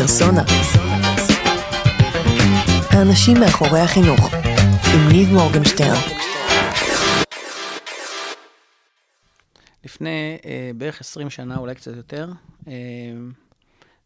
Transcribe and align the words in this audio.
פרסונה. 0.00 0.42
האנשים 2.90 3.36
מאחורי 3.40 3.80
החינוך, 3.80 4.34
עם 4.94 5.08
ניב 5.12 5.32
מורגנשטרן. 5.32 6.00
לפני 9.84 10.38
אה, 10.44 10.70
בערך 10.76 11.00
20 11.00 11.30
שנה, 11.30 11.56
אולי 11.56 11.74
קצת 11.74 11.96
יותר, 11.96 12.30
אה, 12.68 12.72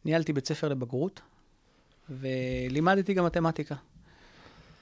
ניהלתי 0.05 0.33
בית 0.33 0.47
ספר 0.47 0.69
לבגרות, 0.69 1.21
ולימדתי 2.11 3.15
גם 3.15 3.25
מתמטיקה. 3.25 3.75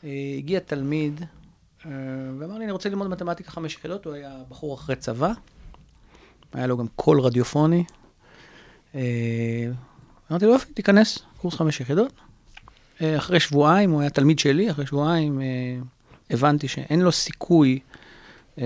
אה, 0.04 0.10
הגיע 0.38 0.60
תלמיד 0.60 1.20
אה, 1.86 1.90
ואמר 2.38 2.58
לי, 2.58 2.64
אני 2.64 2.72
רוצה 2.72 2.88
ללמוד 2.88 3.08
מתמטיקה 3.08 3.50
חמש 3.50 3.74
יחידות, 3.74 4.04
הוא 4.04 4.14
היה 4.14 4.36
בחור 4.48 4.74
אחרי 4.74 4.96
צבא, 4.96 5.32
היה 6.52 6.66
לו 6.66 6.76
גם 6.76 6.86
קול 6.96 7.20
רדיופוני. 7.20 7.84
אה, 8.94 9.70
אמרתי 10.30 10.46
לו, 10.46 10.52
יופי, 10.52 10.72
תיכנס, 10.72 11.18
קורס 11.36 11.54
חמש 11.54 11.80
יחידות. 11.80 12.12
אה, 13.00 13.16
אחרי 13.16 13.40
שבועיים, 13.40 13.90
הוא 13.90 14.00
היה 14.00 14.10
תלמיד 14.10 14.38
שלי, 14.38 14.70
אחרי 14.70 14.86
שבועיים 14.86 15.40
אה, 15.40 15.46
הבנתי 16.30 16.68
שאין 16.68 17.00
לו 17.00 17.12
סיכוי 17.12 17.78
אה, 18.58 18.64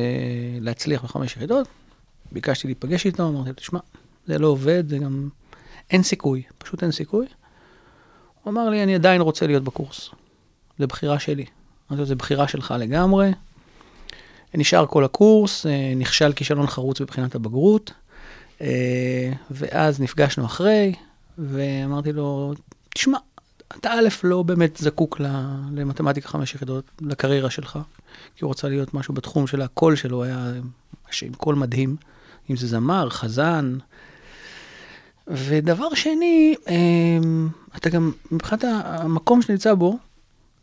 להצליח 0.61 1.05
בחמש 1.05 1.37
יחידות. 1.37 1.69
ביקשתי 2.33 2.69
להיפגש 2.69 3.07
איתו, 3.07 3.29
אמרתי 3.29 3.49
לו, 3.49 3.55
תשמע, 3.55 3.79
זה 4.27 4.39
לא 4.39 4.47
עובד, 4.47 4.89
זה 4.89 4.99
גם... 4.99 5.29
אין 5.91 6.03
סיכוי, 6.03 6.43
פשוט 6.59 6.83
אין 6.83 6.93
סיכוי. 6.93 7.27
הוא 8.43 8.53
אמר 8.53 8.71
לי, 8.71 8.83
אני 8.83 8.95
עדיין 8.95 9.21
רוצה 9.21 9.47
להיות 9.47 9.65
בקורס. 9.65 10.11
זה 10.79 10.87
בחירה 10.87 11.19
שלי. 11.19 11.45
אמרתי 11.91 12.01
לו, 12.01 12.07
זה 12.07 12.15
בחירה 12.15 12.49
שלך 12.49 12.75
לגמרי. 12.79 13.31
נשאר 14.55 14.87
כל 14.87 15.05
הקורס, 15.05 15.67
נכשל 15.97 16.33
כישלון 16.33 16.67
חרוץ 16.67 17.01
בבחינת 17.01 17.35
הבגרות, 17.35 17.93
ואז 19.51 20.01
נפגשנו 20.01 20.47
אחרי, 20.47 20.93
ואמרתי 21.39 22.13
לו, 22.13 22.55
תשמע, 22.95 23.19
אתה 23.81 23.93
א', 23.93 24.09
לא 24.25 24.43
באמת 24.43 24.77
זקוק 24.77 25.21
למתמטיקה 25.73 26.29
חמש 26.29 26.55
יחידות, 26.55 26.85
לקריירה 27.01 27.51
שלך, 27.51 27.79
כי 28.37 28.45
הוא 28.45 28.51
רצה 28.51 28.69
להיות 28.69 28.95
משהו 28.95 29.15
בתחום 29.15 29.47
של 29.47 29.63
הקול 29.63 29.97
שלו, 29.97 30.25
היה 30.25 30.53
עם 31.23 31.33
קול 31.35 31.55
מדהים, 31.55 31.97
אם 32.51 32.57
זה 32.57 32.67
זמר, 32.67 33.11
חזן. 33.11 33.79
ודבר 35.29 35.95
שני, 35.95 36.55
אה, 36.69 36.75
אתה 37.77 37.91
גם, 37.91 38.13
מבחינת 38.33 38.65
המקום 38.85 39.43
שנמצא 39.43 39.75
בו, 39.75 39.99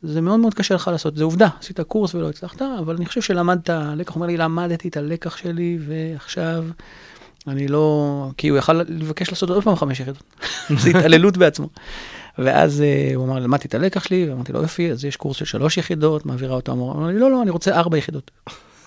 זה 0.03 0.21
מאוד 0.21 0.39
מאוד 0.39 0.53
קשה 0.53 0.75
לך 0.75 0.87
לעשות, 0.87 1.15
זה 1.15 1.23
עובדה, 1.23 1.47
עשית 1.59 1.79
קורס 1.79 2.15
ולא 2.15 2.29
הצלחת, 2.29 2.61
אבל 2.61 2.95
אני 2.95 3.05
חושב 3.05 3.21
שלמדת 3.21 3.69
לקח, 3.69 4.09
הוא 4.09 4.15
אומר 4.15 4.27
לי, 4.27 4.37
למדתי 4.37 4.87
את 4.87 4.97
הלקח 4.97 5.37
שלי, 5.37 5.79
ועכשיו 5.87 6.65
אני 7.47 7.67
לא... 7.67 8.29
כי 8.37 8.47
הוא 8.47 8.57
יכל 8.57 8.73
לבקש 8.73 9.29
לעשות 9.29 9.49
עוד 9.49 9.63
פעם 9.63 9.75
חמש 9.75 9.99
יחידות, 9.99 10.23
זו 10.77 10.89
התעללות 10.89 11.37
בעצמו. 11.37 11.69
ואז 12.37 12.83
uh, 12.83 13.15
הוא 13.15 13.25
אמר, 13.25 13.39
למדתי 13.39 13.67
את 13.67 13.75
הלקח 13.75 14.03
שלי, 14.03 14.29
ואמרתי 14.29 14.53
לו, 14.53 14.61
יופי, 14.61 14.91
אז 14.91 15.05
יש 15.05 15.15
קורס 15.15 15.37
של 15.37 15.45
שלוש 15.45 15.77
יחידות, 15.77 16.25
מעבירה 16.25 16.55
אותו 16.55 16.71
המורה, 16.71 16.95
אמר 16.95 17.07
לי, 17.07 17.19
לא, 17.19 17.31
לא, 17.31 17.41
אני 17.41 17.49
רוצה 17.49 17.75
ארבע 17.75 17.97
יחידות. 17.97 18.31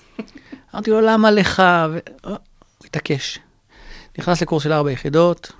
אמרתי 0.74 0.90
לו, 0.90 1.00
למה 1.00 1.30
לך? 1.30 1.62
ו... 1.90 1.98
הוא 2.24 2.36
התעקש. 2.84 3.38
נכנס 4.18 4.42
לקורס 4.42 4.62
של 4.62 4.72
ארבע 4.72 4.90
יחידות, 4.90 5.52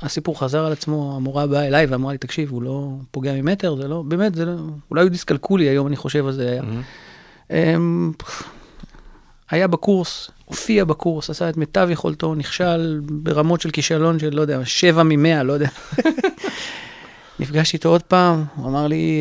הסיפור 0.00 0.40
חזר 0.40 0.66
על 0.66 0.72
עצמו, 0.72 1.16
המורה 1.16 1.46
באה 1.46 1.66
אליי 1.66 1.86
ואמרה 1.86 2.12
לי, 2.12 2.18
תקשיב, 2.18 2.50
הוא 2.50 2.62
לא 2.62 2.88
פוגע 3.10 3.32
ממטר, 3.32 3.76
זה 3.76 3.88
לא, 3.88 4.02
באמת, 4.02 4.34
זה 4.34 4.44
לא, 4.44 4.52
אולי 4.90 5.02
הוא 5.02 5.10
דיסקלקולי 5.10 5.64
היום, 5.64 5.86
אני 5.86 5.96
חושב 5.96 6.26
על 6.26 6.32
זה 6.32 6.50
היה. 6.50 6.62
היה 9.50 9.66
בקורס, 9.66 10.30
הופיע 10.44 10.84
בקורס, 10.84 11.30
עשה 11.30 11.48
את 11.48 11.56
מיטב 11.56 11.88
יכולתו, 11.90 12.34
נכשל 12.34 13.00
ברמות 13.04 13.60
של 13.60 13.70
כישלון 13.70 14.18
של, 14.18 14.34
לא 14.34 14.40
יודע, 14.40 14.60
שבע 14.64 15.02
ממאה, 15.02 15.42
לא 15.42 15.52
יודע. 15.52 15.68
נפגשתי 17.40 17.76
איתו 17.76 17.88
עוד 17.88 18.02
פעם, 18.02 18.44
הוא 18.54 18.68
אמר 18.68 18.86
לי, 18.86 19.20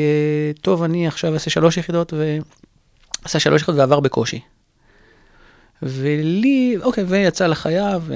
"אה, 0.55 0.61
טוב, 0.61 0.83
אני 0.83 1.07
עכשיו 1.07 1.33
אעשה 1.33 1.49
שלוש 1.49 1.77
יחידות, 1.77 2.13
ועשה 3.23 3.39
שלוש 3.39 3.61
יחידות 3.61 3.79
ועבר 3.79 3.99
בקושי. 3.99 4.39
ולי, 5.81 6.77
אוקיי, 6.83 7.03
ויצא 7.03 7.47
לחייו, 7.47 8.01
ו... 8.05 8.13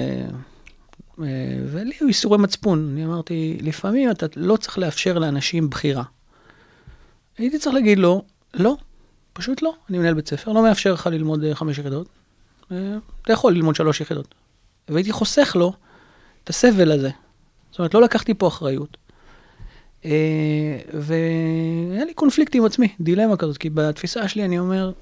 אה, 1.22 1.24
ולי 1.66 1.92
היו 2.00 2.08
איסורי 2.08 2.38
מצפון. 2.38 2.90
אני 2.92 3.04
אמרתי, 3.04 3.58
לפעמים 3.60 4.10
אתה 4.10 4.26
לא 4.36 4.56
צריך 4.56 4.78
לאפשר 4.78 5.18
לאנשים 5.18 5.70
בחירה. 5.70 6.02
הייתי 7.38 7.58
צריך 7.58 7.74
להגיד 7.74 7.98
לו, 7.98 8.22
לא, 8.54 8.76
פשוט 9.32 9.62
לא, 9.62 9.74
אני 9.90 9.98
מנהל 9.98 10.14
בית 10.14 10.28
ספר, 10.28 10.52
לא 10.52 10.62
מאפשר 10.62 10.92
לך 10.92 11.06
ללמוד 11.06 11.44
אה, 11.44 11.54
חמש 11.54 11.78
יחידות, 11.78 12.08
אה, 12.72 12.96
אתה 13.22 13.32
יכול 13.32 13.52
ללמוד 13.52 13.76
שלוש 13.76 14.00
יחידות. 14.00 14.34
והייתי 14.88 15.12
חוסך 15.12 15.56
לו 15.56 15.72
את 16.44 16.48
הסבל 16.48 16.92
הזה. 16.92 17.10
זאת 17.70 17.78
אומרת, 17.78 17.94
לא 17.94 18.02
לקחתי 18.02 18.34
פה 18.34 18.48
אחריות. 18.48 18.96
אה, 20.04 20.78
והיה 20.92 22.04
לי 22.04 22.14
קונפליקט 22.14 22.54
עם 22.54 22.64
עצמי, 22.64 22.88
דילמה 23.00 23.36
כזאת, 23.36 23.56
כי 23.56 23.70
בתפיסה 23.70 24.28
שלי 24.28 24.44
אני 24.44 24.58
אומר, 24.58 24.92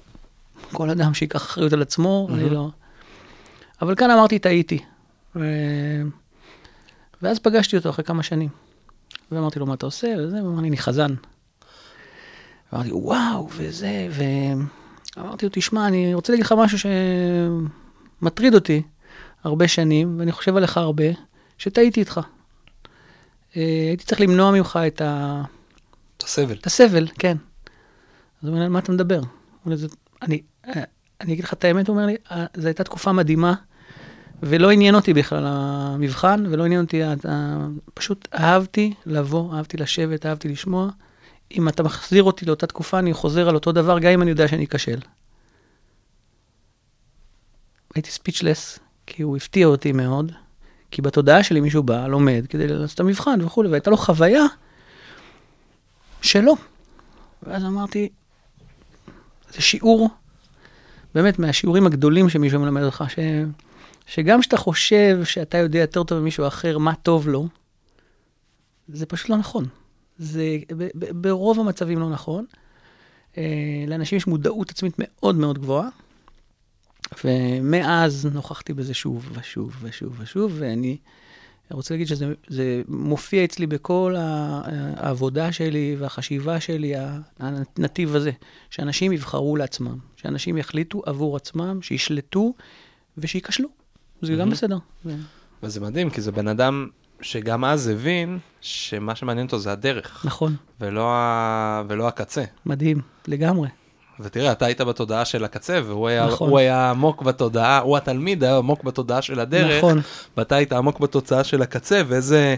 כל 0.73 0.89
אדם 0.89 1.13
שייקח 1.13 1.41
אחריות 1.41 1.73
על 1.73 1.81
עצמו, 1.81 2.27
אני 2.33 2.49
לא... 2.49 2.69
אבל 3.81 3.95
כאן 3.95 4.11
אמרתי, 4.11 4.39
טעיתי. 4.39 4.79
ו... 5.35 5.43
ואז 7.21 7.39
פגשתי 7.39 7.77
אותו 7.77 7.89
אחרי 7.89 8.05
כמה 8.05 8.23
שנים. 8.23 8.49
ואמרתי 9.31 9.59
לו, 9.59 9.65
מה 9.65 9.73
אתה 9.73 9.85
עושה? 9.85 10.15
וזה, 10.19 10.39
הוא 10.39 10.49
אמר 10.49 10.61
לי, 10.61 10.67
אני 10.67 10.77
חזן. 10.77 11.13
אמרתי, 12.73 12.89
וואו, 12.93 13.49
וזה, 13.55 14.07
ואמרתי 15.17 15.45
לו, 15.45 15.51
תשמע, 15.53 15.87
אני 15.87 16.13
רוצה 16.13 16.33
להגיד 16.33 16.45
לך 16.45 16.51
משהו 16.57 16.77
שמטריד 18.21 18.53
אותי 18.55 18.81
הרבה 19.43 19.67
שנים, 19.67 20.15
ואני 20.19 20.31
חושב 20.31 20.55
עליך 20.57 20.77
הרבה, 20.77 21.03
שטעיתי 21.57 21.99
איתך. 21.99 22.19
אה, 23.57 23.61
הייתי 23.87 24.03
צריך 24.05 24.21
למנוע 24.21 24.51
ממך 24.51 24.79
את, 24.87 25.01
ה... 25.01 25.41
את 26.17 26.23
הסבל. 26.23 26.55
את 26.61 26.65
הסבל, 26.65 27.07
כן. 27.19 27.37
אז 28.41 28.47
הוא 28.47 28.53
אומר 28.53 28.63
על 28.65 28.69
מה 28.69 28.79
אתה 28.79 28.91
מדבר? 28.91 29.17
הוא 29.19 29.25
אומר 29.65 29.75
לי, 29.75 29.77
"זה- 29.77 29.87
אני, 30.21 30.41
אה, 30.67 30.83
אני 31.21 31.33
אגיד 31.33 31.43
לך 31.43 31.53
את 31.53 31.63
האמת, 31.63 31.87
הוא 31.87 31.95
אומר 31.95 32.05
לי, 32.05 32.15
"אה, 32.31 32.45
זו 32.57 32.67
הייתה 32.67 32.83
תקופה 32.83 33.11
מדהימה, 33.11 33.53
ולא 34.43 34.71
עניין 34.71 34.95
אותי 34.95 35.13
בכלל 35.13 35.43
המבחן, 35.47 36.43
ולא 36.49 36.65
עניין 36.65 36.81
אותי, 36.81 37.01
פשוט 37.93 38.27
אהבתי 38.33 38.93
לבוא, 39.05 39.55
אהבתי 39.55 39.77
לשבת, 39.77 40.25
אהבתי 40.25 40.47
לשמוע. 40.49 40.89
אם 41.57 41.67
אתה 41.67 41.83
מחזיר 41.83 42.23
אותי 42.23 42.45
לאותה 42.45 42.67
תקופה, 42.67 42.99
אני 42.99 43.13
חוזר 43.13 43.49
על 43.49 43.55
אותו 43.55 43.71
דבר, 43.71 43.99
גם 43.99 44.11
אם 44.11 44.21
אני 44.21 44.29
יודע 44.29 44.47
שאני 44.47 44.65
אכשל. 44.65 44.99
הייתי 47.95 48.11
ספיצ'לס, 48.11 48.79
כי 49.05 49.23
הוא 49.23 49.37
הפתיע 49.37 49.67
אותי 49.67 49.91
מאוד, 49.91 50.31
כי 50.91 51.01
בתודעה 51.01 51.43
שלי 51.43 51.59
מישהו 51.59 51.83
בא, 51.83 52.07
לומד, 52.07 52.45
כדי 52.49 52.67
לעשות 52.67 52.95
את 52.95 52.99
המבחן 52.99 53.41
וכולי, 53.41 53.69
והייתה 53.69 53.89
לו 53.89 53.97
חוויה 53.97 54.43
שלו. 56.21 56.55
ואז 57.43 57.63
אמרתי, 57.65 58.09
זה 59.49 59.61
שיעור, 59.61 60.09
באמת, 61.15 61.39
מהשיעורים 61.39 61.85
הגדולים 61.85 62.29
שמישהו 62.29 62.59
מלמד 62.59 62.83
אותך, 62.83 63.03
ש... 63.07 63.19
שגם 64.05 64.41
כשאתה 64.41 64.57
חושב 64.57 65.19
שאתה 65.23 65.57
יודע 65.57 65.79
יותר 65.79 66.03
טוב 66.03 66.19
ממישהו 66.19 66.47
אחר 66.47 66.77
מה 66.77 66.95
טוב 66.95 67.27
לו, 67.27 67.47
זה 68.87 69.05
פשוט 69.05 69.29
לא 69.29 69.37
נכון. 69.37 69.65
זה 70.19 70.57
ברוב 71.21 71.59
המצבים 71.59 71.99
לא 71.99 72.09
נכון. 72.09 72.45
אה, 73.37 73.43
לאנשים 73.87 74.17
יש 74.17 74.27
מודעות 74.27 74.69
עצמית 74.71 74.93
מאוד 74.97 75.35
מאוד 75.35 75.59
גבוהה, 75.59 75.89
ומאז 77.23 78.25
נוכחתי 78.33 78.73
בזה 78.73 78.93
שוב 78.93 79.29
ושוב 79.33 79.75
ושוב 79.81 80.15
ושוב, 80.19 80.53
ואני 80.59 80.97
רוצה 81.71 81.93
להגיד 81.93 82.07
שזה 82.07 82.33
זה 82.47 82.81
מופיע 82.87 83.43
אצלי 83.43 83.67
בכל 83.67 84.15
העבודה 84.17 85.51
שלי 85.51 85.95
והחשיבה 85.99 86.59
שלי, 86.59 86.93
הנתיב 87.39 88.15
הזה, 88.15 88.31
שאנשים 88.69 89.11
יבחרו 89.11 89.55
לעצמם, 89.55 89.97
שאנשים 90.15 90.57
יחליטו 90.57 91.01
עבור 91.05 91.35
עצמם, 91.35 91.81
שישלטו 91.81 92.53
ושיכשלו. 93.17 93.69
זה 94.21 94.31
גם 94.31 94.37
מהמם. 94.39 94.51
בסדר. 94.51 94.77
זה- 95.05 95.15
וזה 95.63 95.79
מדהים, 95.81 96.09
כי 96.09 96.21
זה 96.21 96.31
בן 96.31 96.47
אדם 96.47 96.87
שגם 97.21 97.65
אז 97.65 97.87
הבין 97.87 98.39
שמה 98.61 99.15
שמעניין 99.15 99.45
אותו 99.45 99.59
זה 99.59 99.71
הדרך, 99.71 100.25
נכון, 100.25 100.55
ולא, 100.81 101.11
ה... 101.13 101.83
ולא 101.87 102.07
הקצה. 102.07 102.43
מדהים, 102.65 103.01
לגמרי. 103.27 103.69
ותראה, 104.19 104.51
אתה 104.51 104.65
היית 104.65 104.81
בתודעה 104.81 105.25
של 105.25 105.43
הקצה, 105.43 105.79
והוא 105.85 106.07
היה, 106.07 106.27
נכון. 106.27 106.59
היה 106.59 106.89
עמוק 106.89 107.21
בתודעה, 107.21 107.79
הוא 107.79 107.97
התלמיד 107.97 108.43
היה 108.43 108.57
עמוק 108.57 108.83
בתודעה 108.83 109.21
של 109.21 109.39
הדרך, 109.39 109.77
נכון. 109.77 110.01
ואתה 110.37 110.55
היית 110.55 110.73
עמוק 110.73 110.99
בתוצאה 110.99 111.43
של 111.43 111.61
הקצה, 111.61 112.01
ואיזה 112.07 112.55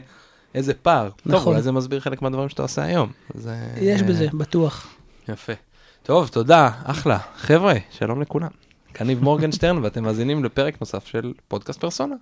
איזה 0.56 0.74
פער. 0.74 1.10
טוב, 1.10 1.34
נכון. 1.34 1.54
אולי 1.54 1.62
זה 1.62 1.72
מסביר 1.72 2.00
חלק 2.00 2.22
מהדברים 2.22 2.50
שאתה 2.50 2.62
עושה 2.62 2.84
היום. 2.84 3.12
זה... 3.34 3.56
יש 3.78 4.02
בזה, 4.02 4.28
בטוח. 4.34 4.88
יפה. 5.30 5.54
טוב, 6.04 6.28
תודה, 6.28 6.70
אחלה. 6.84 7.18
חבר'ה, 7.38 7.74
שלום 7.92 8.22
לכולם. 8.22 8.50
כאן 8.94 9.08
ניב 9.08 9.24
מורגנשטרן, 9.24 9.84
ואתם 9.84 10.04
מאזינים 10.04 10.44
לפרק 10.44 10.82
נוסף 10.82 11.06
של 11.06 11.34
פודקאסט 11.48 11.80
פרסונה. 11.80 12.16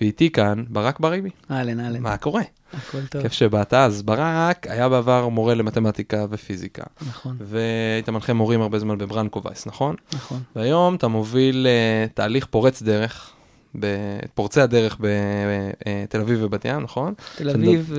ואיתי 0.00 0.30
כאן 0.30 0.64
ברק 0.68 1.00
בריבי. 1.00 1.30
אהלן, 1.50 1.80
אהלן, 1.80 2.02
מה 2.02 2.16
קורה? 2.16 2.42
הכל 2.72 3.06
טוב. 3.06 3.22
כיף 3.22 3.32
שבאת. 3.32 3.74
אז 3.74 4.02
ברק 4.02 4.66
היה 4.66 4.88
בעבר 4.88 5.28
מורה 5.28 5.54
למתמטיקה 5.54 6.26
ופיזיקה, 6.30 6.82
נכון, 7.08 7.36
והיית 7.40 8.08
מנחה 8.08 8.32
מורים 8.32 8.62
הרבה 8.62 8.78
זמן 8.78 8.98
בברנקו 8.98 9.42
וייס, 9.44 9.66
נכון? 9.66 9.96
נכון. 10.12 10.42
והיום 10.56 10.94
אתה 10.94 11.08
מוביל 11.08 11.66
uh, 11.66 12.12
תהליך 12.14 12.46
פורץ 12.46 12.82
דרך 12.82 13.32
בפורצי 13.74 14.60
הדרך 14.60 14.96
בתל 15.00 16.20
אביב 16.20 16.38
ובת 16.42 16.64
ים, 16.64 16.80
נכון? 16.80 17.14
תל 17.36 17.50
אביב, 17.50 17.94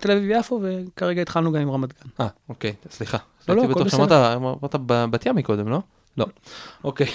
תל 0.00 0.10
אביב 0.10 0.30
יפו, 0.30 0.60
וכרגע 0.62 1.22
התחלנו 1.22 1.52
גם 1.52 1.60
עם 1.60 1.70
רמת 1.70 1.88
גן. 1.88 2.10
אה, 2.20 2.28
אוקיי, 2.48 2.74
סליחה. 2.90 3.18
לא, 3.48 3.56
לא, 3.56 3.64
הכל 3.64 3.88
שאמרת 3.88 4.12
אמרת 4.12 4.74
בבת 4.86 5.26
ים 5.26 5.36
מקודם, 5.36 5.68
לא? 5.68 5.80
לא. 6.18 6.26
אוקיי. 6.84 7.06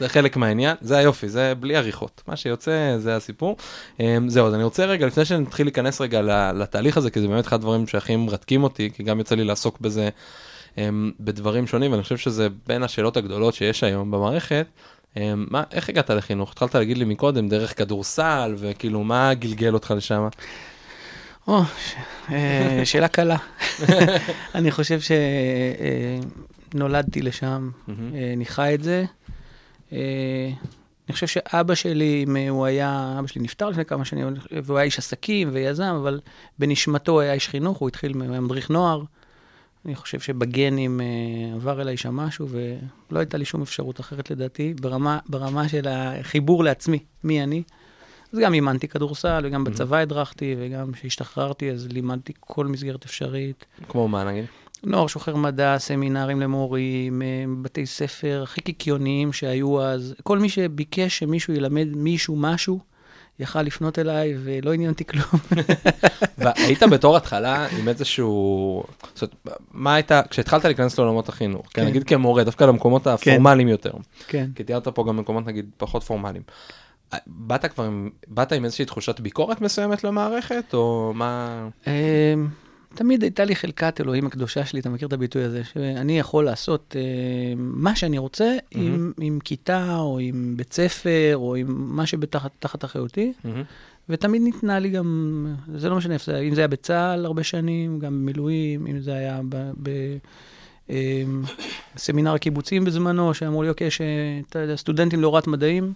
זה 0.00 0.08
חלק 0.08 0.36
מהעניין, 0.36 0.76
זה 0.80 0.96
היופי, 0.98 1.28
זה 1.28 1.52
בלי 1.60 1.76
עריכות. 1.76 2.22
מה 2.26 2.36
שיוצא 2.36 2.96
זה 2.98 3.16
הסיפור. 3.16 3.56
אמ, 4.00 4.28
זהו, 4.28 4.46
אז 4.46 4.54
אני 4.54 4.64
רוצה 4.64 4.84
רגע, 4.84 5.06
לפני 5.06 5.24
שנתחיל 5.24 5.66
להיכנס 5.66 6.00
רגע 6.00 6.22
לתהליך 6.52 6.96
הזה, 6.96 7.10
כי 7.10 7.20
זה 7.20 7.28
באמת 7.28 7.46
אחד 7.46 7.56
הדברים 7.56 7.86
שהכי 7.86 8.16
מרתקים 8.16 8.62
אותי, 8.62 8.90
כי 8.94 9.02
גם 9.02 9.18
יוצא 9.18 9.34
לי 9.34 9.44
לעסוק 9.44 9.80
בזה 9.80 10.08
אמ, 10.78 11.10
בדברים 11.20 11.66
שונים, 11.66 11.92
ואני 11.92 12.02
חושב 12.02 12.16
שזה 12.16 12.48
בין 12.66 12.82
השאלות 12.82 13.16
הגדולות 13.16 13.54
שיש 13.54 13.84
היום 13.84 14.10
במערכת. 14.10 14.66
אמ, 15.16 15.46
מה, 15.50 15.62
איך 15.72 15.88
הגעת 15.88 16.10
לחינוך? 16.10 16.52
התחלת 16.52 16.74
להגיד 16.74 16.98
לי 16.98 17.04
מקודם, 17.04 17.48
דרך 17.48 17.78
כדורסל, 17.78 18.54
וכאילו, 18.58 19.04
מה 19.04 19.34
גלגל 19.34 19.74
אותך 19.74 19.94
לשם? 19.96 20.28
או, 21.48 21.62
ש- 21.64 21.94
אה, 22.32 22.80
שאלה 22.84 23.08
קלה. 23.08 23.36
אני 24.54 24.70
חושב 24.70 25.00
שנולדתי 26.72 27.22
לשם, 27.22 27.70
אני 28.34 28.44
חי 28.44 28.74
את 28.74 28.82
זה. 28.82 29.04
אה, 29.92 30.50
אני 31.08 31.12
חושב 31.14 31.26
שאבא 31.26 31.74
שלי, 31.74 32.24
אם 32.28 32.36
הוא 32.48 32.66
היה, 32.66 33.16
אבא 33.18 33.26
שלי 33.26 33.42
נפטר 33.42 33.68
לפני 33.68 33.84
כמה 33.84 34.04
שנים, 34.04 34.26
והוא 34.50 34.78
היה 34.78 34.84
איש 34.84 34.98
עסקים 34.98 35.48
ויזם, 35.52 35.94
אבל 36.00 36.20
בנשמתו 36.58 37.12
הוא 37.12 37.20
היה 37.20 37.32
איש 37.32 37.48
חינוך, 37.48 37.78
הוא 37.78 37.88
התחיל, 37.88 38.12
הוא 38.14 38.22
היה 38.22 38.40
מדריך 38.40 38.70
נוער. 38.70 39.02
אני 39.86 39.94
חושב 39.94 40.20
שבגנים 40.20 41.00
אה, 41.00 41.06
עבר 41.54 41.80
אליי 41.80 41.96
שם 41.96 42.16
משהו, 42.16 42.48
ולא 42.48 43.18
הייתה 43.18 43.36
לי 43.36 43.44
שום 43.44 43.62
אפשרות 43.62 44.00
אחרת 44.00 44.30
לדעתי, 44.30 44.74
ברמה, 44.80 45.18
ברמה 45.28 45.68
של 45.68 45.88
החיבור 45.88 46.64
לעצמי, 46.64 46.98
מי 47.24 47.42
אני. 47.42 47.62
אז 48.32 48.38
גם 48.38 48.54
אימנתי 48.54 48.88
כדורסל, 48.88 49.42
וגם 49.44 49.64
בצבא 49.64 49.96
הדרכתי, 49.96 50.56
וגם 50.58 50.92
כשהשתחררתי 50.92 51.70
אז 51.70 51.86
לימדתי 51.86 52.32
כל 52.40 52.66
מסגרת 52.66 53.04
אפשרית. 53.04 53.66
כמו 53.88 54.08
מה 54.08 54.24
נגיד? 54.24 54.44
נוער 54.84 55.06
שוחר 55.06 55.36
מדע, 55.36 55.78
סמינרים 55.78 56.40
למורים, 56.40 57.22
אה, 57.22 57.44
בתי 57.62 57.86
ספר 57.86 58.40
הכי 58.42 58.60
קיקיוניים 58.60 59.32
שהיו 59.32 59.82
אז. 59.82 60.14
כל 60.22 60.38
מי 60.38 60.48
שביקש 60.48 61.18
שמישהו 61.18 61.54
ילמד 61.54 61.88
מישהו 61.94 62.36
משהו, 62.36 62.80
יכל 63.38 63.62
לפנות 63.62 63.98
אליי, 63.98 64.34
ולא 64.44 64.72
עניין 64.72 64.90
אותי 64.90 65.04
כלום. 65.04 65.24
והיית 66.38 66.82
בתור 66.82 67.16
התחלה 67.16 67.66
עם 67.78 67.88
איזשהו, 67.88 68.82
זאת 69.14 69.34
אומרת, 69.46 69.60
מה 69.72 69.94
הייתה, 69.94 70.20
כשהתחלת 70.30 70.64
להיכנס 70.64 70.98
לעולמות 70.98 71.28
החינוך, 71.28 71.66
כן, 71.66 71.82
כן. 71.82 71.88
נגיד 71.88 72.04
כמורה, 72.04 72.44
דווקא 72.44 72.64
למקומות 72.64 73.06
הפורמליים 73.06 73.68
יותר, 73.68 73.92
כן. 74.28 74.46
כי 74.54 74.64
תיארת 74.64 74.88
פה 74.88 75.04
גם 75.08 75.16
מקומות 75.16 75.46
נגיד 75.46 75.70
פחות 75.76 76.02
פורמליים. 76.02 76.42
באת 77.26 77.64
כבר 77.64 77.84
עם, 77.84 78.10
באת 78.28 78.52
עם 78.52 78.64
איזושהי 78.64 78.84
תחושת 78.84 79.20
ביקורת 79.20 79.60
מסוימת 79.60 80.04
למערכת, 80.04 80.74
או 80.74 81.12
מה? 81.14 81.68
תמיד 82.94 83.22
הייתה 83.22 83.44
לי 83.44 83.56
חלקת 83.56 84.00
אלוהים 84.00 84.26
הקדושה 84.26 84.66
שלי, 84.66 84.80
אתה 84.80 84.90
מכיר 84.90 85.08
את 85.08 85.12
הביטוי 85.12 85.42
הזה, 85.44 85.64
שאני 85.64 86.18
יכול 86.18 86.44
לעשות 86.44 86.96
אה, 86.98 87.54
מה 87.56 87.96
שאני 87.96 88.18
רוצה 88.18 88.56
עם, 88.70 89.12
עם 89.20 89.38
כיתה, 89.44 89.96
או 89.98 90.18
עם 90.18 90.54
בית 90.56 90.72
ספר, 90.72 91.32
או 91.34 91.54
עם 91.54 91.66
מה 91.96 92.06
שבתחת 92.06 92.50
תחת 92.58 92.84
אחריותי. 92.84 93.32
מהמם. 93.44 93.62
ותמיד 94.08 94.42
ניתנה 94.42 94.78
לי 94.78 94.90
גם, 94.90 95.46
זה 95.74 95.88
לא 95.88 95.96
משנה 95.96 96.16
אם 96.42 96.54
זה 96.54 96.60
היה 96.60 96.68
בצה"ל 96.68 97.24
הרבה 97.24 97.42
שנים, 97.42 97.98
גם 97.98 98.12
במילואים, 98.12 98.86
אם 98.86 99.00
זה 99.00 99.14
היה 99.14 99.40
בסמינר 101.94 102.34
הקיבוצים 102.34 102.84
בזמנו, 102.84 103.34
שאמרו 103.34 103.62
לי, 103.62 103.68
אוקיי, 103.68 103.90
שאתה 103.90 104.58
יודע, 104.58 104.76
סטודנטים 104.76 105.20
להוראת 105.20 105.46
מדעים, 105.46 105.92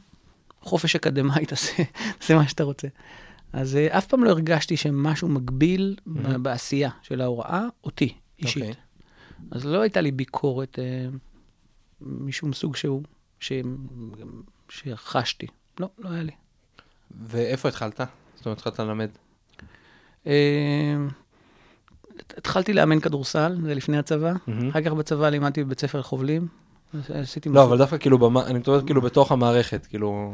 חופש 0.63 0.97
אקדמאי, 0.97 1.47
תעשה, 1.51 1.83
תעשה 2.19 2.35
מה 2.35 2.49
שאתה 2.49 2.65
רוצה. 2.65 2.89
אז 3.53 3.77
אה, 3.77 3.99
אף 3.99 4.07
פעם 4.07 4.25
לא 4.25 4.31
הרגשתי 4.31 4.77
שמשהו 4.77 5.29
מגביל 5.29 5.97
מהמם. 6.07 6.43
בעשייה 6.43 6.91
של 7.03 7.21
ההוראה, 7.21 7.63
אותי, 7.85 8.15
אישית. 8.39 8.63
אוקיי. 8.63 8.75
אז 9.51 9.65
לא 9.67 9.81
הייתה 9.81 10.01
לי 10.01 10.11
ביקורת 10.11 10.79
אה, 10.79 11.07
משום 12.01 12.53
סוג 12.53 12.77
שהוא, 12.77 13.03
ש... 13.41 13.53
שחשתי. 14.69 15.47
לא, 15.81 15.89
לא 15.99 16.09
היה 16.11 16.23
לי. 16.23 16.33
ואיפה 17.27 17.69
התחלת? 17.69 18.01
זאת 18.37 18.47
אומרת, 18.47 18.59
התחלת 18.59 18.79
ללמד. 18.79 19.09
אה, 20.27 20.33
התחלתי 22.37 22.73
לאמן 22.73 23.01
כדורסל, 23.01 23.57
זה 23.65 23.75
לפני 23.75 23.99
הצבא. 23.99 24.33
מהמם. 24.47 24.69
אחר 24.69 24.83
כך 24.83 24.93
בצבא 24.93 25.29
לימדתי 25.29 25.65
בבית 25.65 25.81
ספר 25.81 25.99
לחובלים. 26.01 26.49
עשיתי 27.09 27.49
לא, 27.49 27.55
משהו- 27.55 27.65
אבל 27.69 27.79
דווקא 27.79 27.99
כאילו, 27.99 28.19
במה- 28.19 28.47
אני 28.47 28.59
מדבר 28.59 28.87
כאילו 28.87 29.01
בתוך 29.01 29.33
המערכת, 29.33 29.87
כאילו... 29.87 30.33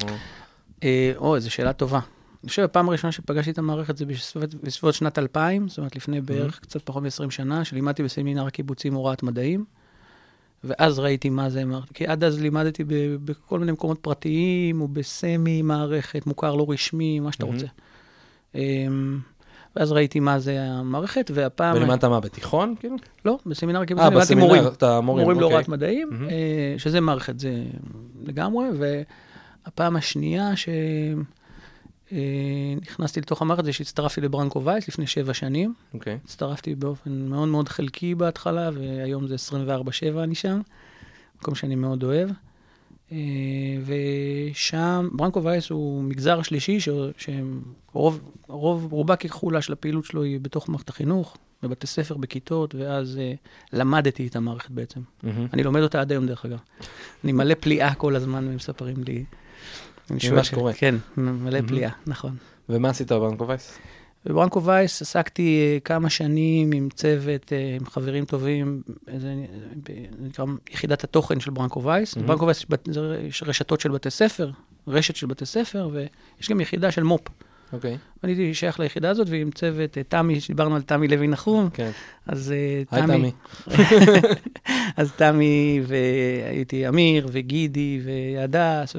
אה, 0.83 1.13
או, 1.17 1.37
איזו 1.37 1.51
שאלה 1.51 1.73
טובה. 1.73 2.01
אני 2.45 2.49
חושב, 2.49 2.63
הפעם 2.63 2.89
הראשונה 2.89 3.13
שפגשתי 3.13 3.51
את 3.51 3.59
המערכת 3.59 3.97
זה 3.97 4.07
בסביבות, 4.07 4.55
בסביבות 4.55 4.95
שנת 4.95 5.19
2000, 5.19 5.69
זאת 5.69 5.79
אומרת, 5.79 5.97
לפני 5.97 6.21
בערך 6.21 6.61
קצת 6.61 6.83
פחות 6.83 7.03
מ-20 7.03 7.31
שנה, 7.31 7.65
שלימדתי 7.65 8.03
בסמינר 8.03 8.47
הקיבוצים 8.47 8.95
הוראת 8.95 9.23
מדעים, 9.23 9.65
ואז 10.65 10.99
ראיתי 10.99 11.31
מה 11.31 11.51
זה. 11.51 11.63
כי 11.95 12.07
עד 12.07 12.25
אז 12.25 12.41
לימדתי 12.41 12.85
ב- 12.85 13.17
בכל 13.25 13.59
מיני 13.59 13.73
מקומות 13.73 13.99
פרטיים, 13.99 14.81
או 14.81 14.89
בסמי 14.89 15.63
מערכת, 15.63 16.27
מוכר 16.27 16.55
לא 16.55 16.67
רשמי, 16.69 17.21
מה 17.21 17.33
שאתה 17.33 17.45
מהמם. 17.45 17.57
רוצה. 17.57 17.67
אמ, 18.55 19.19
ואז 19.77 19.93
ראיתי 19.93 20.21
מה 20.21 20.39
זה 20.39 20.63
המערכת, 20.63 21.31
והפעם... 21.35 21.77
ולימדת 21.77 22.05
מה, 22.05 22.21
בתיכון, 22.21 22.75
כאילו? 22.81 22.97
לא, 23.25 23.39
בסמינר 23.47 23.79
אה, 23.79 23.83
הקיבוצים 23.83 24.09
לימדתי 24.11 24.35
בסמינר, 24.35 24.47
מורים. 24.47 24.67
אתה 24.67 25.01
מורים, 25.01 25.23
מורים 25.23 25.39
אוקיי. 25.39 25.51
להוראת 25.51 25.69
מדעים, 25.69 26.09
מהמם. 26.11 26.29
אה, 26.31 26.75
שזה 26.79 27.01
מערכת, 27.01 27.39
זה 27.39 27.65
לגמרי, 28.25 28.67
והפעם 28.79 29.97
השנייה 29.97 30.57
שנכנסתי 32.11 33.21
לתוך 33.21 33.43
המערכת 33.43 33.65
זה 33.65 33.73
שהצטרפתי 33.73 34.21
לברנקו 34.21 34.65
וייס 34.65 34.89
לפני 34.89 35.07
שבע 35.07 35.35
שנים. 35.35 35.75
אוקיי. 35.95 36.19
הצטרפתי 36.25 36.75
באופן 36.75 37.29
מאוד 37.29 37.49
מאוד 37.49 37.69
חלקי 37.69 38.15
בהתחלה, 38.15 38.71
והיום 38.75 39.27
זה 39.27 39.35
24-7 40.15 40.19
אני 40.23 40.35
שם, 40.35 40.61
מקום 41.41 41.55
שאני 41.55 41.75
מאוד 41.75 42.05
אוהב. 42.05 42.31
אה, 43.13 43.17
ושם, 43.85 45.09
ברנקו 45.13 45.43
וייס 45.43 45.71
הוא 45.71 46.03
מגזר 46.03 46.43
שלישי, 46.43 46.79
שרוב, 47.19 48.21
רוב, 48.47 48.93
רובה 48.93 49.17
ככחולה 49.17 49.63
של 49.63 49.73
הפעילות 49.73 50.05
שלו 50.05 50.23
היא 50.23 50.41
בתוך 50.41 50.69
מערכת 50.69 50.89
החינוך, 50.89 51.37
בבתי 51.63 51.87
ספר, 51.87 52.17
בכיתות, 52.17 52.75
ואז 52.75 53.19
אה, 53.19 53.33
למדתי 53.73 54.27
את 54.27 54.37
המערכת 54.37 54.71
בעצם. 54.71 55.01
מהמם. 55.23 55.47
אני 55.53 55.63
לומד 55.63 55.81
אותה 55.83 56.01
עד 56.01 56.13
היום, 56.13 56.27
דרך 56.27 56.45
אגב. 56.45 56.59
אני 57.25 57.33
מלא 57.33 57.55
פליאה 57.61 57.95
כל 57.95 58.17
הזמן, 58.17 58.49
ומספרים 58.49 58.97
לי. 59.07 59.25
אני 60.11 60.21
שואל 60.21 60.35
מה 60.35 60.45
ש- 60.45 60.49
שקורה. 60.49 60.73
כן, 60.73 60.95
מלא 61.17 61.31
מהמם. 61.51 61.67
פליאה, 61.69 61.91
נכון. 62.07 62.37
ומה 62.69 62.89
עשית 62.91 63.13
בברנקו 63.13 63.49
וייס? 63.49 63.79
בברנקו 64.27 64.63
וייס 64.65 65.03
עסקתי 65.03 65.59
אה, 65.75 65.81
כמה 65.81 66.11
שנים 66.11 66.73
עם 66.73 66.89
צוות, 66.95 67.53
אה, 67.53 67.77
עם 67.81 67.87
חברים 67.87 68.25
טובים, 68.25 68.83
זה 69.19 69.35
נקרא 70.21 70.45
יחידת 70.71 71.05
התוכן 71.05 71.41
של 71.41 71.51
ברנקו 71.51 71.83
וייס. 71.85 72.17
מהמם. 72.17 72.27
בברנקו 72.27 72.47
וייס 72.47 72.65
יש 73.29 73.43
רשתות 73.47 73.81
של 73.81 73.91
בתי 73.91 74.11
ספר, 74.11 74.51
רשת 74.89 75.17
של 75.17 75.27
בתי 75.27 75.47
ספר, 75.47 75.89
ויש 75.93 76.51
גם 76.51 76.61
יחידה 76.61 76.91
של 76.91 77.03
מו"פ. 77.03 77.29
אוקיי. 77.73 77.97
אני 78.25 78.33
הייתי 78.33 78.55
שייך 78.55 78.81
ליחידה 78.81 79.11
הזאת, 79.11 79.27
ועם 79.31 79.51
צוות, 79.51 79.99
אה, 79.99 80.03
תמי, 80.03 80.39
דיברנו 80.49 80.75
על 80.77 80.83
תמי 80.83 81.09
לוי 81.09 81.29
נחום, 81.29 81.69
כן. 81.73 81.91
אז 82.27 82.53
אה, 82.53 82.83
היי 82.99 83.07
תמי. 83.07 83.33
אז 84.97 85.13
תמי 85.17 85.81
והייתי 85.87 86.89
אמיר 86.89 87.29
וגידי 87.33 88.01
והדס 88.05 88.97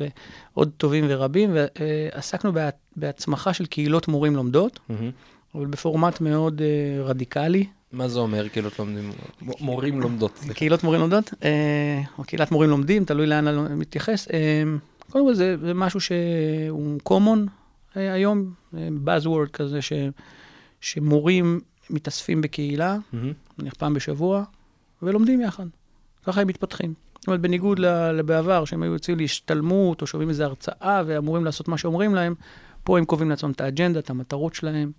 ועוד 0.54 0.72
טובים 0.78 1.06
ורבים, 1.08 1.50
ועסקנו 1.54 2.54
בה- 2.54 2.70
בהצמחה 2.96 3.54
של 3.54 3.66
קהילות 3.66 4.08
מורים 4.08 4.36
לומדות, 4.36 4.80
מהמם. 4.90 5.12
אבל 5.56 5.66
בפורמט 5.66 6.22
מאוד 6.22 6.62
אה, 6.62 7.04
רדיקלי. 7.04 7.66
מה 7.92 8.08
זה 8.08 8.20
אומר, 8.20 8.50
כאילו, 8.50 8.70
לומדים, 8.80 9.12
מורים 9.62 10.02
לומדות. 10.02 10.40
קהילות 10.54 10.84
מורים 10.84 11.02
לומדות, 11.02 11.34
או 12.18 12.24
קהילת 12.24 12.52
מורים 12.52 12.70
לומדים, 12.70 13.06
תלוי 13.06 13.28
לאן 13.28 13.48
אני 13.48 13.76
מתייחס. 13.76 14.28
קודם 15.12 15.26
כל 15.28 15.34
זה, 15.34 15.58
זה 15.58 15.74
משהו 15.74 16.00
שהוא 16.02 17.00
common 17.10 17.40
היום, 17.96 18.54
אה, 18.78 18.88
buzzword 19.06 19.50
כזה, 19.54 19.82
ש, 19.82 19.94
שמורים 20.82 21.60
מתאספים 21.90 22.42
בקהילה. 22.42 22.98
נניח 23.58 23.74
פעם 23.74 23.94
בשבוע, 23.94 24.44
ולומדים 25.02 25.42
יחד. 25.42 25.66
ככה 26.24 26.42
הם 26.42 26.48
מתפתחים. 26.48 26.94
זאת 27.20 27.28
אומרת, 27.28 27.42
בניגוד 27.42 27.80
לבעבר, 28.14 28.66
שהם 28.66 28.84
היו 28.84 28.94
יוצאים 28.94 29.18
להשתלמות, 29.18 30.02
או 30.02 30.08
שומעים 30.08 30.30
איזו 30.30 30.44
הרצאה, 30.44 31.04
ואמורים 31.06 31.46
לעשות 31.46 31.68
מה 31.68 31.78
שאומרים 31.78 32.16
להם, 32.16 32.36
פה 32.84 32.98
הם 32.98 33.06
קובעים 33.06 33.30
לעצמם 33.30 33.52
את 33.52 33.62
האג'נדה, 33.62 34.00
את 34.00 34.10
המטרות 34.10 34.56
שלהם, 34.56 34.92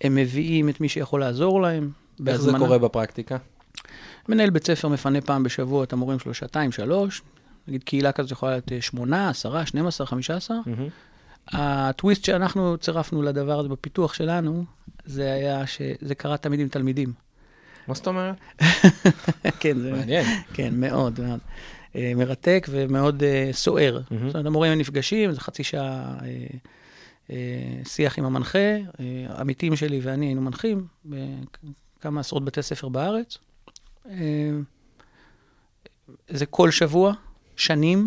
הם 0.00 0.14
מביאים 0.14 0.68
את 0.68 0.80
מי 0.80 0.88
שיכול 0.88 1.20
לעזור 1.20 1.62
להם. 1.62 1.90
איך 2.26 2.40
זה. 2.40 2.52
קורה 2.58 2.78
בפרקטיקה? 2.78 3.36
מנהל 4.28 4.50
בית 4.50 4.66
ספר 4.66 4.88
מפנה 4.88 5.20
פעם 5.20 5.42
בשבוע 5.42 5.84
את 5.84 5.92
המורים 5.92 6.18
שלו 6.18 6.34
שעתיים, 6.34 6.72
שלוש. 6.72 7.22
נגיד 7.68 7.84
קהילה 7.84 8.12
כזאת 8.12 8.30
יכולה 8.30 8.52
להיות 8.52 8.72
אה, 8.72 8.80
שמונה, 8.80 9.28
עשרה, 9.28 9.66
12, 9.66 10.06
15. 10.06 10.56
מהמם. 10.66 10.88
הטוויסט 11.48 12.24
שאנחנו 12.24 12.78
צירפנו 12.78 13.22
לדבר 13.22 13.58
הזה 13.58 13.68
בפיתוח 13.68 14.14
שלנו, 14.14 14.64
זה 15.04 15.32
היה 15.32 15.66
שזה 15.66 16.14
קרה 16.14 16.36
תמיד 16.36 16.60
עם 16.60 16.68
תלמידים. 16.68 17.12
מה 17.88 17.94
זאת 17.94 18.06
אומרת? 18.06 18.36
כן, 19.60 19.78
זה... 19.78 19.92
מעניין. 19.92 20.26
כן, 20.52 20.74
מאוד, 20.74 21.20
מאוד. 21.20 21.40
אה, 21.96 22.12
מרתק 22.16 22.66
ומאוד 22.70 23.22
אה, 23.22 23.48
סוער. 23.52 24.00
זאת 24.10 24.34
אומרת, 24.34 24.46
המורים 24.46 24.78
נפגשים, 24.78 25.32
זה 25.32 25.40
חצי 25.40 25.64
שעה 25.64 26.16
אה, 27.30 27.36
שיח 27.84 28.18
עם 28.18 28.24
המנחה, 28.24 28.76
עמיתים 29.38 29.76
שלי 29.76 30.00
ואני 30.02 30.26
היינו 30.26 30.40
מנחים 30.40 30.86
בכמה 31.04 32.20
עשרות 32.20 32.44
בתי 32.44 32.62
ספר 32.62 32.88
בארץ. 32.88 33.38
זה 36.28 36.46
כל 36.46 36.70
שבוע, 36.70 37.12
שנים, 37.56 38.06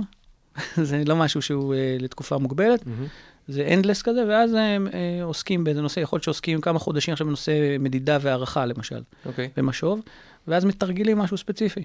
זה 0.90 1.04
לא 1.06 1.16
משהו 1.16 1.42
שהוא 1.42 1.74
אה, 1.74 1.98
לתקופה 2.00 2.38
מוגבלת. 2.38 2.88
מהמם. 2.88 3.06
זה 3.48 3.70
אנדלס 3.74 4.02
כזה, 4.02 4.24
ואז 4.28 4.54
הם 4.54 4.88
אה, 4.94 5.24
עוסקים 5.24 5.64
באיזה 5.64 5.82
נושא, 5.82 6.00
יכול 6.00 6.18
להיות 6.18 6.24
שעוסקים 6.24 6.62
כמה 6.62 6.80
חודשים 6.80 7.12
עכשיו 7.12 7.28
בנושא 7.28 7.52
מדידה 7.80 8.18
והערכה, 8.22 8.66
למשל, 8.66 9.02
אוקיי. 9.26 9.50
במשוב, 9.58 10.02
ואז 10.48 10.66
מתרגלים 10.66 11.18
משהו 11.18 11.38
ספציפי. 11.38 11.84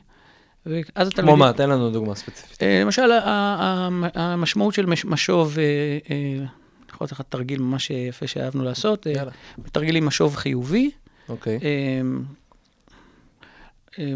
ואז 0.67 0.81
כמו 0.95 1.03
התלמידים... 1.09 1.39
מה? 1.39 1.53
תן 1.53 1.71
לנו 1.71 1.91
דוגמה 1.91 2.15
ספציפית. 2.15 2.63
אה, 2.63 2.81
למשל, 2.85 3.11
המשמעות 4.15 4.75
של 4.75 4.87
מש- 4.87 5.05
משוב, 5.05 5.59
אה, 5.59 5.65
אני 6.11 6.47
יכול 6.95 7.05
לתת 7.05 7.13
לך 7.13 7.23
תרגיל 7.29 7.61
ממש 7.61 7.91
יפה 7.91 8.27
שאהבנו 8.27 8.65
לעשות, 8.65 9.07
יאללה. 9.07 9.31
מתרגלים 9.59 10.07
משוב 10.07 10.37
חיובי. 10.37 10.91
אוקיי. 11.29 11.59
אה, 11.63 12.01
אה, 13.99 14.13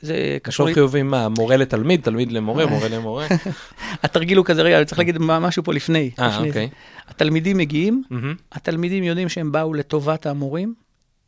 זה 0.00 0.38
קשור, 0.42 0.66
משוב 0.66 0.74
חיובי 0.74 1.02
מה? 1.02 1.28
מורה 1.28 1.56
לתלמיד, 1.56 2.00
תלמיד 2.02 2.32
למורה, 2.32 2.66
מורה 2.66 2.88
למורה? 2.88 3.26
התרגיל 4.02 4.38
הוא 4.38 4.46
כזה, 4.46 4.62
רגע, 4.62 4.76
אני 4.76 4.84
צריך 4.84 4.98
להגיד 4.98 5.18
משהו 5.18 5.62
פה 5.62 5.72
לפני. 5.72 6.10
אה, 6.18 6.30
זה. 6.30 6.46
אוקיי. 6.46 6.68
התלמידים 7.08 7.56
מגיעים. 7.56 8.02
התלמידים 8.52 9.04
יודעים 9.04 9.28
שהם 9.28 9.52
באו 9.52 9.74
לטובת 9.74 10.26
המורים, 10.26 10.74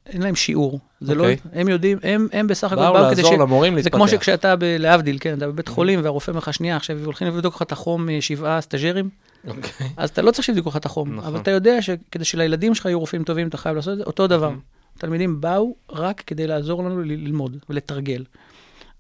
אין 0.07 0.23
להם 0.23 0.35
שיעור. 0.35 0.81
זה 1.01 1.15
לא, 1.15 1.23
אוקיי. 1.23 1.37
הם 1.53 1.69
יודעים, 1.69 1.99
הם, 2.03 2.29
הם 2.33 2.47
בסך 2.47 2.73
הכל 2.73 2.83
באו 2.83 2.93
באו 2.93 3.11
כדי 3.11 3.23
ש... 3.23 3.25
לעזור 3.25 3.39
למורים 3.39 3.73
זה 3.73 3.77
להתפתח. 3.77 3.97
כמו 3.97 4.09
שכשאתה, 4.09 4.57
ב- 4.57 4.77
להבדיל, 4.79 5.17
כן, 5.21 5.39
אתה 5.39 5.49
בבית 5.49 5.69
חולים 5.69 6.01
והרופא 6.03 6.31
אומר 6.31 6.39
לך, 6.39 6.55
שנייה, 6.55 6.77
עכשיו 6.77 7.05
הולכים 7.05 7.29
לבדוק 7.29 7.55
לך 7.55 7.63
את 7.63 7.73
החום 7.73 8.11
אה, 8.11 8.21
שבעה 8.21 8.61
סטאג'רים, 8.61 9.11
אוקיי. 9.49 9.89
אז 9.97 10.11
אתה 10.11 10.23
לא 10.23 10.31
צריך 10.31 10.45
שיבדקו 10.45 10.69
לך 10.69 10.77
את 10.77 10.87
החום, 10.87 11.15
נכון. 11.15 11.29
אבל 11.29 11.41
אתה 11.41 11.51
יודע 11.51 11.83
שכדי 11.83 12.25
שלילדים 12.25 12.75
שלך 12.75 12.87
יהיו 12.87 13.01
רופאים 13.01 13.25
טובים, 13.25 13.49
אתה 13.49 13.57
חייב 13.57 13.77
לעשות 13.77 13.93
את 13.93 13.99
זה, 13.99 14.05
אותו 14.05 14.27
דבר. 14.27 14.51
נכון. 14.51 14.61
תלמידים 14.99 15.41
באו 15.41 15.75
רק 15.91 16.23
כדי 16.27 16.47
לעזור 16.47 16.85
לנו 16.85 17.03
ללמוד 17.03 17.57
ולתרגל. 17.71 18.25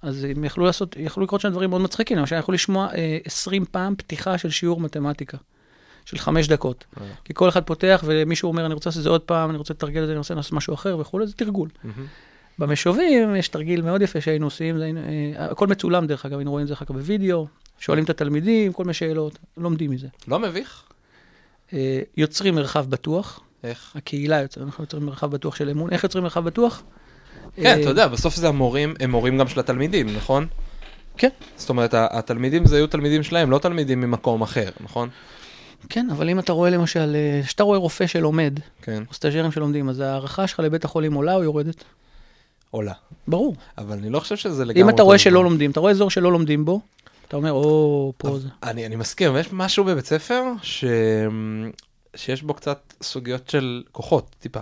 אז 0.02 0.24
הם 0.24 0.44
יכלו 0.44 0.64
לעשות, 0.64 0.96
יכלו 0.98 1.22
לקרות 1.24 1.40
שם 1.40 1.48
דברים 1.48 1.70
מאוד 1.70 1.82
מצחיקים, 1.82 2.18
למשל, 2.18 2.36
יכלו 2.36 2.54
לשמוע 2.54 2.88
אה, 2.94 3.18
20 3.24 3.64
פעם 3.64 3.94
פתיחה 3.96 4.38
של 4.38 4.50
שיעור 4.50 4.80
מתמטיקה, 4.80 5.36
של 6.04 6.18
חמש 6.18 6.48
דקות. 6.48 6.84
אה. 7.00 7.06
כי 7.24 7.32
כל 7.34 7.48
אחד 7.48 7.62
פותח 7.64 8.02
ומישהו 8.06 8.48
אומר, 8.48 8.66
אני 8.66 8.74
רוצה 8.74 8.88
לעשות 8.90 8.98
את 9.00 9.04
זה 9.04 9.08
עוד 9.10 9.20
פעם, 9.20 9.50
אני 9.50 9.58
רוצה 9.58 9.74
לתרגל 9.74 10.02
את 10.02 10.06
זה, 10.06 10.12
אני 10.12 10.18
רוצה 10.18 10.34
לעשות 10.34 10.52
משהו 10.52 10.74
אחר 10.74 10.98
וכולי, 10.98 11.26
זה 11.26 11.32
תרגול. 11.32 11.68
מהמם. 11.84 12.06
במשובים 12.58 13.36
יש 13.36 13.48
תרגיל 13.48 13.82
מאוד 13.82 14.02
יפה 14.02 14.20
שהיינו 14.20 14.46
עושים, 14.46 14.78
זה, 14.78 14.84
היינו- 14.84 15.00
אה, 15.00 15.44
הכל 15.50 15.66
מצולם 15.66 16.06
דרך 16.06 16.26
אגב, 16.26 16.38
היינו 16.38 16.50
רואים 16.50 16.62
את 16.64 16.68
זה 16.68 16.74
אחר 16.74 16.84
כך 16.84 16.90
בווידאו, 16.90 17.46
שואלים 17.78 18.04
את 18.04 18.10
התלמידים, 18.10 18.72
כל 18.72 18.84
מיני 18.84 18.94
שאלות, 18.94 19.38
לומדים 19.56 19.90
מזה. 19.90 20.08
לא 20.28 20.38
מביך? 20.38 20.82
אה, 21.72 22.00
יוצרים 22.16 22.54
מרחב 22.54 22.90
בטוח, 22.90 23.40
איך? 23.64 23.92
הקהילה 23.96 24.40
יוצרת, 24.42 24.64
אנחנו 24.64 24.84
יוצרים 24.84 25.06
מרחב 25.06 25.30
בטוח 25.30 25.56
של 25.56 25.68
אמון. 25.70 25.90
איך 25.90 26.04
יוצרים 26.04 26.24
מרחב 26.24 26.44
בטוח? 26.44 26.82
כן, 27.62 27.66
אה, 27.66 27.80
אתה 27.80 27.88
יודע, 27.88 28.08
בסוף 28.08 28.36
זה 28.36 28.48
המורים, 28.48 28.94
הם 29.00 29.10
מורים 29.10 29.38
גם 29.38 29.48
של 29.48 29.60
התלמידים, 29.60 30.16
נכון? 30.16 30.46
כן. 31.16 31.28
זאת 31.56 31.68
אומרת, 31.68 31.94
התלמידים 31.94 32.66
זה 32.66 32.76
היו 32.76 32.86
תלמידים 32.86 33.22
שלהם, 33.22 33.50
לא 33.50 33.58
תלמידים 33.58 34.00
ממקום 34.00 34.42
אחר, 34.42 34.68
נכון? 34.80 35.08
כן, 35.88 36.08
אבל 36.12 36.30
אם 36.30 36.38
אתה 36.38 36.52
רואה 36.52 36.70
למשל, 36.70 37.16
אה, 37.16 37.42
כשאתה 37.44 37.62
רואה 37.62 37.78
רופא 37.78 38.06
שלומד, 38.06 38.58
כן. 38.82 39.02
או 39.08 39.14
סטאג'רים 39.14 39.52
שלומדים, 39.52 39.88
אז 39.88 40.00
ההערכה 40.00 40.46
שלך 40.46 40.60
לבית 40.60 40.84
החולים 40.84 41.14
עולה 41.14 41.34
או 41.34 41.42
יורדת? 41.42 41.84
עולה. 42.70 42.92
ברור. 43.28 43.54
אבל 43.78 43.98
אני 43.98 44.10
לא 44.10 44.20
חושב 44.20 44.36
שזה 44.36 44.64
לגמרי... 44.64 44.82
אם 44.82 44.90
אתה 44.90 45.02
רואה. 45.02 45.18
שלא 45.18 45.44
לומדים, 45.44 45.70
אתה 45.70 45.80
רואה 45.80 45.92
אזור 45.92 46.10
שלא 46.10 46.32
לומדים 46.32 46.64
בו, 46.64 46.80
אתה 47.28 47.36
אומר, 47.36 47.52
או, 47.52 48.12
פה 48.16 48.38
זה. 48.38 48.48
אני, 48.62 48.86
אני 48.86 48.96
מסכים, 48.96 49.36
יש 49.36 49.52
משהו 49.52 49.84
בבית 49.84 50.06
ספר 50.06 50.42
ש... 50.62 50.84
שיש 52.14 52.42
בו 52.42 52.54
קצת 52.54 52.94
סוגיות 53.02 53.48
של 53.48 53.82
כוחות, 53.92 54.36
טיפה. 54.38 54.60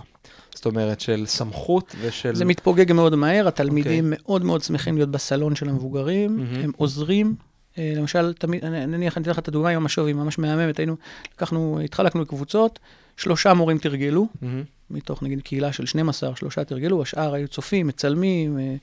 זאת 0.57 0.65
אומרת, 0.65 0.99
של 0.99 1.25
סמכות 1.25 1.95
ושל... 2.01 2.35
זה 2.35 2.45
מתפוגג 2.45 2.91
מאוד 2.91 3.15
מהר, 3.15 3.47
התלמידים 3.47 4.05
אוקיי. 4.05 4.19
מאוד 4.23 4.45
מאוד 4.45 4.63
שמחים 4.63 4.95
להיות 4.97 5.11
בסלון 5.11 5.55
של 5.55 5.69
המבוגרים, 5.69 6.37
מהמם. 6.37 6.63
הם 6.63 6.71
עוזרים. 6.77 7.35
אה, 7.77 7.93
למשל, 7.95 8.33
תמיד, 8.33 8.65
נניח, 8.65 9.17
אני 9.17 9.23
אתן 9.23 9.31
לך 9.31 9.39
את 9.39 9.47
הדוגמה 9.47 9.69
עם 9.69 9.77
המשוב, 9.77 10.07
היא 10.07 10.15
ממש 10.15 10.39
מהממת, 10.39 10.79
היינו, 10.79 10.95
לקחנו, 11.33 11.79
התחלקנו 11.83 12.21
לקבוצות, 12.21 12.79
שלושה 13.17 13.53
מורים 13.53 13.77
תרגלו, 13.77 14.27
מהמם. 14.41 14.63
מתוך 14.89 15.23
נגיד 15.23 15.41
קהילה 15.41 15.73
של 15.73 15.85
12, 15.85 16.35
שלושה 16.35 16.63
תרגלו, 16.63 17.01
השאר 17.01 17.33
היו 17.33 17.47
צופים, 17.47 17.87
מצלמים, 17.87 18.59
אה, 18.59 18.75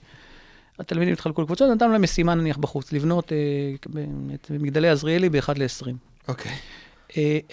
התלמידים 0.79 1.13
התחלקו 1.13 1.43
לקבוצות, 1.43 1.71
נתנו 1.71 1.93
להם 1.93 2.03
משימה 2.03 2.35
נניח 2.35 2.57
בחוץ, 2.57 2.93
לבנות 2.93 3.33
אה, 3.33 3.93
את 4.35 4.51
מגדלי 4.51 4.89
עזריאלי 4.89 5.29
ב-1 5.29 5.53
ל-20. 5.57 5.93
אוקיי. 6.29 6.53
אה, 6.53 6.59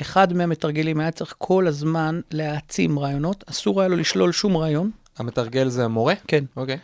אחד 0.02 0.34
מהמתרגלים 0.34 1.00
היה 1.00 1.12
צריך 1.12 1.36
כל 1.38 1.68
הזמן 1.68 2.20
להעצים 2.32 3.00
רעיונות, 3.00 3.44
אסור 3.50 3.82
היה 3.82 3.88
לו 3.88 3.96
לשלול 3.96 4.32
שום 4.32 4.58
רעיון, 4.58 4.92
המתרגל 5.18 5.68
זה 5.70 5.86
המורה? 5.86 6.14
כן. 6.28 6.44
אוקיי. 6.58 6.78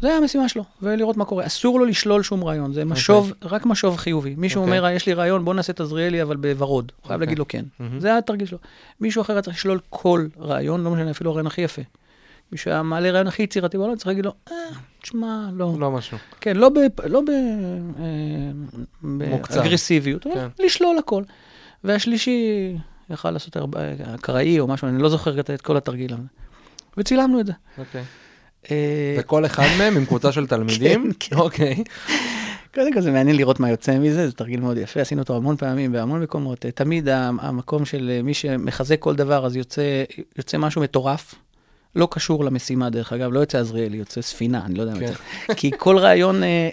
זה 0.00 0.08
היה 0.08 0.16
המשימה 0.16 0.48
שלו, 0.48 0.64
ולראות 0.82 1.16
מה 1.16 1.24
קורה. 1.24 1.46
אסור 1.46 1.78
לו 1.80 1.84
לשלול 1.84 2.22
שום 2.22 2.44
רעיון, 2.44 2.72
זה 2.72 2.84
משוב, 2.84 3.32
רק 3.42 3.66
משוב 3.66 3.96
חיובי. 3.96 4.34
מישהו 4.38 4.62
אוקיי. 4.62 4.78
אומר, 4.78 4.90
יש 4.90 5.06
לי 5.06 5.14
רעיון, 5.14 5.44
בוא 5.44 5.54
נעשה 5.54 5.72
את 5.72 5.80
עזריאלי, 5.80 6.22
אבל 6.22 6.36
בוורוד. 6.36 6.92
הוא 6.96 7.06
חייב 7.06 7.14
אוקיי. 7.14 7.26
להגיד 7.26 7.38
לו 7.38 7.48
כן. 7.48 7.64
מהמם. 7.78 8.00
זה 8.00 8.08
היה 8.08 8.18
התרגיל 8.18 8.46
שלו. 8.46 8.58
מישהו 9.00 9.22
אחר 9.22 9.32
היה 9.32 9.42
צריך 9.42 9.56
לשלול 9.56 9.80
כל 9.90 10.26
רעיון, 10.40 10.84
לא 10.84 10.90
משנה, 10.90 11.10
אפילו 11.10 11.30
הרעיון 11.30 11.46
הכי 11.46 11.60
יפה. 11.60 11.82
מישהו 12.52 12.70
היה 12.70 12.82
מעלה 12.82 13.10
רעיון 13.10 13.26
הכי 13.26 13.42
יצירתי 13.42 13.78
בעולם, 13.78 13.96
צריך 13.96 14.06
להגיד 14.06 14.24
לו, 14.24 14.32
אה, 14.50 14.54
תשמע, 15.02 15.48
לא. 15.52 15.74
לא 15.78 15.90
משהו. 15.90 16.18
כן, 16.40 16.56
לא 16.56 16.68
ב- 16.68 17.06
לא 17.06 17.20
ב- 17.20 17.30
אה. 18.00 18.52
באגרסיביות, 19.02 20.26
אבל 20.26 20.34
כן. 20.34 20.64
לשלול 20.64 20.98
הכל. 20.98 21.22
והשלישי 21.84 22.72
יכל 23.10 23.30
לעשות 23.30 23.56
הרבה, 23.56 23.80
אקראי 24.14 24.60
או 24.60 24.66
משהו, 24.66 24.88
אני 24.88 25.02
לא 25.02 25.08
זוכר 25.08 25.40
את 25.40 25.60
כל 25.60 25.76
התרגיל 25.76 26.14
הזה. 26.14 26.22
וצילמנו 26.96 27.40
את 27.40 27.46
זה. 27.46 27.52
אוקיי. 27.78 28.04
אה, 28.70 29.16
וכל 29.18 29.46
אחד 29.46 29.66
מהם 29.78 29.96
עם 29.96 30.04
קבוצה 30.04 30.32
של 30.32 30.46
תלמידים? 30.46 31.12
כן. 31.20 31.36
אוקיי. 31.36 31.84
קודם 32.74 32.92
כל 32.92 33.00
זה 33.00 33.10
מעניין 33.10 33.36
לראות 33.36 33.60
מה 33.60 33.70
יוצא 33.70 33.98
מזה, 33.98 34.28
זה 34.28 34.32
תרגיל 34.32 34.60
מאוד 34.60 34.76
יפה, 34.76 35.00
עשינו 35.00 35.22
אותו 35.22 35.36
המון 35.36 35.56
פעמים 35.56 35.92
בהמון 35.92 36.22
מקומות. 36.22 36.66
אה, 36.66 36.70
תמיד 36.70 37.08
המקום 37.08 37.84
של 37.84 38.10
אה, 38.10 38.22
מי 38.22 38.34
שמחזק 38.34 39.00
כל 39.00 39.16
דבר, 39.16 39.46
אז 39.46 39.56
יוצא, 39.56 40.04
יוצא 40.38 40.58
משהו 40.58 40.82
מטורף. 40.82 41.34
לא 41.98 42.08
קשור 42.10 42.44
למשימה, 42.44 42.90
דרך 42.90 43.12
אגב, 43.12 43.32
לא 43.32 43.40
יוצא 43.40 43.58
עזריאלי, 43.58 43.96
יוצא 43.96 44.22
ספינה, 44.22 44.64
אני 44.64 44.74
לא 44.74 44.82
יודע 44.82 44.94
מה 44.94 45.00
כן. 45.00 45.06
יוצא. 45.06 45.54
כי 45.54 45.70
כל 45.78 45.98
רעיון, 45.98 46.42
אה, 46.42 46.68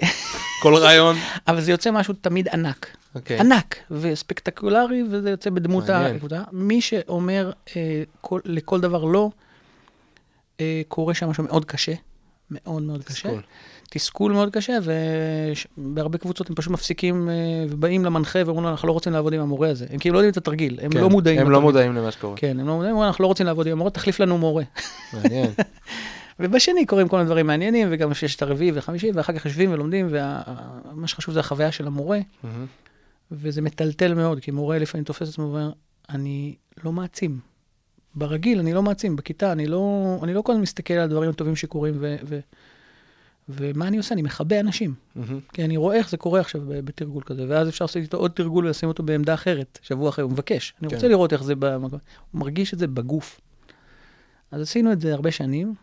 כל 0.62 0.75
רעיון. 0.75 1.15
אבל 1.48 1.62
זה 1.62 1.72
יוצא 1.72 1.91
משהו 1.91 2.13
תמיד 2.22 2.48
ענק. 2.48 2.88
אוקיי. 3.15 3.39
ענק 3.39 3.75
וספקטקולרי, 3.91 5.03
וזה 5.12 5.29
יוצא 5.29 5.50
בדמות. 5.50 5.89
הקבוצה. 5.89 6.44
מי 6.51 6.82
שאומר 6.82 7.51
אה, 7.75 8.03
כל, 8.22 8.39
לכל 8.46 8.82
דבר 8.82 9.03
לא, 9.03 9.29
אה, 10.60 10.82
קורה 10.88 11.13
שם 11.13 11.29
משהו 11.29 11.44
מאוד 11.44 11.65
קשה, 11.65 11.94
מאוד 12.51 12.84
מאוד 12.84 13.03
קשה. 13.03 13.29
תסכול. 13.89 14.32
מאוד 14.32 14.50
קשה, 14.54 14.77
ובהרבה 15.77 16.18
קבוצות 16.18 16.50
הם 16.50 16.56
פשוט 16.56 16.72
מפסיקים 16.72 17.30
אה, 17.30 17.34
ובאים 17.70 18.06
למנחה 18.06 18.39
ואומרים 18.46 18.63
לו, 18.63 18.72
אנחנו 18.72 18.88
לא 18.88 18.94
רוצים 18.94 19.13
לעבוד 19.13 19.34
עם 19.34 19.42
המורה 19.42 19.70
הזה. 19.70 19.86
הם 19.89 20.00
כאילו 20.00 20.13
לא 20.13 20.20
יודעים 20.20 20.32
את 20.32 20.38
התרגיל, 20.38 20.80
הם 20.82 20.92
כן, 20.92 21.00
לא 21.00 21.10
מודעים. 21.10 21.39
הם 21.39 21.51
לא. 21.51 21.62
מודעים 21.62 21.96
למה 21.96 22.12
שקורה. 22.12 22.38
כן, 22.38 22.60
הם 22.60 22.68
לא 22.68 22.75
מודעים, 22.75 23.01
אנחנו 23.01 23.22
לא 23.22 23.27
רוצים 23.27 23.46
לעבוד 23.46 23.68
עם 23.68 23.74
המורה, 23.74 23.92
תחליף 23.92 24.20
לנו 24.20 24.38
מורה. 24.38 24.63
מעניין. 25.13 25.51
ובשני 26.39 26.86
קורים 26.86 27.08
כל 27.08 27.18
מיני 27.18 27.27
דברים 27.27 27.48
מעניינים, 27.48 27.88
וגם 27.92 28.12
יש 28.12 28.36
את 28.36 28.42
הרביעי 28.42 28.72
והחמישי, 28.72 29.12
ואחר 29.13 29.34
כך 29.34 29.46
יושבים 29.46 29.72
ולומדים, 29.72 30.08
ומה 30.10 31.08
שחשוב 31.08 31.34
זה 31.34 31.39
החוויה 31.39 31.72
של 31.72 31.88
המורה. 31.88 32.20
וזה 33.32 33.62
מטלטל 33.62 34.13
מאוד, 34.13 34.39
כי 34.39 34.51
מורה 34.51 34.77
לפעמים 34.77 35.04
תופס 35.04 35.22
את 35.22 35.27
עצמו 35.27 35.44
ואומר, 35.44 35.72
אני 36.10 36.56
לא 36.84 36.92
מעצים. 36.92 37.39
ברגיל 38.15 38.60
אני 38.60 38.74
לא 38.74 38.84
מעצים, 38.84 39.15
בכיתה 39.15 39.51
אני 39.51 39.68
לא, 39.68 40.18
אני 40.24 40.34
לא 40.34 40.42
כל 40.42 40.51
הזמן 40.51 40.62
מסתכל 40.62 40.94
על 40.94 41.00
הדברים 41.00 41.30
הטובים 41.30 41.56
שקורים, 41.56 41.94
ו, 42.00 42.15
ו, 42.25 42.39
ומה 43.50 43.88
אני 43.88 43.98
עושה? 43.98 44.14
אני 44.14 44.22
מכבה 44.22 44.60
אנשים. 44.60 44.94
מהמם. 45.16 45.40
כי 45.54 45.66
אני 45.66 45.78
רואה 45.78 45.96
איך 45.96 46.10
זה 46.10 46.18
קורה 46.18 46.40
עכשיו 46.40 46.62
בתרגול 46.68 47.24
כזה, 47.25 47.46
ואז 47.50 47.70
אפשר 47.70 47.86
לעשות 47.86 47.98
איתו 47.98 48.18
עוד 48.18 48.32
תרגול 48.32 48.66
ולשים 48.66 48.90
אותו 48.90 49.04
בעמדה 49.04 49.34
אחרת, 49.34 49.80
שבוע 49.82 50.10
אחרי, 50.10 50.24
הוא 50.24 50.32
מבקש. 50.32 50.74
אני 50.82 50.90
כן. 50.90 50.96
רוצה 50.96 51.08
לראות 51.08 51.34
איך 51.34 51.44
זה 51.44 51.56
במקום. 51.56 52.00
הוא 52.32 52.40
מרגיש 52.40 52.74
את 52.74 52.80
זה 52.80 52.88
בגוף. 52.88 53.42
אז 54.52 54.62
עשינו 54.62 54.92
את 54.92 55.02
זה 55.02 55.14
הרבה 55.14 55.32
שנים, 55.32 55.74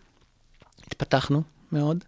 התפתחנו 0.86 1.42
מאוד. 1.72 2.04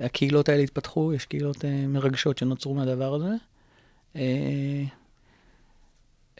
הקהילות 0.00 0.48
האלה 0.48 0.62
התפתחו, 0.62 1.12
יש 1.12 1.26
קהילות 1.26 1.64
אה, 1.64 1.86
מרגשות 1.86 2.38
שנוצרו 2.38 2.74
מהדבר 2.74 3.14
הזה. 3.14 3.34
אה, 4.16 4.84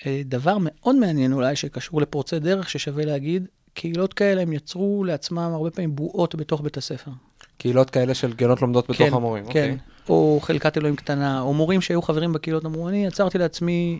אה, 0.06 0.22
דבר 0.24 0.56
מאוד 0.60 0.96
מעניין 0.96 1.32
אולי, 1.32 1.56
שקשור 1.56 2.00
לפורצי 2.00 2.38
דרך, 2.38 2.70
ששווה 2.70 3.04
להגיד, 3.04 3.46
קהילות 3.74 4.14
כאלה 4.14 4.42
הם 4.42 4.52
יצרו 4.52 5.04
לעצמם 5.04 5.38
הרבה 5.38 5.70
פעמים 5.70 5.96
בועות 5.96 6.34
בתוך 6.34 6.60
בית 6.60 6.76
הספר. 6.76 7.10
קהילות 7.62 7.90
כאלה 7.90 8.14
של 8.14 8.32
גנות 8.32 8.62
לומדות 8.62 8.84
בתוך 8.84 8.96
כן, 9.08 9.14
המורים. 9.14 9.42
כן, 9.44 9.48
אוקיי. 9.48 9.76
או 10.08 10.40
חלקת 10.42 10.78
אלוהים 10.78 10.96
קטנה, 10.96 11.40
או 11.40 11.54
מורים 11.54 11.80
שהיו 11.80 12.02
חברים 12.02 12.32
בקהילות 12.32 12.64
אמרו, 12.64 12.88
אני 12.88 13.06
יצרתי 13.06 13.38
לעצמי, 13.38 13.98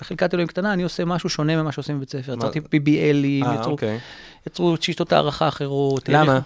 בחלקת 0.00 0.34
אלוהים 0.34 0.48
קטנה, 0.48 0.72
אני 0.72 0.82
עושה 0.82 1.04
משהו 1.04 1.28
שונה 1.28 1.62
ממה 1.62 1.72
שעושים 1.72 1.96
בבית 1.96 2.10
ספר. 2.10 2.36
מה- 2.36 2.44
יצרתי 2.44 2.58
PBLים, 2.58 3.46
אה, 3.46 3.54
יצרו, 3.60 3.72
אוקיי. 3.72 3.98
יצרו 4.46 4.76
שיטות 4.80 5.12
הערכה 5.12 5.48
אחרות. 5.48 6.08
למה? 6.08 6.40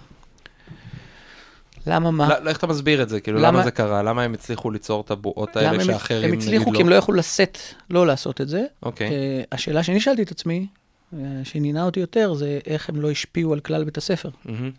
למה 1.87 2.11
מה? 2.11 2.39
לא, 2.39 2.49
איך 2.49 2.57
אתה 2.57 2.67
מסביר 2.67 3.01
את 3.03 3.09
זה? 3.09 3.19
כאילו, 3.19 3.37
למה- 3.39 3.47
למה 3.47 3.63
זה 3.63 3.71
קרה? 3.71 4.03
למה 4.03 4.23
הם 4.23 4.33
הצליחו 4.33 4.71
ליצור 4.71 5.01
את 5.01 5.11
הבועות 5.11 5.55
האלה 5.57 5.69
הם- 5.69 5.83
שאחרים 5.83 6.31
הם 6.33 6.37
הצליחו 6.39 6.71
לא? 6.71 6.77
כי 6.77 6.83
הם 6.83 6.89
לא 6.89 6.95
יכלו 6.95 7.15
לשאת 7.15 7.57
לא 7.89 8.07
לעשות 8.07 8.41
את 8.41 8.47
זה. 8.49 8.63
אוקיי, 8.83 9.07
אה, 9.09 9.41
השאלה 9.51 9.83
שאני 9.83 9.99
שאלתי 10.01 10.21
את 10.23 10.31
עצמי, 10.31 10.67
אה, 11.13 11.19
שעניינה 11.43 11.83
אותי 11.85 11.99
יותר, 11.99 12.33
זה 12.33 12.59
איך 12.67 12.89
הם 12.89 13.01
לא 13.01 13.11
השפיעו 13.11 13.53
על 13.53 13.59
כלל 13.59 13.83
בית 13.83 13.97
הספר. 13.97 14.29
מהמם. 14.45 14.71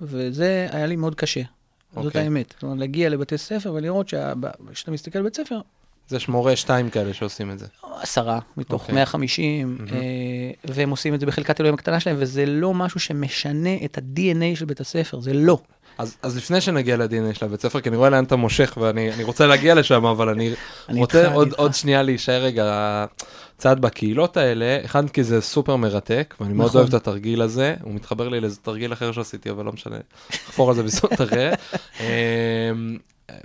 וזה 0.00 0.68
היה 0.70 0.86
לי 0.86 0.96
מאוד 0.96 1.14
קשה. 1.14 1.42
זאת 1.94 2.04
אוקיי. 2.04 2.22
האמת. 2.22 2.52
זאת 2.54 2.62
אומרת, 2.62 2.78
להגיע 2.78 3.08
לבתי 3.08 3.38
ספר 3.38 3.72
ולראות 3.72 4.08
שכשאתה 4.08 4.90
מסתכל 4.90 5.20
בבית 5.20 5.36
ספר, 5.36 5.60
זה 6.08 6.16
יש 6.16 6.28
מורה 6.28 6.56
שתיים 6.56 6.90
כאלה 6.90 7.14
שעושים 7.14 7.50
את 7.50 7.58
זה. 7.58 7.66
עשרה 8.00 8.38
מתוך 8.56 8.82
אוקיי. 8.82 8.94
150, 8.94 9.76
מהמם. 9.78 9.88
אה, 9.88 10.00
והם 10.64 10.90
עושים 10.90 11.14
את 11.14 11.20
זה 11.20 11.26
בחלקת 11.26 11.60
אלוהים 11.60 11.74
הקטנה 11.74 12.00
שלהם, 12.00 12.16
וזה 12.18 12.46
לא 12.46 12.74
משהו 12.74 13.00
שמשנה 13.00 13.74
את 13.84 13.98
ה-DNA 13.98 14.56
של 14.58 14.64
בית 14.64 14.80
הספר, 14.80 15.20
זה 15.20 15.32
לא. 15.32 15.58
אז, 15.98 16.16
אז 16.22 16.36
לפני 16.36 16.60
שנגיע 16.60 16.96
ל-DNA 16.96 17.34
של 17.34 17.44
הבית 17.44 17.60
ספר, 17.60 17.80
כי 17.80 17.88
אני 17.88 17.96
רואה 17.96 18.10
לאן 18.10 18.24
אתה 18.24 18.36
מושך 18.36 18.78
ואני 18.80 19.12
אני 19.12 19.24
רוצה 19.24 19.46
להגיע 19.46 19.74
לשם, 19.74 20.04
אבל 20.04 20.28
אני, 20.28 20.54
אני 20.88 21.00
רוצה 21.00 21.20
איתך, 21.20 21.32
עוד, 21.32 21.46
אני 21.46 21.56
עוד 21.56 21.66
איתך. 21.66 21.78
שנייה 21.80 22.02
להישאר 22.02 22.42
רגע 22.42 23.04
צעד 23.58 23.80
בקהילות 23.80 24.36
האלה, 24.36 24.78
אחד 24.84 25.10
כי 25.10 25.24
זה 25.24 25.40
סופר 25.40 25.76
מרתק, 25.76 26.34
ואני 26.40 26.52
מאוד 26.52 26.66
נכון. 26.68 26.80
אוהב 26.80 26.88
את 26.88 26.94
התרגיל 26.94 27.42
הזה, 27.42 27.74
הוא 27.82 27.94
מתחבר 27.94 28.28
לי 28.28 28.40
לאיזה 28.40 28.56
תרגיל 28.56 28.92
אחר 28.92 29.12
שעשיתי, 29.12 29.50
אבל 29.50 29.64
לא 29.64 29.72
משנה, 29.72 29.96
נחפור 30.30 30.68
על 30.68 30.76
זה 30.76 30.82
בזאת 30.82 31.20
אחרת. 31.22 31.58
אמ, 32.00 32.98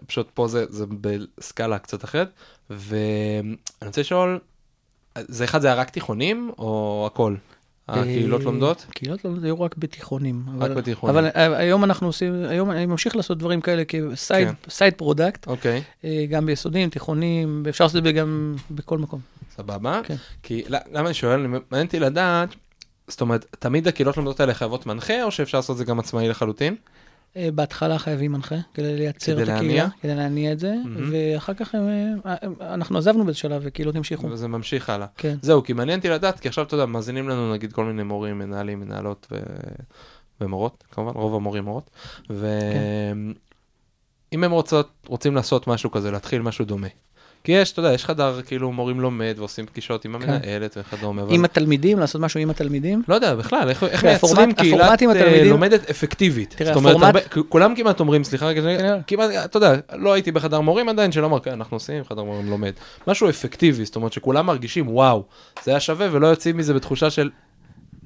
פשוט 0.08 0.30
פה 0.34 0.48
זה, 0.48 0.66
זה 0.70 0.86
בסקאלה 1.02 1.80
קצת 1.80 2.04
אחרת, 2.04 2.30
ואני 2.70 3.56
רוצה 3.86 4.02
לשאול, 4.02 4.40
זה 5.18 5.44
אחד 5.44 5.62
זה 5.62 5.68
היה 5.68 5.76
רק 5.76 5.90
תיכונים 5.90 6.52
או 6.58 7.04
הכל? 7.12 7.36
הקהילות 8.00 8.42
אה, 8.42 8.46
לומדות? 8.46 8.86
קהילות 8.96 9.26
לומדות 9.26 9.44
היו 9.44 9.62
רק 9.62 9.76
בתיכונים. 9.78 10.44
אבל- 10.58 10.74
בתיכונים. 10.74 11.16
אבל 11.16 11.26
אה, 11.36 11.58
היום 11.58 11.84
אנחנו 11.84 12.08
עושים, 12.08 12.44
היום 12.50 12.72
אני 12.72 12.86
ממשיך 12.86 13.16
לעשות 13.16 13.38
דברים 13.38 13.62
כאלה 13.62 13.84
כ 13.86 14.06
side 14.06 14.48
כן. 14.48 14.54
side 14.70 14.94
product, 14.94 15.48
אוקיי, 15.48 15.82
אה, 16.06 16.26
גם 16.30 16.46
ביסודיים, 16.46 16.90
תיכונים, 16.90 17.62
ואפשר 17.66 17.84
לעשות 17.84 17.98
את 17.98 18.04
זה 18.04 18.12
גם 18.12 18.56
בכל 18.72 18.98
מקום. 18.98 19.20
סבבה. 19.56 20.02
כן. 20.04 20.16
כי 20.44 20.64
למה 20.68 21.06
אני 21.08 21.14
שואל, 21.14 21.48
מעניין 21.48 21.86
אותי 21.86 22.00
לדעת, 22.00 22.50
זאת 23.08 23.22
אומרת, 23.22 23.46
תמיד 23.60 23.88
הקהילות 23.88 24.18
לומדות 24.18 24.40
האלה 24.40 24.54
חייבות 24.54 24.86
מנחה, 24.86 25.24
או 25.24 25.32
שאפשר 25.32 25.58
לעשות 25.58 25.74
את 25.74 25.78
זה 25.78 25.86
גם 25.86 26.00
עצמאי 26.00 26.28
לחלוטין? 26.30 26.76
אה, 27.38 27.50
בהתחלה 27.56 28.00
חייבים 28.00 28.32
מנחה, 28.32 28.56
כדי 28.74 28.96
לייצר 28.98 29.34
כדי 29.34 29.44
את 29.44 29.48
להניע? 29.48 29.62
הקהילה, 29.84 29.88
כדי 30.02 30.16
להניע 30.16 30.52
את 30.52 30.60
זה, 30.60 30.74
מהמם. 30.86 31.10
ואחר 31.12 31.54
כך 31.54 31.76
הם, 31.76 31.82
אה, 32.26 32.36
הם- 32.42 32.54
אנחנו 32.62 32.98
עזבנו 32.98 33.24
באיזה 33.26 33.40
שלב 33.40 33.62
וקהילות 33.66 33.96
המשיכו. 33.96 34.28
וזה 34.28 34.48
ממשיך 34.48 34.90
הלאה. 34.90 35.08
כן. 35.18 35.36
זהו, 35.42 35.64
כי 35.64 35.74
מעניין 35.74 36.00
אותי 36.00 36.10
לדעת, 36.10 36.40
כי 36.40 36.48
עכשיו, 36.48 36.64
אתה 36.66 36.76
יודע, 36.76 36.86
מאזינים 36.86 37.30
לנו 37.30 37.54
נגיד 37.54 37.74
כל 37.74 37.86
מיני 37.86 38.04
מורים, 38.04 38.40
מנהלים, 38.40 38.80
מנהלות 38.80 39.28
ו... 39.32 39.38
ומורות, 40.42 40.84
כמובן, 40.92 41.12
רוב 41.12 41.36
המורים 41.36 41.64
מורות. 41.64 41.90
ואם 42.30 43.34
הם 44.44 44.52
רוצות, 44.52 44.90
רוצים 45.08 45.36
לעשות 45.36 45.68
משהו 45.68 45.92
כזה, 45.92 46.12
להתחיל 46.12 46.42
משהו 46.42 46.66
דומה. 46.66 46.88
כי 47.44 47.52
יש, 47.52 47.72
אתה 47.72 47.80
יודע, 47.80 47.94
יש 47.94 48.06
חדר, 48.06 48.42
כאילו, 48.42 48.72
מורים 48.72 49.00
לומד 49.00 49.36
ועושים 49.38 49.66
פגישות 49.66 50.06
עם 50.06 50.16
המנהלת 50.16 50.78
וכדומה. 50.78 51.22
עם 51.30 51.46
התלמידים, 51.46 52.00
לעשות 52.00 52.22
משהו 52.22 52.40
עם 52.40 52.50
התלמידים. 52.50 53.02
לא 53.08 53.16
יודע, 53.16 53.36
בכלל, 53.36 53.70
איך, 53.70 54.04
מייצרים 54.04 54.54
קהילת 54.54 55.04
אה, 55.04 55.44
לומדת 55.44 55.90
אפקטיבית. 55.90 56.56
זאת 56.66 56.76
אומרת, 56.76 57.16
כולם 57.50 57.76
כמעט 57.76 58.00
אומרים, 58.00 58.24
סליחה 58.24 58.54
כן. 58.54 59.00
כמעט, 59.08 59.30
אתה 59.46 59.58
יודע, 59.58 59.76
לא 59.94 60.14
הייתי 60.14 60.32
בחדר 60.32 60.62
מורים 60.62 60.90
עדיין, 60.90 61.12
שלא 61.12 61.26
אמר, 61.26 61.40
"כן, 61.40 61.52
אנחנו 61.52 61.76
עושים, 61.76 62.04
חדר 62.04 62.24
מורים 62.24 62.50
לומד. 62.50 62.74
משהו 63.08 63.30
אפקטיבי, 63.30 63.86
זאת 63.86 63.96
אומרת 63.96 64.14
שכולם 64.14 64.46
מרגישים, 64.46 64.88
וואו, 64.88 65.24
זה 65.64 65.72
היה 65.72 65.80
שווה 65.80 66.08
ולא 66.12 66.28
יוצאים 66.28 66.58
מזה 66.58 66.74
בתחושה 66.74 67.10
של... 67.10 67.30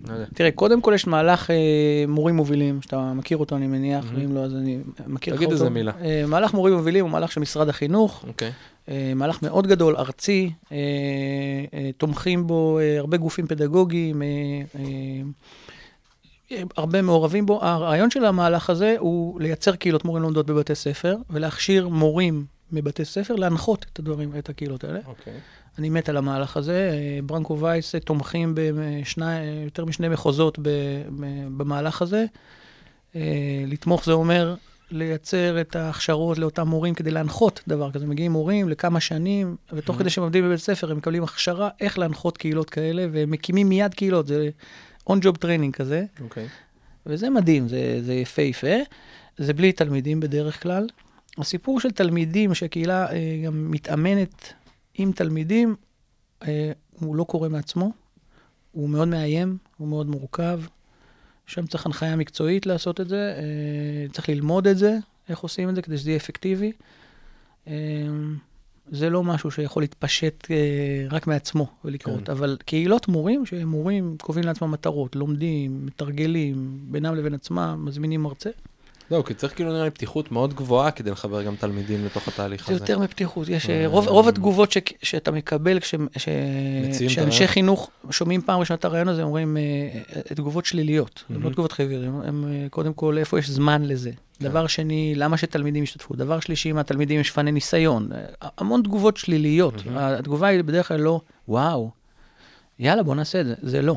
לא. 0.07 0.13
תראה, 0.33 0.51
קודם 0.51 0.81
כל 0.81 0.91
יש 0.95 1.07
מהלך 1.07 1.51
אה, 1.51 1.55
מורים 2.07 2.35
מובילים, 2.35 2.81
שאתה 2.81 3.13
מכיר 3.13 3.37
אותו, 3.37 3.55
אני 3.55 3.67
מניח, 3.67 4.05
מהמם. 4.05 4.19
ואם 4.19 4.35
לא, 4.35 4.39
אז 4.39 4.55
אני 4.55 4.79
מכיר 5.07 5.33
לך 5.33 5.39
תגיד 5.39 5.51
אותו. 5.51 5.63
איזה 5.63 5.69
מילה. 5.69 5.91
אה, 6.01 6.23
מהלך 6.27 6.53
מורים 6.53 6.73
מובילים 6.73 7.05
הוא 7.05 7.11
מהלך 7.11 7.31
של 7.31 7.41
משרד 7.41 7.69
החינוך, 7.69 8.25
אוקיי. 8.27 8.51
אה, 8.89 9.11
מהלך 9.15 9.43
מאוד 9.43 9.67
גדול, 9.67 9.95
ארצי, 9.95 10.51
אה, 10.71 10.77
אה, 11.73 11.89
תומכים 11.97 12.47
בו 12.47 12.79
אה, 12.79 12.97
הרבה 12.99 13.17
גופים 13.17 13.47
פדגוגיים, 13.47 14.21
אה, 14.21 14.27
אה, 14.75 14.81
אה, 16.51 16.63
הרבה 16.77 17.01
מעורבים 17.01 17.45
בו. 17.45 17.63
הרעיון 17.63 18.11
של 18.11 18.25
המהלך 18.25 18.69
הזה 18.69 18.95
הוא 18.99 19.41
לייצר 19.41 19.75
קהילות 19.75 20.05
מורים 20.05 20.23
לומדות 20.23 20.45
בבתי 20.45 20.75
ספר, 20.75 21.15
ולהכשיר 21.29 21.87
מורים 21.87 22.45
מבתי 22.71 23.05
ספר 23.05 23.35
להנחות 23.35 23.85
את 23.93 23.99
הדברים, 23.99 24.31
את 24.39 24.49
הקהילות 24.49 24.83
האלה. 24.83 24.99
אוקיי. 25.05 25.33
אני 25.77 25.89
מת 25.89 26.09
על 26.09 26.17
המהלך 26.17 26.57
הזה. 26.57 26.91
אה, 26.93 27.19
ברנקו 27.23 27.59
וייס 27.59 27.95
אה, 27.95 27.99
תומכים 27.99 28.55
ביותר 28.55 29.85
משני 29.85 30.09
מחוזות 30.09 30.59
ב- 30.59 30.69
ב- 31.19 31.57
במהלך 31.57 32.01
הזה. 32.01 32.25
אה, 33.15 33.63
לתמוך 33.67 34.05
זה 34.05 34.11
אומר 34.11 34.55
לייצר 34.91 35.61
את 35.61 35.75
ההכשרות 35.75 36.37
לאותם 36.37 36.67
מורים 36.67 36.93
כדי 36.93 37.11
להנחות 37.11 37.61
דבר 37.67 37.91
כזה. 37.91 38.05
מגיעים 38.05 38.31
מורים 38.31 38.69
לכמה 38.69 38.99
שנים, 38.99 39.55
ותוך 39.73 39.97
כדי 39.97 40.09
שהם 40.09 40.23
עובדים 40.23 40.45
בבית 40.45 40.59
ספר, 40.59 40.91
הם 40.91 40.97
מקבלים 40.97 41.23
הכשרה 41.23 41.69
איך 41.81 41.99
להנחות 41.99 42.37
קהילות 42.37 42.69
כאלה, 42.69 43.05
והם 43.11 43.31
מקימים 43.31 43.69
מיד 43.69 43.93
קהילות, 43.93 44.27
זה 44.27 44.49
on-job 45.09 45.37
training 45.41 45.71
כזה. 45.73 46.05
אוקיי. 46.21 46.47
וזה 47.05 47.29
מדהים, 47.29 47.67
זה, 47.67 47.99
זה 48.01 48.13
יפהפה. 48.13 48.75
זה 49.37 49.53
בלי 49.53 49.71
תלמידים 49.71 50.19
בדרך 50.19 50.63
כלל. 50.63 50.87
הסיפור 51.37 51.79
של 51.79 51.91
תלמידים, 51.91 52.53
שהקהילה 52.53 53.11
אה, 53.11 53.41
גם 53.45 53.71
מתאמנת 53.71 54.53
עם 54.97 55.11
תלמידים, 55.11 55.75
אה, 56.47 56.71
הוא 56.99 57.15
לא 57.15 57.23
קורה 57.23 57.49
מעצמו. 57.49 57.91
הוא 58.71 58.89
מאוד 58.89 59.07
מאיים, 59.07 59.57
הוא 59.77 59.87
מאוד 59.87 60.07
מורכב. 60.07 60.61
שם 61.47 61.65
צריך 61.65 61.85
הנחיה 61.85 62.15
מקצועית 62.15 62.65
לעשות 62.65 63.01
את 63.01 63.09
זה, 63.09 63.33
אה, 63.37 64.13
צריך 64.13 64.29
ללמוד 64.29 64.67
את 64.67 64.77
זה, 64.77 64.97
איך 65.29 65.39
עושים 65.39 65.69
את 65.69 65.75
זה 65.75 65.81
כדי 65.81 65.97
שזה 65.97 66.09
יהיה 66.09 66.17
אפקטיבי. 66.17 66.71
אה, 67.67 67.73
זה 68.91 69.09
לא 69.09 69.23
משהו 69.23 69.51
שיכול 69.51 69.83
להתפשט 69.83 70.51
אה, 70.51 71.07
רק 71.11 71.27
מעצמו 71.27 71.67
ולקרות, 71.85 72.25
כן. 72.25 72.31
אבל 72.31 72.57
קהילות 72.65 73.07
מורים, 73.07 73.45
שמורים 73.45 74.15
קובעים 74.21 74.45
לעצמם 74.45 74.71
מטרות, 74.71 75.15
לומדים, 75.15 75.85
מתרגלים, 75.85 76.79
בינם 76.91 77.15
לבין 77.15 77.33
עצמם, 77.33 77.81
מזמינים 77.85 78.23
מרצה, 78.23 78.49
זהו, 79.09 79.23
כי 79.23 79.33
צריך 79.33 79.55
כאילו 79.55 79.73
נראה 79.73 79.83
לי 79.83 79.89
פתיחות 79.89 80.31
מאוד 80.31 80.53
גבוהה 80.53 80.91
כדי 80.91 81.11
לחבר 81.11 81.43
גם 81.43 81.55
תלמידים 81.55 82.05
לתוך 82.05 82.27
התהליך 82.27 82.67
זה 82.67 82.73
הזה. 82.73 82.83
יותר 82.83 82.99
מפתיחות. 82.99 83.49
יש, 83.49 83.69
אה, 83.69 83.81
אה, 83.81 83.87
רוב, 83.87 84.07
רוב 84.07 84.27
התגובות 84.27 84.71
ש, 84.71 84.77
שאתה 85.03 85.31
מקבל, 85.31 85.79
כש, 85.79 85.95
ש, 86.17 86.29
שאנשי. 87.07 87.47
חינוך 87.47 87.89
שומעים 88.09 88.41
פעם 88.41 88.59
ראשונה 88.59 88.77
את 88.77 88.85
הרעיון 88.85 89.07
הזה, 89.07 89.23
אומרים, 89.23 89.57
אה, 89.57 90.21
תגובות 90.35 90.65
שליליות, 90.65 91.23
לא 91.29 91.39
מהמם. 91.39 91.51
תגובות 91.51 91.71
חיוביות, 91.71 92.03
הם, 92.25 92.45
קודם 92.69 92.93
כל, 92.93 93.17
איפה 93.17 93.39
יש 93.39 93.49
זמן 93.49 93.81
לזה? 93.81 94.11
כן. 94.39 94.45
דבר 94.45 94.67
שני, 94.67 95.13
למה 95.15 95.37
שתלמידים 95.37 95.83
ישתתפו? 95.83 96.15
דבר 96.15 96.39
שלישי, 96.39 96.71
אם 96.71 96.77
התלמידים 96.77 97.19
יש 97.19 97.31
פני 97.31 97.51
ניסיון. 97.51 98.09
המון 98.57 98.81
תגובות 98.83 99.17
שליליות. 99.17 99.85
מהמם. 99.85 99.97
התגובה 99.97 100.47
היא 100.47 100.61
בדרך 100.61 100.87
כלל 100.87 100.99
לא, 100.99 101.21
וואו, 101.47 101.91
יאללה, 102.79 103.03
בוא 103.03 103.15
נעשה 103.15 103.41
את 103.41 103.45
זה. 103.45 103.55
זה 103.61 103.81
לא. 103.81 103.95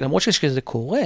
למרות 0.00 0.22
שכשזה 0.22 0.60
קורה, 0.60 1.00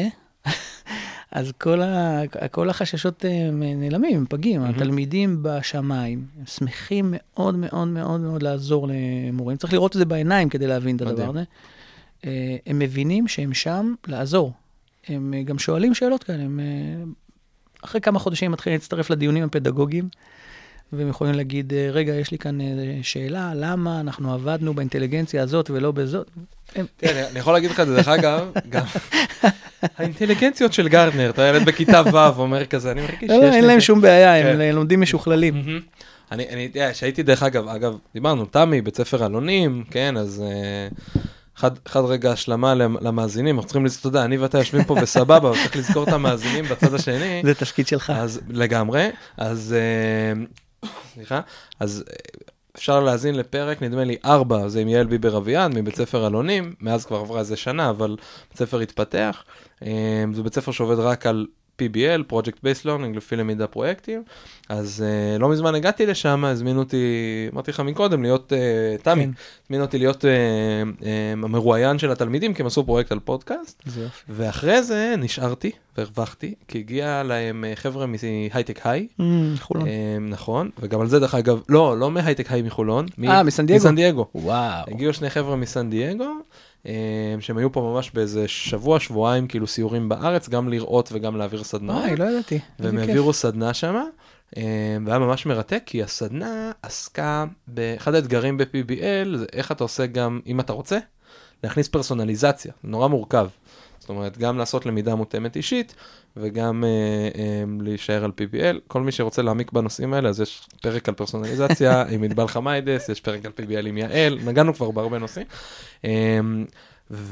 אז 1.32 1.52
כל, 1.58 1.82
ה, 1.82 2.20
כל 2.50 2.70
החששות 2.70 3.24
אה, 3.24 3.48
הם 3.48 3.62
נעלמים, 3.62 4.16
הם 4.16 4.26
פגים. 4.28 4.60
מהמם. 4.60 4.74
התלמידים 4.74 5.38
בשמיים, 5.42 6.26
הם 6.38 6.46
שמחים 6.46 7.14
מאוד 7.16 7.54
מאוד 7.54 7.88
מאוד 7.88 8.20
מאוד 8.20 8.42
לעזור 8.42 8.88
למורים. 8.90 9.56
צריך 9.56 9.72
לראות 9.72 9.92
את 9.92 9.98
זה 9.98 10.04
בעיניים 10.04 10.48
כדי 10.48 10.66
להבין 10.66 10.96
את 10.96 11.00
הדבר. 11.00 11.30
הזה. 11.30 11.42
אה, 12.24 12.56
הם 12.66 12.78
מבינים 12.78 13.28
שהם 13.28 13.54
שם 13.54 13.94
לעזור. 14.06 14.52
הם 15.08 15.34
אה, 15.34 15.42
גם 15.42 15.58
שואלים 15.58 15.94
שאלות 15.94 16.24
כאלה. 16.24 16.42
הם, 16.42 16.60
אה, 16.60 17.04
אחרי 17.84 18.00
כמה 18.00 18.18
חודשים 18.18 18.52
מתחילים 18.52 18.78
להצטרף 18.78 19.10
לדיונים 19.10 19.44
הפדגוגיים, 19.44 20.08
והם 20.92 21.08
יכולים 21.08 21.34
להגיד, 21.34 21.72
אה, 21.72 21.88
רגע, 21.92 22.14
יש 22.14 22.30
לי 22.30 22.38
כאן 22.38 22.60
אה, 22.60 22.66
שאלה, 23.02 23.52
למה 23.54 24.00
אנחנו 24.00 24.32
עבדנו 24.34 24.74
באינטליגנציה 24.74 25.42
הזאת 25.42 25.70
ולא 25.70 25.90
בזאת? 25.92 26.26
כן, 26.74 26.84
אני- 27.30 27.38
יכול 27.38 27.52
להגיד 27.52 27.70
לך 27.70 27.80
את 27.80 27.86
זה, 27.86 27.96
דרך 27.96 28.08
אגב, 28.08 28.46
גם 28.68 28.84
האינטליגנציות 29.96 30.72
של 30.72 30.88
גרטנר, 30.88 31.30
אתה 31.30 31.42
ילד 31.48 31.64
בכיתה 31.64 32.02
ו' 32.12 32.40
אומר 32.40 32.64
כזה, 32.66 32.90
אני 32.92 33.00
מרגיש 33.00 33.18
שיש 33.20 33.30
לא, 33.30 33.36
לא, 33.44 33.52
אין 33.52 33.64
להם 33.64 33.74
את 33.76 33.80
זה." 33.80 33.86
שום 33.86 34.00
בעיה, 34.00 34.42
כן. 34.42 34.60
הם 34.60 34.76
לומדים 34.76 35.00
משוכללים. 35.00 35.80
אני, 36.32 36.48
אני 36.48 36.60
יודע, 36.62 36.94
שהייתי 36.94 37.22
דרך 37.22 37.42
אגב, 37.42 37.68
אגב, 37.68 37.96
דיברנו, 38.14 38.44
תמי, 38.44 38.80
בית 38.82 38.96
ספר 38.96 39.26
אלונים, 39.26 39.84
כן, 39.90 40.16
אז 40.16 40.44
אה, 40.46 40.88
אחד, 41.58 41.70
אחד 41.86 42.00
רגע 42.04 42.32
השלמה 42.32 42.74
למ- 42.74 42.96
למאזינים, 43.00 43.56
אנחנו 43.56 43.66
צריכים 43.68 43.84
לזכור, 43.84 44.00
אתה 44.00 44.18
יודע, 44.18 44.24
אני 44.24 44.36
ואתה 44.36 44.58
יושבים 44.58 44.84
פה 44.84 44.94
בסבבה, 44.94 45.36
אבל 45.48 45.56
צריך 45.62 45.76
לזכור 45.76 46.02
את 46.02 46.12
המאזינים 46.12 46.64
בצד 46.64 46.94
השני, 46.94 47.40
זה 47.44 47.54
תפקיד 47.54 47.86
שלך. 47.86 48.12
אז 48.16 48.40
לגמרי, 48.48 49.08
אז 49.36 49.74
אה, 49.78 50.42
סליחה, 51.14 51.40
אז 51.80 52.04
אה, 52.10 52.14
אפשר 52.76 53.00
להאזין 53.00 53.34
לפרק, 53.34 53.82
נדמה 53.82 54.04
לי 54.04 54.16
ארבע, 54.24 54.68
זה 54.68 54.80
עם 54.80 54.88
יעל 54.88 55.06
ביבר 55.06 55.36
אביעד 55.36 55.74
מבית 55.74 55.96
ספר 55.96 56.26
אלונים, 56.26 56.74
מאז 56.80 57.06
כבר 57.06 57.16
עברה 57.16 57.40
איזה 57.40 57.56
שנה, 57.56 57.90
אבל 57.90 58.16
בית 58.48 58.58
ספר 58.58 58.80
התפתח. 58.80 59.44
אה, 59.82 60.24
זה 60.32 60.42
בית 60.42 60.54
ספר 60.54 60.72
שעובד 60.72 60.98
רק 60.98 61.26
על 61.26 61.46
PBL, 61.82 62.32
Project 62.32 62.58
Based 62.64 62.84
Learning, 62.84 63.16
לפי 63.16 63.36
למידה 63.36 63.66
פרויקטים. 63.66 64.22
אז 64.68 65.04
uh, 65.36 65.40
לא 65.40 65.48
מזמן 65.48 65.74
הגעתי 65.74 66.06
לשם, 66.06 66.44
הזמינו 66.44 66.78
אותי, 66.78 66.96
אמרתי 67.52 67.70
לך 67.70 67.80
מקודם, 67.80 68.22
להיות, 68.22 68.52
uh, 68.52 69.02
תמי, 69.02 69.24
כן. 69.24 69.30
הזמינו 69.64 69.84
אותי 69.84 69.98
להיות 69.98 70.24
uh, 70.24 71.00
uh, 71.00 71.04
המרואיין 71.32 71.98
של 71.98 72.10
התלמידים, 72.10 72.54
כי 72.54 72.62
הם 72.62 72.66
עשו 72.66 72.84
פרויקט 72.84 73.12
על 73.12 73.18
פודקאסט. 73.18 73.82
זה 73.86 74.02
יופי. 74.02 74.24
ואחרי 74.28 74.82
זה 74.82 75.14
נשארתי 75.18 75.70
והרווחתי, 75.98 76.54
כי 76.68 76.78
הגיע 76.78 77.22
להם 77.22 77.64
חבר'ה 77.74 78.06
מהייטק 78.06 78.86
היי. 78.86 79.06
חולון. 79.60 79.86
אה, 79.86 80.18
נכון, 80.20 80.70
וגם 80.80 81.00
על 81.00 81.06
זה 81.06 81.18
דרך 81.20 81.34
אגב, 81.34 81.62
לא, 81.68 81.98
לא 81.98 82.10
מהייטק 82.10 82.52
היי 82.52 82.62
מחולון. 82.62 83.06
אה, 83.24 83.42
מסן 83.42 83.66
דייגו? 83.66 83.84
מסן 83.84 83.94
דייגו. 83.94 84.26
וואו. 84.34 84.84
הגיעו 84.88 85.12
שני 85.12 85.30
חבר'ה 85.30 85.56
מסן 85.56 85.90
דייגו, 85.90 86.24
שהם 87.40 87.58
היו 87.58 87.72
פה 87.72 87.80
ממש 87.80 88.10
באיזה 88.14 88.48
שבוע, 88.48 89.00
שבועיים, 89.00 89.46
כאילו 89.46 89.66
סיורים 89.66 90.08
בארץ, 90.08 90.48
גם 90.48 90.68
לראות 90.68 91.08
וגם 91.12 91.36
להעביר 91.36 91.64
סדנאות. 91.64 92.04
וואי, 92.04 92.16
לא 92.16 92.24
ידעתי. 92.24 92.58
והם. 92.78 92.98
העבירו 92.98 93.32
סדנה 93.32 93.74
שמה, 93.74 94.04
אה, 94.56 94.62
והיה 95.06 95.18
ממש 95.18 95.46
מרתק, 95.46 95.82
כי 95.86 96.02
הסדנה 96.02 96.72
עסקה 96.82 97.44
באחד 97.66 98.14
האתגרים 98.14 98.56
ב-PBL, 98.56 99.36
זה 99.36 99.46
איך 99.52 99.72
אתה 99.72 99.84
עושה 99.84 100.06
גם, 100.06 100.40
אם 100.46 100.60
אתה 100.60 100.72
רוצה, 100.72 100.98
להכניס 101.64 101.88
פרסונליזציה, 101.88 102.72
נורא 102.84 103.08
מורכב. 103.08 103.48
זאת 104.08 104.16
אומרת, 104.16 104.38
גם 104.38 104.58
לעשות 104.58 104.86
למידה 104.86 105.14
מותאמת 105.14 105.56
אישית, 105.56 105.94
וגם 106.36 106.84
אה, 106.84 106.88
אה, 107.40 107.64
להישאר 107.80 108.24
על 108.24 108.30
PBL. 108.30 108.76
כל 108.86 109.00
מי 109.00 109.12
שרוצה 109.12 109.42
להעמיק 109.42 109.72
בנושאים 109.72 110.14
האלה, 110.14 110.28
אז 110.28 110.40
יש 110.40 110.68
פרק 110.82 111.08
על 111.08 111.14
פרסונליזציה 111.14 112.02
עם 112.12 112.22
ענבל 112.22 112.48
חמיידס, 112.48 113.08
יש 113.08 113.20
פרק 113.20 113.44
על 113.44 113.52
PBL 113.56 113.86
עם 113.86 113.98
יעל, 113.98 114.38
נגענו 114.44 114.74
כבר 114.74 114.90
בהרבה 114.90 115.18
נושאים. 115.18 115.46
אה, 116.04 116.40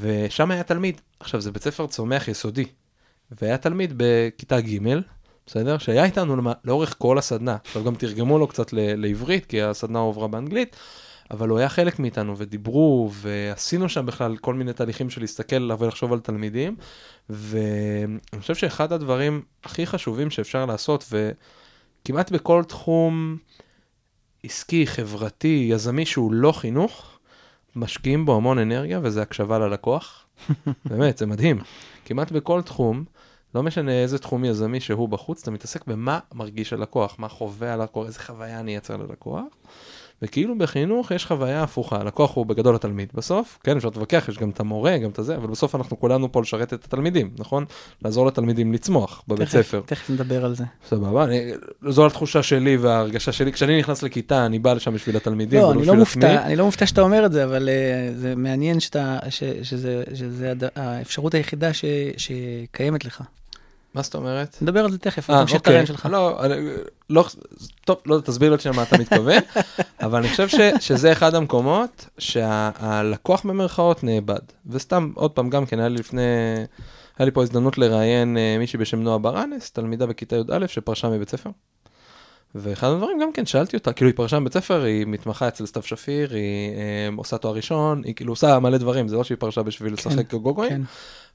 ושם 0.00 0.50
היה 0.50 0.62
תלמיד, 0.62 1.00
עכשיו 1.20 1.40
זה 1.40 1.52
בית 1.52 1.62
ספר 1.62 1.86
צומח 1.86 2.28
יסודי, 2.28 2.66
והיה 3.40 3.58
תלמיד 3.58 3.92
בכיתה 3.96 4.60
ג', 4.60 4.78
בסדר? 5.46 5.78
שהיה 5.78 6.04
איתנו 6.04 6.36
לאורך 6.64 6.94
כל 6.98 7.18
הסדנה. 7.18 7.56
עכשיו 7.64 7.84
גם 7.84 7.94
תרגמו 7.94 8.38
לו 8.38 8.46
קצת 8.46 8.72
ל- 8.72 8.94
לעברית, 9.06 9.46
כי 9.46 9.62
הסדנה 9.62 9.98
הועברה 9.98 10.28
באנגלית, 10.28 10.76
אבל 11.30 11.48
הוא 11.48 11.58
היה 11.58 11.68
חלק 11.68 11.98
מאיתנו, 11.98 12.34
ודיברו, 12.38 13.10
ועשינו 13.12 13.88
שם 13.88 14.06
בכלל 14.06 14.36
כל 14.36 14.54
מיני 14.54 14.72
תהליכים 14.72 15.10
של 15.10 15.20
להסתכל 15.20 15.70
ולחשוב 15.78 16.12
על 16.12 16.20
תלמידים, 16.20 16.76
ואני 17.30 18.40
חושב 18.40 18.54
שאחד 18.54 18.92
הדברים 18.92 19.42
הכי 19.64 19.86
חשובים 19.86 20.30
שאפשר 20.30 20.66
לעשות, 20.66 21.12
וכמעט 22.02 22.30
בכל 22.30 22.64
תחום 22.64 23.36
עסקי, 24.44 24.86
חברתי, 24.86 25.68
יזמי 25.70 26.06
שהוא 26.06 26.32
לא 26.32 26.52
חינוך, 26.52 27.18
משקיעים 27.76 28.26
בו 28.26 28.36
המון 28.36 28.58
אנרגיה, 28.58 29.00
וזה 29.02 29.22
הקשבה 29.22 29.58
ללקוח. 29.58 30.26
באמת, 30.90 31.18
זה 31.18 31.26
מדהים. 31.26 31.58
כמעט 32.04 32.32
בכל 32.32 32.62
תחום, 32.62 33.04
לא 33.54 33.62
משנה 33.62 33.92
איזה 33.92 34.18
תחום 34.18 34.44
יזמי 34.44 34.80
שהוא 34.80 35.08
בחוץ, 35.08 35.42
אתה 35.42 35.50
מתעסק 35.50 35.86
במה 35.86 36.18
מרגיש 36.34 36.72
הלקוח, 36.72 37.16
מה 37.18 37.28
חווה 37.28 37.72
הלקוח, 37.72 38.06
איזה 38.06 38.20
חוויה 38.20 38.60
אני 38.60 38.72
אייצר 38.72 38.96
ללקוח. 38.96 39.44
וכאילו 40.22 40.58
בחינוך 40.58 41.10
יש 41.10 41.26
חוויה 41.26 41.62
הפוכה, 41.62 41.96
הלקוח 42.00 42.34
הוא 42.36 42.46
בגדול 42.46 42.74
התלמיד 42.74 43.08
בסוף, 43.14 43.58
כן, 43.64 43.76
אפשר 43.76 43.88
להתווכח, 43.88 44.26
יש 44.28 44.38
גם 44.38 44.50
את 44.50 44.60
המורה, 44.60 44.98
גם 44.98 45.10
את 45.10 45.18
הזה, 45.18 45.36
אבל 45.36 45.46
בסוף 45.46 45.74
אנחנו 45.74 46.00
כולנו 46.00 46.32
פה 46.32 46.40
לשרת 46.40 46.72
את 46.72 46.84
התלמידים, 46.84 47.30
נכון? 47.38 47.64
לעזור 48.04 48.26
לתלמידים 48.26 48.72
לצמוח 48.72 49.22
בבית 49.28 49.48
תכף- 49.48 49.62
ספר. 49.62 49.80
תכף 49.86 50.10
נדבר 50.10 50.44
על 50.44 50.54
זה. 50.54 50.64
סבבה, 50.88 51.24
אני, 51.24 51.52
זו 51.88 52.06
התחושה 52.06 52.42
שלי 52.42 52.76
וההרגשה 52.76 53.32
שלי, 53.32 53.52
כשאני 53.52 53.78
נכנס 53.78 54.02
לכיתה, 54.02 54.46
אני 54.46 54.58
בא 54.58 54.72
לשם 54.72 54.94
בשביל 54.94 55.16
התלמידים, 55.16 55.60
לא, 55.60 55.64
ולא 55.64 55.72
אני 55.72 55.80
בשביל 55.82 55.96
לא 55.98 56.02
עצמי. 56.02 56.24
מופתע, 56.24 56.46
אני 56.46 56.56
לא 56.56 56.64
מופתע 56.64 56.86
שאתה 56.86 57.00
אומר 57.00 57.26
את 57.26 57.32
זה, 57.32 57.44
אבל 57.44 57.68
אה, 57.68 57.74
זה 58.14 58.34
מעניין 58.36 58.80
שאתה, 58.80 59.18
ש- 59.30 59.42
שזה 59.62 60.02
שזה 60.14 60.50
הד- 60.50 60.64
האפשרות 60.76 61.34
היחידה 61.34 61.72
ש- 61.72 61.84
שקיימת 62.16 63.04
לך. 63.04 63.22
מה 63.94 64.02
זאת 64.02 64.14
אומרת? 64.14 64.56
נדבר 64.62 64.84
על 64.84 64.90
זה 64.90 64.98
תכף, 64.98 65.30
אה, 65.30 65.40
תמשיך 65.40 65.56
את 65.56 65.60
אוקיי. 65.60 65.70
הרעיון 65.72 65.86
שלך. 65.86 66.08
לא, 66.10 66.44
אני- 66.44 66.54
לא, 67.10 67.24
טוב, 67.84 67.96
לא, 68.06 68.20
תסביר 68.20 68.48
לי 68.48 68.52
עוד 68.52 68.60
שנייה 68.60 68.76
מה 68.76 68.82
אתה 68.82 68.98
מתכוון, 68.98 69.42
אבל 70.02 70.18
אני 70.18 70.28
חושב 70.28 70.48
ש, 70.48 70.56
שזה 70.80 71.12
אחד 71.12 71.34
המקומות 71.34 72.06
שהלקוח 72.18 73.46
במרכאות 73.46 74.04
נאבד. 74.04 74.38
וסתם, 74.66 75.12
עוד 75.14 75.30
פעם, 75.30 75.50
גם 75.50 75.66
כן, 75.66 75.78
היה 75.78 75.88
לי 75.88 75.98
לפני, 75.98 76.22
היה 77.18 77.24
לי 77.24 77.30
פה 77.30 77.42
הזדמנות 77.42 77.78
לראיין 77.78 78.36
אה, 78.36 78.56
מישהי 78.58 78.78
בשם 78.78 79.02
נועה 79.02 79.18
ברנס, 79.18 79.70
תלמידה 79.70 80.06
בכיתה 80.06 80.36
י"א 80.36 80.66
שפרשה 80.66 81.08
מבית 81.08 81.28
ספר. 81.28 81.50
ואחד 82.54 82.88
הדברים 82.88 83.18
גם 83.22 83.32
כן, 83.32 83.46
שאלתי 83.46 83.76
אותה, 83.76 83.92
כאילו 83.92 84.10
היא 84.10 84.16
פרשה 84.16 84.38
מבית 84.38 84.52
ספר, 84.52 84.82
היא 84.82 85.06
מתמחה 85.06 85.48
אצל 85.48 85.66
סתיו 85.66 85.82
שפיר, 85.82 86.34
היא 86.34 86.70
אה, 86.76 87.08
עושה 87.16 87.38
תואר 87.38 87.54
ראשון, 87.54 88.02
היא 88.04 88.14
כאילו 88.14 88.32
עושה 88.32 88.58
מלא 88.58 88.78
דברים, 88.78 89.08
זה 89.08 89.16
לא 89.16 89.24
שהיא 89.24 89.38
פרשה 89.38 89.62
בשביל 89.62 89.92
לשחק 89.92 90.34
גוגויים. 90.34 90.70
כן. 90.70 90.82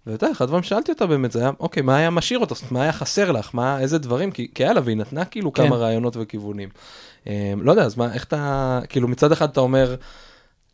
ואתה 0.07 0.25
יודע, 0.25 0.35
אחד 0.35 0.45
הדברים 0.45 0.63
ששאלתי 0.63 0.91
אותה 0.91 1.05
באמת, 1.05 1.31
זה 1.31 1.39
היה, 1.39 1.51
אוקיי, 1.59 1.83
מה 1.83 1.97
היה 1.97 2.09
משאיר 2.09 2.39
אומרת, 2.39 2.71
מה 2.71 2.83
היה 2.83 2.91
חסר 2.91 3.31
לך? 3.31 3.49
מה, 3.53 3.79
איזה 3.79 3.97
דברים? 3.97 4.31
כי, 4.31 4.47
כי 4.55 4.63
היה 4.63 4.73
לה, 4.73 4.81
והיא 4.83 4.97
נתנה 4.97 5.25
כאילו 5.25 5.53
כן. 5.53 5.67
כמה 5.67 5.75
רעיונות 5.75 6.17
וכיוונים. 6.19 6.69
אה, 7.27 7.53
לא 7.61 7.71
יודע, 7.71 7.83
אז 7.83 7.97
מה, 7.97 8.13
איך 8.13 8.23
אתה, 8.23 8.79
כאילו 8.89 9.07
מצד 9.07 9.31
אחד 9.31 9.49
אתה 9.49 9.59
אומר, 9.59 9.95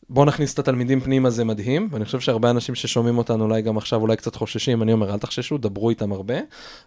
בוא 0.10 0.26
נכניס 0.26 0.54
את 0.54 0.60
התלמידים 0.60 1.00
פנימה, 1.00 1.30
זה 1.30 1.43
מדהים, 1.43 1.88
ואני 1.91 2.06
חושב 2.06 2.19
שהרבה 2.19 2.50
אנשים 2.50 2.76
ששומעים 2.76 3.17
אותנו 3.17 3.43
אולי 3.43 3.62
גם 3.62 3.78
עכשיו 3.78 4.02
אולי 4.02 4.17
קצת 4.17 4.36
חוששים, 4.36 4.82
אני 4.82 4.93
אומר, 4.93 5.13
אל 5.13 5.19
תחששו, 5.19 5.58
דברו 5.58 5.89
איתם 5.89 6.12
הרבה, 6.12 6.36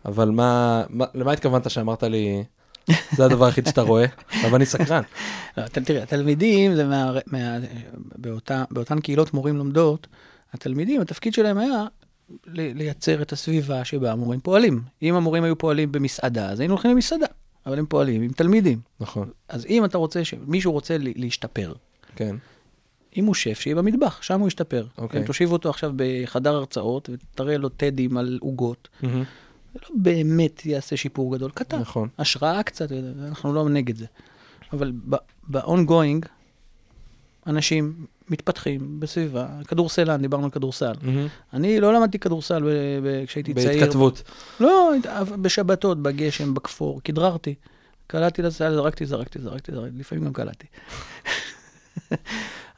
אבל 0.04 0.30
מה, 0.30 0.82
מה 0.88 1.04
למה 1.14 1.32
התכוונת 1.32 1.70
שאמרת 1.70 2.02
לי, 2.02 2.44
זה 3.16 3.24
הדבר 3.24 3.44
היחיד 3.44 3.66
שאתה 3.66 3.83
רואה? 3.83 4.07
אבל 4.46 4.55
אני 4.55 4.66
סקרן. 4.66 5.03
לא, 5.57 5.66
תראה, 5.66 6.03
התלמידים, 6.03 6.74
זה 6.74 6.85
מה, 6.85 7.12
מה, 7.26 7.38
באותה, 8.16 8.64
באותן 8.70 9.00
קהילות 9.00 9.35
מורים 9.35 9.57
לומדות, 9.57 10.07
התלמידים, 10.53 11.00
התפקיד 11.00 11.35
שלהם 11.35 11.59
היה 11.59 11.85
לייצר 12.46 13.22
את 13.22 13.33
הסביבה 13.33 13.85
שבה 13.85 14.12
המורים 14.12 14.40
פועלים. 14.40 14.83
אם 15.03 15.14
המורים 15.14 15.44
היו 15.44 15.59
פועלים 15.59 15.92
במסעדה, 15.92 16.50
אז 16.50 16.61
היינו 16.61 16.74
הולכים 16.74 16.90
למסעדה, 16.90 17.26
אבל 17.66 17.79
הם 17.79 17.87
פועלים 17.87 18.22
עם 18.22 18.33
תלמידים. 18.33 18.81
נכון, 19.00 19.31
אז 19.48 19.66
אם 19.66 19.85
אתה 19.85 19.98
רוצה, 19.98 20.20
מישהו 20.46 20.72
רוצה 20.72 20.96
להשתפר, 20.98 21.72
כן, 22.16 22.37
אם 23.16 23.24
הוא 23.24 23.35
שף, 23.35 23.61
שיהיה 23.61 23.76
במטבח, 23.76 24.22
שם 24.22 24.40
הוא 24.40 24.48
ישתפר. 24.48 24.87
אוקיי. 24.98 25.20
אם 25.20 25.26
תושיב 25.26 25.53
אותו 25.53 25.70
עכשיו 25.70 25.92
בחדר 25.96 26.55
הרצאות 26.55 27.11
ותראה 27.12 27.59
לו 27.59 27.68
טדים 27.68 28.16
על 28.16 28.38
עוגות, 28.40 28.88
מהמם, 29.03 29.24
זה 29.74 29.80
לא 29.83 29.88
באמת 29.94 30.66
יעשה 30.66 30.96
שיפור 30.96 31.37
גדול, 31.37 31.50
קטן. 31.50 31.78
נכון, 31.78 32.09
השראה 32.18 32.62
קצת, 32.62 32.92
אנחנו 33.28 33.54
לא 33.54 33.68
נגד 33.68 33.96
זה. 33.96 34.06
אבל 34.72 34.92
ב-ongoing, 35.48 36.26
אנשים 37.46 38.06
מתפתחים 38.28 39.00
בסביבה, 39.00 39.48
כדורסלן, 39.68 40.22
דיברנו 40.22 40.44
על 40.44 40.50
כדורסל. 40.50 40.92
מהמם. 41.02 41.26
אני 41.52 41.80
לא 41.80 41.94
למדתי 41.94 42.18
כדורסל 42.18 42.68
כשהייתי 43.26 43.54
צעיר. 43.54 43.80
בהתכתבות. 43.80 44.22
לא, 44.61 44.92
בשבתות, 45.42 46.02
בגשם, 46.02 46.54
בכפור, 46.54 47.00
כדררתי. 47.04 47.54
קלעתי 48.06 48.42
לסל, 48.42 48.74
זרקתי, 48.74 49.06
זרקתי, 49.06 49.38
זרקתי, 49.38 49.72
זרקתי, 49.72 49.98
לפעמים 49.98 50.24
גם 50.24 50.33
קלעתי. 50.33 50.66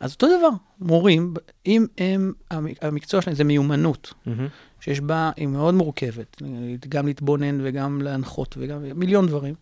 אז 0.02 0.12
אותו 0.12 0.26
דבר, 0.38 0.48
מורים, 0.80 1.34
אם 1.66 1.86
הם, 1.98 2.32
המ- 2.50 2.66
המקצוע 2.82 3.22
שלהם 3.22 3.36
זה 3.36 3.44
מיומנות, 3.44 4.14
מהמם. 4.26 4.46
שיש 4.80 5.00
בה, 5.00 5.30
היא 5.36 5.46
מאוד 5.48 5.74
מורכבת, 5.74 6.42
גם 6.88 7.06
להתבונן 7.06 7.58
וגם 7.62 8.02
להנחות 8.02 8.54
וגם 8.58 8.82
מיליון 8.94 9.26
דברים. 9.26 9.54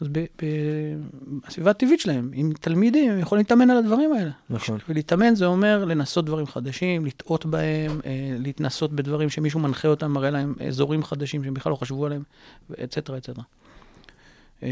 אז 0.00 0.08
בסביבה 1.48 1.70
הטבעית 1.70 2.00
שלהם, 2.00 2.30
עם 2.34 2.52
תלמידים, 2.60 3.10
הם 3.12 3.18
יכולים 3.18 3.40
להתאמן 3.40 3.70
על 3.70 3.76
הדברים 3.76 4.12
האלה. 4.12 4.30
נכון. 4.50 4.78
ולהתאמן 4.88 5.34
זה 5.34 5.46
אומר 5.46 5.84
לנסות 5.84 6.24
דברים 6.24 6.46
חדשים, 6.46 7.06
לטעות 7.06 7.46
בהם, 7.46 8.00
אה, 8.06 8.36
להתנסות 8.38 8.92
בדברים 8.92 9.30
שמישהו 9.30 9.60
מנחה 9.60 9.88
אותם, 9.88 10.10
מראה 10.12 10.30
להם 10.30 10.54
אזורים 10.68 11.02
חדשים 11.04 11.44
שהם 11.44 11.54
בכלל 11.54 11.70
לא 11.70 11.76
חשבו 11.76 12.06
עליהם, 12.06 12.22
אצטרה, 12.84 13.18
אצטרה. 13.18 13.44
אז 14.60 14.70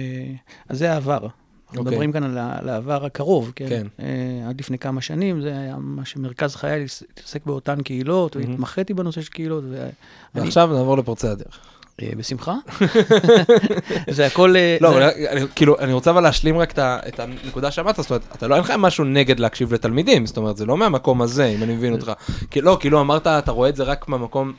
זה 0.79 0.93
העבר. 0.93 1.27
אנחנו 1.67 1.79
אוקיי. 1.81 1.91
מדברים 1.91 2.13
כאן 2.13 2.23
על 2.25 2.39
על 2.39 2.69
העבר 2.69 3.05
הקרוב, 3.05 3.53
כן? 3.57 3.69
כן. 3.69 3.87
אה, 4.01 4.07
עד 4.49 4.61
לפני 4.61 4.79
כמה 4.79 5.01
שנים, 5.01 5.41
זה 5.41 5.49
היה 5.59 5.77
מה 5.79 6.05
שמרכז 6.05 6.57
חיי 6.57 6.81
להתעסק 6.81 7.47
באותן 7.47 7.83
קהילות, 7.83 8.37
מהמם. 8.37 8.51
והתמחיתי 8.51 8.95
בנושא 8.95 9.21
של 9.23 9.31
קהילות. 9.31 9.65
ואני- 9.71 9.91
ועכשיו 10.35 10.67
נעבור 10.73 10.99
לפורצי 10.99 11.27
הדרך. 11.29 11.59
אה, 12.03 12.11
בשמחה. 12.17 12.55
זה 14.11 14.27
הכל... 14.27 14.57
אה, 14.57 14.77
לא, 14.81 14.91
זה- 14.91 14.97
אבל 14.97 15.11
אני, 15.31 15.41
כאילו, 15.55 15.79
אני 15.79 15.93
רוצה 15.93 16.11
אבל 16.11 16.23
להשלים 16.23 16.59
רק 16.59 16.73
את, 16.73 16.79
את 16.79 17.21
הנקודה 17.21 17.71
שאמרת, 17.71 17.97
זאת 17.97 18.11
אומרת, 18.11 18.23
אתה 18.37 18.49
לא, 18.49 18.55
אין 18.55 18.65
לך 18.65 18.73
משהו 18.79 19.05
נגד 19.05 19.41
להקשיב 19.41 19.75
לתלמידים, 19.75 20.27
זאת 20.27 20.37
אומרת, 20.37 20.57
זה 20.57 20.67
לא 20.67 20.77
מהמקום 20.77 21.23
הזה, 21.23 21.45
אם 21.47 21.63
אני 21.63 21.75
מבין 21.77 21.93
אותך. 21.93 22.13
כי 22.51 22.61
לא, 22.61 22.77
כאילו 22.81 23.01
אמרת, 23.01 23.27
אתה 23.27 23.51
רואה 23.53 23.69
את 23.69 23.77
זה 23.77 23.83
רק 23.83 24.09
מהמקום, 24.09 24.53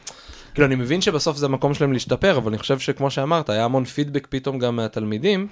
כאילו, 0.54 0.68
אני 0.68 0.76
מבין 0.76 1.02
שבסוף 1.02 1.38
זה 1.38 1.46
המקום 1.46 1.74
שלהם 1.74 1.94
להשתפר, 1.94 2.38
אבל 2.38 2.48
אני 2.50 2.58
חושב 2.58 2.80
שכמו 2.80 3.12
שאמרת, 3.12 3.50
היה 3.50 3.66
המון 3.66 3.84
פידבק 3.86 4.28
פתאום 4.30 4.60
גם 4.60 4.76
מהתלמידים. 4.76 5.48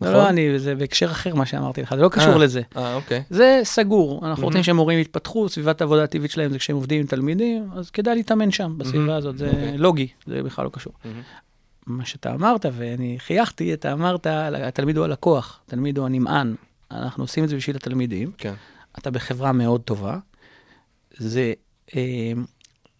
לא, 0.00 0.08
נכון? 0.08 0.20
לא, 0.22 0.28
אני, 0.28 0.58
זה 0.58 0.74
בהקשר 0.74 1.06
אחר 1.06 1.34
מה 1.34 1.46
שאמרתי 1.46 1.82
לך, 1.82 1.94
זה 1.94 2.02
לא 2.02 2.08
קשור 2.08 2.32
אה. 2.32 2.38
לזה. 2.38 2.62
אה, 2.76 2.94
אוקיי. 2.94 3.22
זה 3.30 3.60
סגור, 3.64 4.14
אנחנו 4.14 4.28
מהמם. 4.28 4.44
רוצים 4.44 4.62
שמורים 4.62 4.98
יתפתחו, 4.98 5.48
סביבת 5.48 5.80
העבודה 5.80 6.04
הטבעית 6.04 6.30
שלהם 6.30 6.50
זה 6.50 6.58
כשהם 6.58 6.76
עובדים 6.76 7.00
עם 7.00 7.06
תלמידים, 7.06 7.68
אז 7.76 7.90
כדאי 7.90 8.14
להתאמן 8.14 8.50
שם, 8.50 8.74
בסביבה 8.78 9.04
מהמם. 9.04 9.16
הזאת, 9.16 9.38
זה 9.38 9.46
אוקיי. 9.46 9.78
לוגי, 9.78 10.08
זה 10.26 10.42
בכלל 10.42 10.64
לא 10.64 10.70
קשור. 10.70 10.92
מהמם. 11.04 11.20
מה 11.86 12.04
שאתה 12.04 12.34
אמרת, 12.34 12.66
ואני 12.72 13.16
חייכתי, 13.18 13.74
אתה 13.74 13.92
אמרת, 13.92 14.26
התלמיד 14.26 14.96
הוא 14.96 15.04
הלקוח, 15.04 15.60
התלמיד 15.66 15.98
הוא 15.98 16.06
הנמען, 16.06 16.54
אנחנו 16.90 17.24
עושים 17.24 17.44
את 17.44 17.48
זה 17.48 17.56
בשביל 17.56 17.76
התלמידים, 17.76 18.32
כן. 18.38 18.54
אתה 18.98 19.10
בחברה 19.10 19.52
מאוד 19.52 19.80
טובה, 19.80 20.18
זה, 21.16 21.52
אה, 21.96 22.32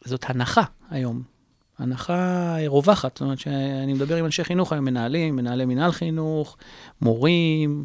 זאת 0.04 0.24
הנחה 0.28 0.62
היום. 0.90 1.35
הנחה 1.78 2.56
רווחת. 2.66 3.16
זאת 3.16 3.20
אומרת 3.20 3.38
שאני 3.38 3.92
מדבר 3.92 4.16
עם 4.16 4.24
אנשי 4.24 4.44
חינוך 4.44 4.72
היום, 4.72 4.84
מנהלים, 4.84 5.36
מנהלי 5.36 5.64
מנהל 5.64 5.92
חינוך, 5.92 6.56
מורים, 7.00 7.84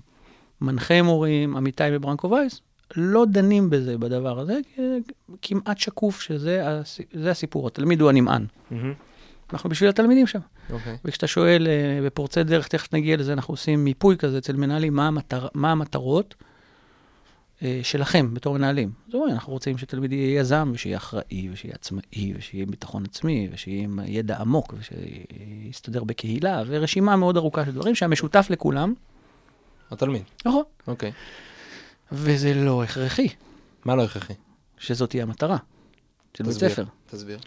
מנחי 0.61 1.01
מורים, 1.01 1.57
עמיתי 1.57 1.83
בברנקו 1.91 2.29
וייס, 2.31 2.61
לא 2.95 3.25
דנים 3.25 3.69
בזה, 3.69 3.97
בדבר 3.97 4.39
הזה, 4.39 4.59
כמעט 5.41 5.77
שקוף 5.77 6.21
שזה 6.21 6.67
הס- 6.67 6.99
זה 7.13 7.31
הסיפור, 7.31 7.67
התלמיד 7.67 8.01
הוא 8.01 8.09
הנמען. 8.09 8.45
מהמם. 8.71 8.93
אנחנו 9.53 9.69
בשביל 9.69 9.89
התלמידים 9.89 10.27
שם. 10.27 10.39
אוקיי. 10.69 10.97
וכשאתה 11.05 11.27
שואל 11.27 11.67
אה, 11.67 12.05
בפורצי 12.05 12.43
דרך, 12.43 12.67
תכף 12.67 12.93
נגיע 12.93 13.17
לזה, 13.17 13.33
אנחנו 13.33 13.53
עושים 13.53 13.83
מיפוי 13.83 14.17
כזה 14.17 14.37
אצל 14.37 14.55
מנהלים, 14.55 14.93
מה, 14.95 15.07
המטר, 15.07 15.47
מה 15.53 15.71
המטרות 15.71 16.35
שלכם 17.83 18.33
בתור 18.33 18.57
מנהלים. 18.57 18.91
אז 19.07 19.13
אומרים, 19.13 19.33
אנחנו 19.33 19.53
רוצים 19.53 19.77
שתלמיד 19.77 20.11
יהיה 20.11 20.39
יזם, 20.39 20.71
ושיהיה 20.73 20.97
אחראי, 20.97 21.49
ושיהיה 21.51 21.75
עצמאי, 21.75 22.33
ושיהיה 22.37 22.63
עם 22.63 22.71
ביטחון 22.71 23.03
עצמי, 23.05 23.49
ושיהיה 23.51 23.83
עם 23.83 23.99
ידע 24.05 24.37
עמוק, 24.37 24.73
ושיסתדר 24.77 26.03
בקהילה, 26.03 26.63
ורשימה 26.67 27.15
מאוד 27.15 27.37
ארוכה 27.37 27.65
של 27.65 27.71
דברים 27.71 27.95
שהמשותף 27.95 28.47
לכולם, 28.49 28.93
התלמיד. 29.91 30.23
נכון, 30.45 30.63
אוקיי. 30.87 31.11
וזה 32.11 32.53
לא 32.53 32.83
הכרחי 32.83 33.27
מה 33.85 33.95
לא 33.95 34.03
הכרחי? 34.03 34.33
שזאת 34.77 35.09
תהיה 35.09 35.23
המטרה 35.23 35.57
של 36.37 36.43
בית. 36.43 36.53
ספר. 36.53 36.85
תסביר. 37.05 37.39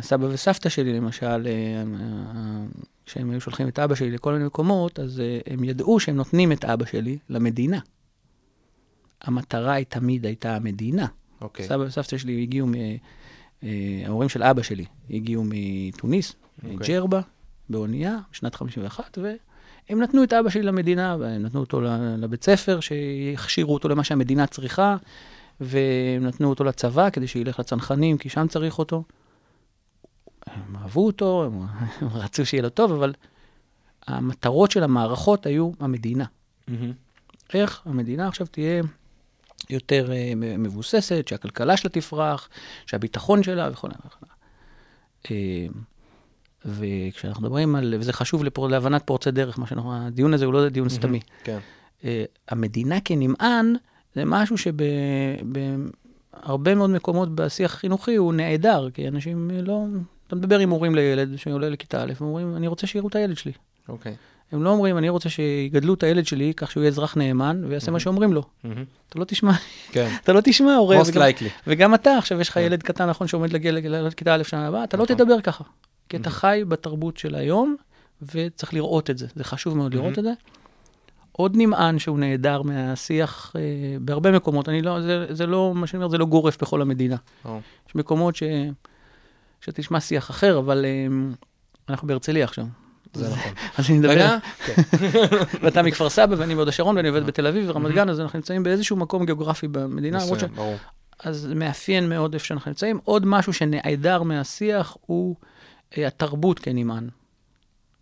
סבא 0.00 0.26
וסבתא 0.30 0.68
שלי, 0.68 0.92
למשל, 0.92 1.26
אה, 1.26 1.42
אה, 1.46 2.64
כשהם 3.06 3.30
היו 3.30 3.40
שולחים 3.40 3.68
את 3.68 3.78
אבא 3.78 3.94
שלי 3.94 4.10
לכל 4.10 4.32
מיני 4.32 4.44
מקומות, 4.44 5.00
אז 5.00 5.20
אה, 5.20 5.38
הם 5.46 5.64
ידעו 5.64 6.00
שהם 6.00 6.16
נותנים 6.16 6.52
את 6.52 6.64
אבא 6.64 6.84
שלי 6.84 7.18
למדינה. 7.28 7.78
המטרה 9.22 9.72
היא 9.72 9.86
תמיד 9.88 10.26
הייתה 10.26 10.56
המדינה. 10.56 11.06
אוקיי. 11.40 11.66
סבא 11.66 11.82
וסבתא 11.82 12.18
שלי 12.18 12.42
הגיעו, 12.42 12.66
מ- 12.66 12.74
אה, 13.62 14.02
ההורים 14.06 14.28
של 14.28 14.42
אבא 14.42 14.62
שלי 14.62 14.84
הגיעו 15.10 15.44
מתוניס, 15.46 16.32
אוקיי. 16.64 16.76
ג'רבה, 16.76 17.20
באונייה, 17.68 18.18
בשנת 18.32 18.54
51, 18.54 19.18
והם 19.18 20.02
נתנו 20.02 20.24
את 20.24 20.32
אבא 20.32 20.50
שלי 20.50 20.62
למדינה, 20.62 21.16
והם 21.20 21.42
נתנו 21.42 21.60
אותו 21.60 21.80
לבית 22.18 22.44
ספר, 22.44 22.80
שיכשירו 22.80 23.74
אותו 23.74 23.88
למה 23.88 24.04
שהמדינה 24.04 24.46
צריכה, 24.46 24.96
והם 25.60 26.24
נתנו 26.26 26.50
אותו 26.50 26.64
לצבא 26.64 27.10
כדי 27.10 27.26
שילך 27.26 27.58
לצנחנים, 27.58 28.18
כי 28.18 28.28
שם 28.28 28.46
צריך 28.48 28.78
אותו. 28.78 29.04
הם 30.46 30.76
אהבו 30.76 31.06
אותו, 31.06 31.44
הם, 31.44 31.62
הם 32.00 32.08
רצו 32.22 32.46
שיהיה 32.46 32.62
לו 32.62 32.68
טוב, 32.68 32.92
אבל 32.92 33.12
המטרות 34.06 34.70
של 34.70 34.82
המערכות 34.82 35.46
היו 35.46 35.70
המדינה. 35.80 36.24
מהמם. 36.68 36.92
איך 37.54 37.82
המדינה 37.84 38.28
עכשיו 38.28 38.46
תהיה 38.46 38.82
יותר 39.70 40.12
אה, 40.12 40.32
מבוססת, 40.36 41.28
שהכלכלה 41.28 41.76
שלה 41.76 41.90
תפרח, 41.90 42.48
שהביטחון 42.86 43.42
שלה 43.42 43.68
וכו' 43.72 43.88
וכו'. 44.06 44.26
אה, 45.30 45.66
וכשאנחנו 46.64 47.42
מדברים 47.42 47.76
על, 47.76 47.94
וזה 47.98 48.12
חשוב 48.12 48.44
לפור, 48.44 48.68
להבנת 48.68 49.02
פורצי 49.04 49.30
דרך, 49.30 49.58
מה 49.58 49.66
שאנחנו, 49.66 50.06
הדיון 50.06 50.34
הזה 50.34 50.44
הוא 50.44 50.52
לא 50.52 50.68
דיון 50.68 50.88
סתמי. 50.88 51.20
כן. 51.44 51.58
אה, 52.04 52.24
המדינה 52.48 53.00
כנמען 53.04 53.74
זה 54.14 54.24
משהו 54.24 54.56
שבהרבה 56.42 56.74
מאוד 56.74 56.90
מקומות 56.90 57.34
בשיח 57.34 57.74
החינוכי 57.74 58.16
הוא 58.16 58.34
נעדר, 58.34 58.88
כי 58.94 59.08
אנשים 59.08 59.50
לא... 59.50 59.84
אתה 60.26 60.36
מדבר 60.36 60.58
עם 60.58 60.70
הורים 60.70 60.94
לילד 60.94 61.36
שעולה 61.36 61.68
לכיתה 61.68 62.02
א', 62.02 62.12
הם 62.20 62.26
אומרים, 62.26 62.56
אני 62.56 62.66
רוצה 62.66 62.86
שיראו 62.86 63.08
את 63.08 63.14
הילד 63.14 63.36
שלי. 63.36 63.52
אוקיי. 63.88 64.16
הם 64.52 64.62
לא 64.62 64.70
אומרים, 64.70 64.98
אני 64.98 65.08
רוצה 65.08 65.28
שיגדלו 65.28 65.94
את 65.94 66.02
הילד 66.02 66.26
שלי 66.26 66.52
כך 66.56 66.70
שהוא 66.70 66.80
יהיה 66.82 66.88
אזרח 66.88 67.16
נאמן 67.16 67.62
ויעשה 67.68 67.90
מה 67.90 68.00
שאומרים 68.00 68.32
לו. 68.32 68.42
מהמם. 68.64 68.84
אתה 69.08 69.18
לא 69.18 69.24
תשמע, 69.24 69.52
כן. 69.92 70.08
אתה 70.24 70.32
לא 70.32 70.40
תשמע 70.44 70.74
הורה. 70.74 71.00
most 71.02 71.08
וגם- 71.08 71.22
likely. 71.22 71.48
וגם 71.66 71.94
אתה, 71.94 72.18
עכשיו 72.18 72.40
יש 72.40 72.48
לך 72.48 72.54
כן. 72.54 72.60
ילד 72.60 72.82
קטן, 72.82 73.08
נכון, 73.08 73.26
שעומד 73.26 73.52
להגיע 73.52 73.72
לכיתה 73.72 74.34
א' 74.34 74.42
שנה 74.42 74.66
הבאה, 74.68 74.84
אתה 74.84 74.96
לא 74.96 75.04
נכון. 75.04 75.16
תדבר 75.16 75.40
ככה. 75.40 75.64
כי 76.08 76.16
אתה 76.16 76.30
חי 76.30 76.62
בתרבות 76.68 77.16
של 77.16 77.34
היום, 77.34 77.76
וצריך 78.34 78.74
לראות 78.74 79.10
את 79.10 79.18
זה. 79.18 79.26
זה 79.34 79.44
חשוב 79.44 79.76
מאוד 79.76 79.94
לראות 79.94 80.18
את 80.18 80.24
זה. 80.24 80.32
עוד 81.32 81.56
נמען 81.56 81.98
שהוא 81.98 82.18
נעדר 82.18 82.62
מהשיח 82.62 83.52
אה, 83.56 83.60
בהרבה 84.00 84.30
מקומות, 84.32 84.68
אני 84.68 84.82
לא, 84.82 85.00
זה, 85.00 85.26
זה 85.30 85.46
לא, 85.46 85.72
מה 85.74 85.86
שאני 85.86 85.98
אומר, 86.02 86.08
זה 86.10 86.18
לא 86.18 86.26
גורף 86.26 86.62
בכל 86.62 86.82
המדינה. 86.82 87.16
ברור. 87.44 87.60
יש 87.88 87.94
מקומות 87.94 88.36
ש, 88.36 88.42
שתשמע 89.60 90.00
שיח 90.00 90.30
אחר, 90.30 90.58
אבל 90.58 90.84
אה, 90.84 91.06
אנחנו 91.88 92.08
בהרצליה 92.08 92.44
עכשיו. 92.44 92.64
זה 93.16 93.28
נכון. 93.28 93.52
אז 93.78 93.90
אני 93.90 93.98
מדבר, 93.98 94.36
כן. 94.66 94.82
ואתה 95.62 95.82
מכפר 95.82 96.08
סבא 96.10 96.34
ואני 96.38 96.54
מהוד 96.54 96.68
השרון 96.68 96.96
ואני 96.96 97.08
עובד 97.08 97.26
בתל 97.26 97.46
אביב 97.46 97.70
ורמת 97.70 97.92
גן, 97.92 98.08
אז 98.08 98.20
אנחנו 98.20 98.36
נמצאים 98.38 98.62
באיזשהו 98.62 98.96
מקום 98.96 99.26
גיאוגרפי 99.26 99.68
במדינה. 99.68 100.16
מסוים, 100.16 100.50
ברור. 100.54 100.76
אז 101.24 101.36
זה 101.36 101.54
מאפיין 101.54 102.08
מאוד 102.08 102.34
איפה 102.34 102.46
שאנחנו 102.46 102.68
נמצאים. 102.70 102.98
עוד 103.04 103.26
משהו 103.26 103.52
שנעדר 103.52 104.22
מהשיח 104.22 104.96
הוא 105.06 105.36
אה, 105.98 106.06
התרבות 106.06 106.58
כנמען. 106.58 107.08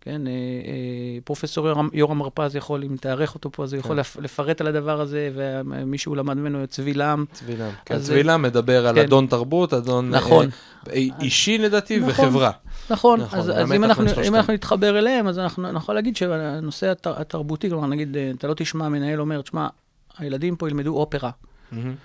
כן, 0.05 0.27
אה, 0.27 0.31
אה, 0.31 1.17
פרופסור 1.23 1.67
יורם, 1.67 1.89
יורם 1.93 2.21
הרפז 2.21 2.55
יכול, 2.55 2.83
אם 2.83 2.95
תארך 2.97 3.35
אותו 3.35 3.51
פה, 3.51 3.63
אז 3.63 3.73
הוא 3.73 3.79
יכול 3.79 3.91
כן. 3.95 3.99
לפ, 3.99 4.17
לפרט 4.21 4.61
על 4.61 4.67
הדבר 4.67 5.01
הזה, 5.01 5.31
ומישהו 5.35 6.15
למד 6.15 6.37
ממנו 6.37 6.67
צבי 6.67 6.93
לם. 6.93 7.25
צבילם. 7.31 7.69
כן, 7.85 7.95
אז- 7.95 8.05
צבילם 8.07 8.41
מדבר 8.41 8.87
על 8.87 8.95
כן. 8.95 9.01
אדון 9.01 9.27
תרבות, 9.27 9.73
אדון 9.73 10.09
נכון. 10.09 10.49
אה, 10.89 10.93
אישי 11.19 11.57
לדעתי 11.57 11.99
נכון. 11.99 12.09
וחברה. 12.09 12.51
נכון, 12.89 13.21
נכון, 13.21 13.39
אז, 13.39 13.49
אז 13.49 13.71
אם, 13.71 13.83
אנחנו, 13.83 14.05
אם. 14.27 14.35
אנחנו 14.35 14.53
נתחבר 14.53 14.99
אליהם, 14.99 15.27
אז 15.27 15.39
אנחנו 15.39 15.69
יכולים 15.77 15.95
להגיד 15.95 16.15
שהנושא 16.17 16.87
הת, 16.91 17.07
התרבותי, 17.07 17.69
כלומר, 17.69 17.87
נגיד, 17.87 18.17
אה, 18.17 18.31
אתה 18.37 18.47
לא 18.47 18.53
תשמע 18.53 18.89
מנהל 18.89 19.21
אומר, 19.21 19.41
תשמע, 19.41 19.67
הילדים 20.17 20.55
פה 20.55 20.67
ילמדו 20.67 20.95
אופרה. 20.95 21.29
מהמם. 21.71 21.95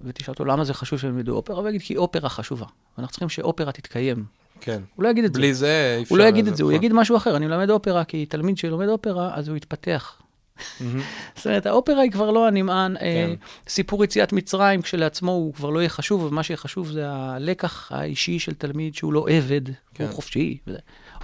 ותשאל 0.00 0.32
אותו 0.32 0.44
למה 0.44 0.64
זה 0.64 0.74
חשוב 0.74 0.98
שהם 0.98 1.10
ילמדו 1.10 1.36
אופרה, 1.36 1.56
והוא 1.56 1.68
יגיד, 1.68 1.82
כי 1.82 1.96
אופרה 1.96 2.28
חשובה. 2.28 2.66
ואנחנו 2.98 3.12
צריכים 3.12 3.28
שאופרה 3.28 3.72
תתקיים. 3.72 4.24
כן. 4.60 4.82
הוא 4.94 5.04
לא 5.04 5.08
יגיד 5.08 5.24
את 5.24 5.34
זה. 5.34 5.38
בלי 5.40 5.54
זה 5.54 5.94
אי 5.98 6.02
אפשר... 6.02 6.14
הוא 6.14 6.18
לא 6.18 6.24
יגיד 6.24 6.46
את 6.46 6.56
זה, 6.56 6.62
הוא 6.62 6.70
נכון. 6.70 6.84
יגיד 6.84 6.92
משהו 6.92 7.16
אחר. 7.16 7.36
אני 7.36 7.46
מלמד 7.46 7.70
אופרה, 7.70 8.04
כי 8.04 8.26
תלמיד 8.26 8.58
שלומד 8.58 8.88
אופרה, 8.88 9.30
אז 9.34 9.48
הוא 9.48 9.56
יתפתח. 9.56 10.22
זאת 11.36 11.46
אומרת, 11.46 11.66
האופרה 11.66 12.02
היא 12.02 12.10
כבר 12.10 12.30
לא 12.30 12.46
הנמען. 12.46 12.96
אה, 12.96 13.00
כן. 13.00 13.30
סיפור 13.68 14.04
יציאת 14.04 14.32
מצרים 14.32 14.82
כשלעצמו 14.82 15.32
הוא 15.32 15.54
כבר 15.54 15.70
לא 15.70 15.78
יהיה 15.78 15.88
חשוב, 15.88 16.22
ומה 16.22 16.42
שיהיה 16.42 16.56
חשוב 16.56 16.90
זה 16.90 17.10
הלקח 17.10 17.92
האישי 17.92 18.38
של 18.38 18.54
תלמיד 18.54 18.94
שהוא 18.94 19.12
לא 19.12 19.26
עבד, 19.30 19.60
כן. 19.94 20.04
הוא 20.04 20.12
חופשי. 20.12 20.58
וזה. 20.66 20.78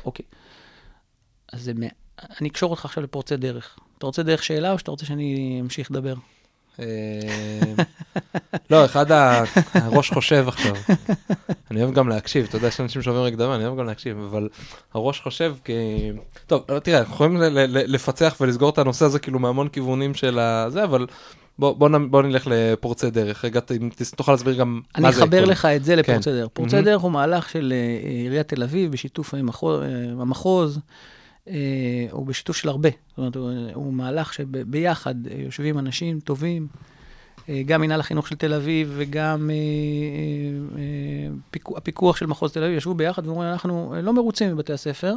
אוקיי. 0.05 0.25
אז 1.53 1.63
זה, 1.63 1.73
אני 2.41 2.49
אקשור 2.49 2.71
אותך 2.71 2.85
עכשיו 2.85 3.03
לפורצי 3.03 3.37
דרך. 3.37 3.79
אתה 3.99 4.07
רוצה 4.07 4.23
דרך 4.23 4.43
שאלה 4.43 4.73
או 4.73 4.79
שאתה 4.79 4.91
רוצה 4.91 5.07
שאני 5.07 5.59
אמשיך 5.61 5.91
לדבר? 5.91 6.15
אה, 6.81 6.87
לא, 8.71 8.85
אחד. 8.85 9.07
הראש 9.75 10.11
חושב 10.11 10.45
עכשיו. 10.49 10.75
אני 11.71 11.83
אוהב 11.83 11.95
גם 11.95 12.09
להקשיב, 12.09 12.47
אתה 12.49 12.57
יודע, 12.57 12.69
יש 12.69 12.81
אנשים 12.81 13.03
שאוהבים 13.03 13.25
רק 13.25 13.33
לדבר, 13.33 13.55
אני 13.55 13.67
אוהב 13.67 13.79
גם 13.79 13.87
להקשיב, 13.87 14.19
אבל 14.31 14.49
הראש 14.95 15.21
חושב 15.21 15.55
כי... 15.65 15.73
טוב, 16.47 16.63
תראה, 16.83 16.99
אנחנו 16.99 17.15
יכולים 17.15 17.37
לפצח 17.69 18.37
ולסגור 18.41 18.71
את 18.71 18.79
הנושא 18.79 19.05
הזה 19.05 19.19
כאילו 19.19 19.39
מהמון 19.39 19.69
כיוונים 19.69 20.15
של 20.15 20.39
הזה, 20.39 20.85
אבל 20.85 21.07
בוא, 21.59 21.73
בוא, 21.77 21.89
נ- 21.89 22.11
בוא 22.11 22.23
נלך 22.23 22.47
לפורצי 22.51 23.11
דרך. 23.11 23.45
רגע, 23.45 23.61
אם 23.77 23.89
תוכל 24.17 24.33
להסביר 24.33 24.55
גם 24.55 24.81
אני 24.95 25.03
מה 25.03 25.13
זה 25.13 25.23
אחבר 25.25 25.45
כל- 25.45 25.51
לך 25.51 25.67
את 25.67 25.85
זה 25.85 25.97
לפורצי 25.97 26.31
כן. 26.31 26.37
דרך. 26.37 26.49
פורצי 26.53 26.75
מהמם. 26.77 26.87
דרך 26.87 27.01
הוא 27.03 27.11
מהלך 27.13 27.49
של 27.51 27.73
אה, 27.77 28.09
עיריית 28.11 28.49
תל 28.49 28.63
אביב 28.63 28.93
בשיתוף 28.93 29.35
עם 29.35 29.41
המחוז, 29.41 29.81
המחוז 30.21 30.77
אה, 30.77 30.81
הוא 32.11 32.27
בשיתוף 32.27 32.57
של 32.57 32.69
הרבה. 32.69 32.89
זאת 33.09 33.19
אומרת, 33.19 33.37
הוא, 33.37 33.51
הוא 33.75 33.93
מהלך 33.93 34.33
שביחד 34.33 35.15
יושבים 35.27 35.79
אנשים 35.79 36.21
טובים, 36.21 36.67
אה, 37.49 37.63
גם 37.67 37.81
מינהל 37.81 38.01
החינוך 38.01 38.29
של 38.29 38.37
תל 38.37 38.55
אביב 38.55 38.93
וגם 38.97 39.51
אה, 39.51 39.55
אה, 39.55 40.79
אה, 40.79 41.29
פיקו- 41.51 41.77
הפיקוח 41.77 42.17
של 42.17 42.27
מחוז 42.27 42.53
תל 42.53 42.65
אביב, 42.65 42.77
ישבו 42.79 42.95
ביחד 42.95 43.27
ואומרים, 43.27 43.49
אנחנו 43.53 43.95
אה, 43.97 44.01
לא 44.03 44.13
מרוצים 44.13 44.53
מבתי 44.55 44.73
הספר. 44.73 45.15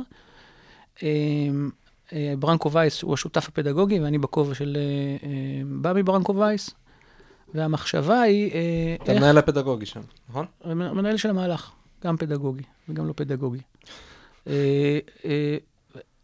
אה, 1.03 1.07
אה, 2.13 2.33
ברנקו 2.39 2.71
וייס 2.71 3.01
הוא 3.01 3.13
השותף 3.13 3.47
הפדגוגי, 3.47 3.99
ואני 3.99 4.17
בכובע 4.17 4.53
של 4.55 4.77
אה, 4.79 5.27
אה, 5.29 5.61
בא 5.65 5.93
מברנקו 5.95 6.35
וייס. 6.35 6.69
והמחשבה 7.53 8.21
היא, 8.21 8.51
אה, 8.53 8.59
אתה 9.03 9.11
איך 9.11 9.21
המנהל 9.21 9.37
הפדגוגי 9.37 9.85
שם, 9.85 10.01
נכון? 10.29 10.45
המנהל 10.63 11.17
של 11.17 11.29
המהלך, 11.29 11.71
גם 12.03 12.17
פדגוגי 12.17 12.63
וגם 12.89 13.07
לא 13.07 13.13
פדגוגי. 13.15 13.59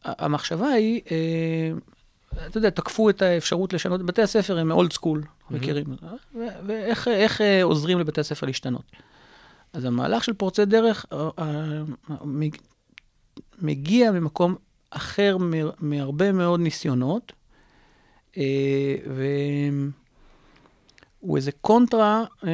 המחשבה 0.06 0.68
היא, 0.68 1.02
אה, 1.12 1.72
אתה 2.48 2.58
יודע, 2.58 2.70
תקפו 2.70 3.10
את 3.10 3.22
האפשרות 3.22 3.74
לשנות, 3.74 4.06
בתי 4.06 4.22
הספר 4.22 4.58
הם 4.60 4.72
אולד 4.72 4.94
סקול, 4.94 5.24
מכירים, 5.52 5.86
ו- 6.36 6.48
ואיך 6.66 7.08
איך, 7.08 7.42
אה, 7.42 7.64
עוזרים 7.64 8.00
לבתי 8.00 8.22
הספר 8.22 8.46
להשתנות. 8.46 8.84
אז 9.74 9.86
המהלך 9.86 10.24
של 10.24 10.34
פורצי 10.34 10.66
דרך 10.66 11.06
אה, 11.14 11.30
אה, 11.40 11.84
מג- 12.24 12.58
מגיע 13.62 14.12
ממקום 14.12 14.56
אחר 14.92 15.38
מהרבה 15.80 16.32
מאוד 16.32 16.60
ניסיונות, 16.60 17.34
אה, 18.38 18.96
והוא 21.22 21.38
איזה 21.38 21.52
קונטרה 21.52 22.24
אה, 22.44 22.50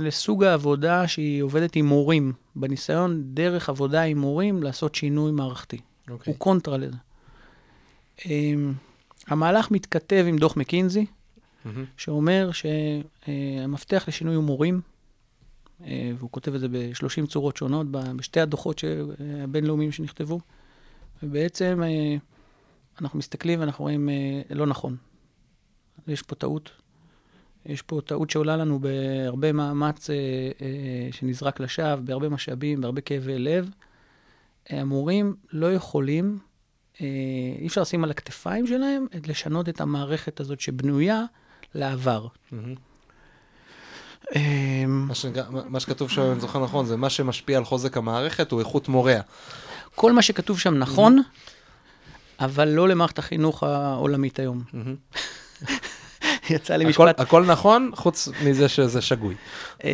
לסוג 0.00 0.44
העבודה 0.44 1.08
שהיא 1.08 1.42
עובדת 1.42 1.76
עם 1.76 1.86
מורים, 1.86 2.32
בניסיון 2.56 3.22
דרך 3.34 3.68
עבודה 3.68 4.02
עם 4.02 4.18
מורים 4.18 4.62
לעשות 4.62 4.94
שינוי 4.94 5.32
מערכתי. 5.32 5.78
אוקיי. 6.10 6.32
הוא 6.32 6.38
קונטרה 6.40 6.76
לזה. 6.76 6.96
אמ, 8.26 8.72
המהלך 9.26 9.70
מתכתב 9.70 10.24
עם 10.28 10.36
דוח 10.38 10.56
מקינזי, 10.56 11.06
מהמם. 11.64 11.84
שאומר 11.96 12.50
שהמפתח 12.52 14.04
לשינוי 14.08 14.34
הוא 14.34 14.44
מורים. 14.44 14.80
אה, 15.84 16.12
והוא 16.18 16.30
כותב 16.30 16.54
את 16.54 16.60
זה 16.60 16.68
ב-30 16.68 17.26
צורות 17.26 17.56
שונות, 17.56 17.90
בשתי 17.90 18.40
הדוחות 18.40 18.78
ש- 18.78 18.84
הבינלאומיים 19.44 19.92
שנכתבו. 19.92 20.40
ובעצם 21.22 21.82
אה, 21.84 22.16
אנחנו 23.00 23.18
מסתכלים 23.18 23.60
ואנחנו 23.60 23.84
רואים, 23.84 24.08
אה, 24.08 24.14
לא 24.50 24.66
נכון. 24.66 24.96
יש 26.08 26.22
פה 26.22 26.34
טעות. 26.34 26.70
יש 27.66 27.82
פה 27.82 28.00
טעות 28.06 28.30
שעולה 28.30 28.56
לנו 28.56 28.78
בהרבה 28.80 29.52
מאמץ 29.52 30.10
שנזרק 31.12 31.60
לשווא, 31.60 31.94
בהרבה 31.94 32.28
משאבים, 32.28 32.80
בהרבה 32.80 33.00
כאבי 33.00 33.38
לב. 33.38 33.70
המורים 34.70 35.34
לא 35.52 35.72
יכולים, 35.72 36.38
אה, 37.00 37.06
אי 37.58 37.66
אפשר 37.66 37.80
לשים 37.80 38.04
על 38.04 38.10
הכתפיים 38.10 38.66
שלהם, 38.66 39.06
לשנות 39.26 39.68
את 39.68 39.80
המערכת 39.80 40.40
הזאת 40.40 40.60
שבנויה 40.60 41.22
לעבר. 41.74 42.26
מהמם. 42.52 42.74
אה, 44.36 44.84
מה 45.68 45.80
שכתוב 45.80 46.10
שם, 46.10 46.22
אם 46.22 46.32
אני 46.32 46.40
זוכר 46.40 46.64
נכון, 46.64 46.86
זה 46.86 46.96
מה 46.96 47.10
שמשפיע 47.10 47.58
על 47.58 47.64
חוזק 47.64 47.96
המערכת 47.96 48.50
הוא 48.50 48.60
איכות 48.60 48.88
מוריה. 48.88 49.22
כל 49.94 50.12
מה 50.12 50.22
שכתוב 50.22 50.60
שם 50.60 50.74
נכון, 50.74 51.22
אבל 52.40 52.68
לא 52.68 52.88
למערכת 52.88 53.18
החינוך 53.18 53.62
העולמית 53.62 54.38
היום. 54.38 54.62
יצא 56.50 56.76
לי 56.76 56.84
הכל- 56.90 57.06
משפט, 57.08 57.20
הכל 57.20 57.44
נכון, 57.46 57.90
חוץ 57.94 58.28
מזה 58.44 58.68
שזה 58.68 59.00
שגוי. 59.00 59.34
אה, 59.84 59.90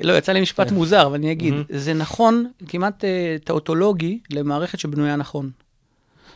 לא, 0.00 0.12
יצא 0.12 0.32
לי 0.32 0.40
משפט 0.40 0.68
כן. 0.68 0.74
מוזר, 0.74 1.06
אבל 1.06 1.14
אני 1.14 1.32
אגיד. 1.32 1.54
זה 1.68 1.94
נכון, 1.94 2.46
כמעט 2.68 3.04
אה, 3.04 3.36
טאוטולוגי 3.44 4.18
למערכת 4.30 4.78
שבנויה 4.78 5.16
נכון. 5.16 5.50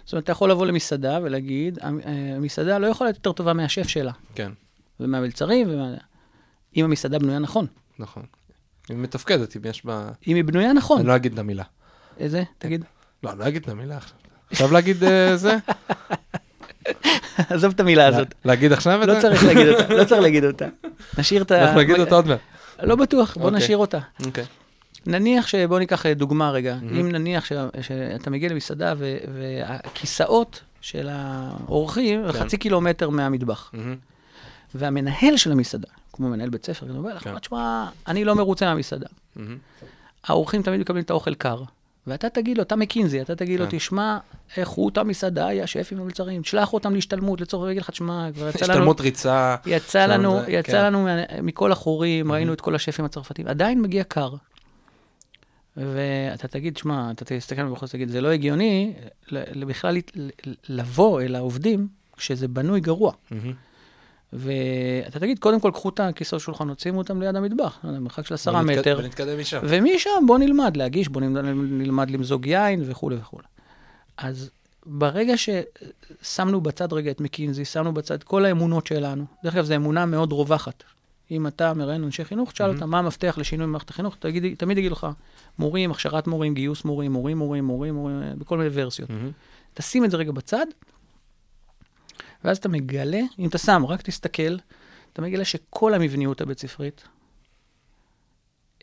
זאת 0.05 0.12
אומרת, 0.12 0.25
אתה 0.25 0.33
יכול 0.33 0.51
לבוא 0.51 0.66
למסעדה 0.66 1.18
ולהגיד, 1.23 1.79
"המ- 1.83 2.01
אה, 2.07 2.37
המסעדה 2.37 2.79
לא 2.79 2.87
יכולה 2.87 3.09
להיות 3.09 3.16
יותר 3.16 3.33
טובה 3.33 3.53
מהשף 3.53 3.88
שלה, 3.88 4.12
כן, 4.35 4.53
ומהמלצרים, 5.01 5.66
ומה... 5.71 5.94
אם 6.77 6.85
המסעדה 6.85 7.18
בנויה 7.18 7.38
נכון. 7.38 7.66
נכון. 7.99 8.23
היא 8.88 8.97
מתפקדת, 8.97 9.57
אם 9.57 9.62
יש 9.64 9.85
בה... 9.85 10.09
אם 10.29 10.37
היא 10.37 10.44
בנויה 10.44 10.73
נכון. 10.73 10.99
אני 10.99 11.07
לא 11.09 11.16
אגיד 11.16 11.33
את 11.33 11.38
המילה. 11.38 11.64
איזה? 12.21 12.42
תגיד. 12.59 12.85
לא, 13.23 13.31
אני 13.31 13.38
לא 13.38 13.49
אגיד 13.49 13.62
את 13.62 13.68
המילה 13.68 13.97
עכשיו. 13.97 14.16
עכשיו 14.51 14.73
להגיד 14.73 15.05
אה, 15.05 15.37
זה? 15.37 15.57
עזוב 17.51 17.72
את 17.74 17.81
המילה 17.81 18.07
הזאת. 18.07 18.35
להגיד 18.44 18.72
עכשיו 18.72 19.03
את 19.03 19.09
לא 19.09 19.14
זה? 19.14 19.20
צריך 19.20 19.44
להגיד 19.44 19.68
אותה, 19.68 19.94
לא 19.94 20.05
צריך 20.05 20.22
להגיד 20.22 20.44
אותה. 20.44 20.66
נשאיר 21.18 21.42
את 21.42 21.51
ה... 21.51 21.64
אנחנו 21.64 21.81
נגיד 21.81 22.01
אותה 22.01 22.14
עוד 22.14 22.27
מעט. 22.27 22.38
לא 22.83 22.96
בטוח, 22.96 23.37
בוא 23.37 23.44
אוקיי. 23.44 23.59
נשאיר 23.59 23.77
אותה. 23.77 23.98
אוקיי. 24.27 24.44
נניח 25.07 25.46
ש... 25.46 25.55
בוא 25.55 25.79
ניקח 25.79 26.07
אה, 26.07 26.14
דוגמה 26.14 26.51
רגע. 26.51 26.77
אם 26.83 27.12
נניח. 27.12 27.44
שאתה 27.81 28.31
מגיע 28.31 28.48
למסעדה. 28.48 28.94
והכיסאות 29.35 30.61
של 30.81 31.09
האורחים 31.12 32.33
כן. 32.33 32.33
חצי 32.33 32.57
קילומטר 32.57 33.11
מהמטבח. 33.11 33.72
והמנהל 34.74 35.37
של 35.37 35.53
המסעדה, 35.53 35.88
כמו 36.12 36.29
מנהל 36.29 36.48
בית 36.48 36.66
ספר, 36.66 36.87
אומר 36.96 37.14
לך, 37.14 37.24
כן. 37.24 37.38
תשמע, 37.38 37.87
אני 38.07 38.24
לא 38.24 38.35
מרוצה 38.35 38.66
מהמסעדה. 38.66 39.07
האורחים 40.24 40.62
תמיד 40.62 40.81
מקבלים 40.81 41.05
את 41.05 41.11
האוכל 41.11 41.35
קר, 41.35 41.62
ואתה 42.09 42.29
תגיד 42.29 42.57
לו, 42.57 42.62
אתה 42.62 42.77
מקינזי, 42.77 43.23
אתה 43.23 43.35
תגיד 43.37 43.61
לו, 43.61 43.66
כן. 43.71 43.77
תשמע, 43.79 44.18
איכות 44.57 44.99
המסעדה 44.99 45.47
היה 45.47 45.66
שפים 45.66 46.01
ומלצרים, 46.01 46.42
תשלח 46.42 46.73
אותם 46.73 46.94
להשתלמות, 46.94 47.40
לצורך 47.40 47.62
העניין, 47.66 47.79
לך, 47.81 47.90
תשמע, 47.90 48.29
כבר 48.35 48.49
יצא 48.49 48.64
לנו... 48.64 48.73
השתלמות 48.73 49.01
ריצה. 49.01 49.57
יצא 49.66 50.07
לנו, 50.07 50.40
זה- 50.40 50.51
יצא 50.53 50.73
כן. 50.73 50.85
לנו 50.85 51.09
מכל 51.42 51.73
החורים, 51.73 52.33
ראינו 52.33 52.53
את 52.53 52.61
כל 52.61 52.75
השפים 52.75 53.05
הצרפתים, 53.05 53.49
עדיין 53.49 53.83
מגיע 53.83 54.05
קר. 54.05 54.31
ואתה 55.77 56.49
תגיד, 56.49 56.77
שמע, 56.77 57.11
אתה 57.11 57.25
תסתכל 57.25 57.62
מבחוץ 57.62 57.88
ותגיד, 57.90 58.09
זה 58.09 58.21
לא 58.21 58.29
הגיוני 58.29 58.92
בכלל 59.66 59.97
לבוא 60.68 61.21
אל 61.23 61.35
העובדים 61.37 61.88
כשזה 62.16 62.49
בנוי 62.49 62.81
גרוע. 62.81 63.12
מהמם. 63.31 63.53
ואתה 64.32 65.20
תגיד, 65.20 65.38
קודם 65.38 65.60
כל, 65.60 65.70
קחו 65.74 65.88
את 65.88 66.00
הכיסאות 66.00 66.42
שולחנות, 66.42 66.80
שימו 66.80 66.98
אותם 66.98 67.22
ליד 67.22 67.36
המטבח, 67.36 67.78
לא 67.84 67.98
מרחק 67.98 68.26
של 68.26 68.34
עשרה 68.34 68.60
ונתקד- 68.60 68.78
מטר, 68.78 69.00
ונתקדם 69.02 69.38
משם. 69.40 69.60
ומשם 69.62 70.10
בוא 70.26 70.38
נלמד 70.38 70.76
להגיש, 70.76 71.08
בוא 71.08 71.20
נלמד, 71.20 71.40
נלמד 71.54 72.10
למזוג 72.10 72.46
יין 72.46 72.82
וכולי 72.86 73.16
וכולי. 73.16 73.44
אז 74.16 74.50
ברגע 74.86 75.34
ששמנו 76.22 76.60
בצד 76.60 76.92
רגע 76.92 77.10
את 77.10 77.20
מקינזי, 77.20 77.64
שמנו 77.64 77.94
בצד 77.94 78.22
כל 78.22 78.44
האמונות 78.44 78.86
שלנו, 78.86 79.24
דרך 79.44 79.54
אגב, 79.54 79.64
זו 79.64 79.74
אמונה 79.76 80.06
מאוד 80.06 80.32
רווחת. 80.32 80.82
אם 81.30 81.46
אתה 81.46 81.74
מראיין 81.74 82.04
אנשי 82.04 82.24
חינוך, 82.24 82.52
תשאל 82.52 82.70
Mhm. 82.70 82.74
אותם 82.74 82.90
מה 82.90 82.98
המפתח 82.98 83.34
לשינוי 83.38 83.66
במערכת 83.66 83.90
החינוך, 83.90 84.16
תגיד, 84.18 84.44
תמיד 84.58 84.78
יגידו 84.78 84.94
לך, 84.94 85.06
מורים, 85.58 85.90
הכשרת 85.90 86.26
מורים, 86.26 86.54
גיוס 86.54 86.84
מורים, 86.84 87.12
מורים, 87.12 87.38
מורים, 87.38 87.64
מורים, 87.64 87.94
מורים, 87.94 88.20
בכל 88.38 88.58
מיני 88.58 88.70
ורסיות. 88.72 89.10
מהמם. 89.10 89.30
תשים 89.74 90.04
את 90.04 90.10
זה 90.10 90.16
רגע 90.16 90.32
בצד, 90.32 90.66
ואז 92.44 92.57
אתה 92.59 92.68
מגלה, 92.68 93.20
אם 93.38 93.48
אתה 93.48 93.59
שם, 93.59 93.83
רק 93.88 94.03
תסתכל, 94.03 94.57
אתה 95.12 95.22
מגלה 95.22 95.44
שכל 95.44 95.94
המבניות 95.94 96.40
הבית 96.40 96.59
ספרית 96.59 97.05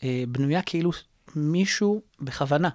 אה, 0.04 0.24
בנויה 0.28 0.62
כאילו 0.62 0.92
מישהו 1.36 2.02
בכוונה, 2.22 2.70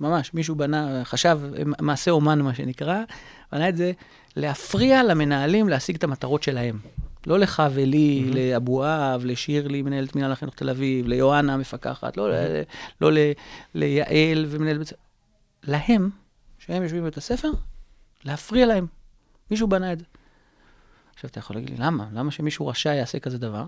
ממש, 0.00 0.34
מישהו 0.34 0.54
בנה, 0.54 1.04
חשב, 1.04 1.40
מעשה 1.80 2.10
אומן 2.10 2.40
מה 2.40 2.54
שנקרא, 2.54 2.98
בנה 3.52 3.68
את 3.68 3.76
זה 3.76 3.92
להפריע 4.36 5.02
למנהלים 5.02 5.68
להשיג 5.68 5.96
את 5.96 6.04
המטרות 6.04 6.42
שלהם. 6.42 6.78
לא 7.26 7.38
לך 7.38 7.62
ולי, 7.74 8.24
Mhm. 8.30 8.34
לאבואב, 8.34 9.22
לשירלי, 9.24 9.82
מנהלת 9.82 10.14
מינהל 10.14 10.32
החינוך 10.32 10.54
תל 10.54 10.70
אביב, 10.70 11.06
ליוהנה 11.06 11.54
המפקחת, 11.54 12.16
לא, 12.16 12.30
ל- 12.30 12.62
לא 13.00 13.12
ל- 13.12 13.32
ליעל 13.74 14.44
ומנהלת 14.48 14.78
בית 14.78 14.86
ספר. 14.88 14.96
להם, 15.64 16.10
שהם 16.58 16.82
יושבים 16.82 17.02
בבית 17.02 17.16
הספר, 17.16 17.50
להפריע 18.24 18.66
להם. 18.66 18.86
מישהו 19.50 19.68
בנה 19.68 19.92
את 19.92 19.98
זה. 19.98 20.04
עכשיו, 21.22 21.30
אתה 21.30 21.38
יכול 21.38 21.56
להגיד 21.56 21.70
לי, 21.70 21.76
למה? 21.78 22.06
למה 22.14 22.30
שמישהו 22.30 22.66
רשע 22.66 22.94
יעשה 22.94 23.18
כזה 23.18 23.38
דבר? 23.38 23.64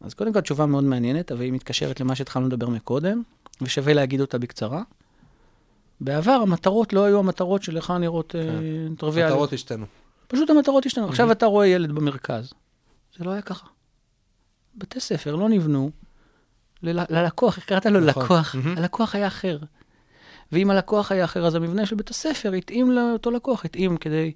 אז 0.00 0.14
קודם 0.14 0.32
כל, 0.32 0.40
תשובה 0.40 0.66
מאוד 0.66 0.84
מעניינת, 0.84 1.32
אבל 1.32 1.40
היא 1.40 1.52
מתקשרת 1.52 2.00
למה 2.00 2.14
שהתחלנו 2.14 2.46
לדבר 2.46 2.68
מקודם, 2.68 3.22
ושווה 3.62 3.92
להגיד 3.94 4.20
אותה 4.20 4.38
בקצרה. 4.38 4.82
בעבר 6.00 6.32
המטרות 6.32 6.92
לא 6.92 7.04
היו 7.04 7.18
המטרות 7.18 7.62
שלך 7.62 7.90
נראות 8.00 8.34
אה, 8.34 8.40
טריוויאליות. 8.98 9.34
מטרות 9.36 9.52
השתנו. 9.52 9.86
פשוט 10.28 10.50
המטרות 10.50 10.86
השתנו. 10.86 11.08
עכשיו 11.08 11.32
אתה 11.32 11.46
רואה 11.46 11.66
ילד 11.66 11.92
במרכז. 11.92 12.52
זה 13.18 13.24
לא 13.24 13.30
היה 13.30 13.42
ככה. 13.42 13.66
בתי 14.74 15.00
ספר 15.00 15.36
לא 15.36 15.48
נבנו 15.48 15.90
לל- 16.82 17.04
ללקוח, 17.10 17.56
איך 17.56 17.64
קראת 17.66 17.86
לו 17.86 18.00
נכון. 18.00 18.22
לקוח? 18.24 18.56
הלקוח 18.76 19.14
היה 19.14 19.26
אחר. 19.26 19.58
ואם 20.52 20.70
הלקוח 20.70 21.12
היה 21.12 21.24
אחר, 21.24 21.46
אז 21.46 21.54
המבנה 21.54 21.86
של 21.86 21.96
בית 21.96 22.10
הספר 22.10 22.52
התאים 22.52 22.90
לאותו 22.90 23.30
לקוח, 23.30 23.64
התאים 23.64 23.96
כדי... 23.96 24.32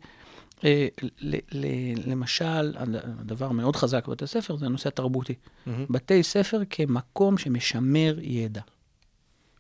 אה, 0.65 0.87
ל, 1.21 1.37
ל, 1.53 1.67
למשל, 2.11 2.75
הד- 2.79 2.97
הדבר 3.21 3.53
מאוד 3.53 3.77
חזק 3.77 4.09
בבתי 4.09 4.27
ספר 4.27 4.57
זה 4.57 4.67
הנושא 4.67 4.89
התרבותי. 4.89 5.35
מהמם. 5.67 5.87
בתי 5.91 6.23
ספר 6.23 6.61
כמקום 6.71 7.39
שמשמר 7.39 8.17
ידע. 8.23 8.61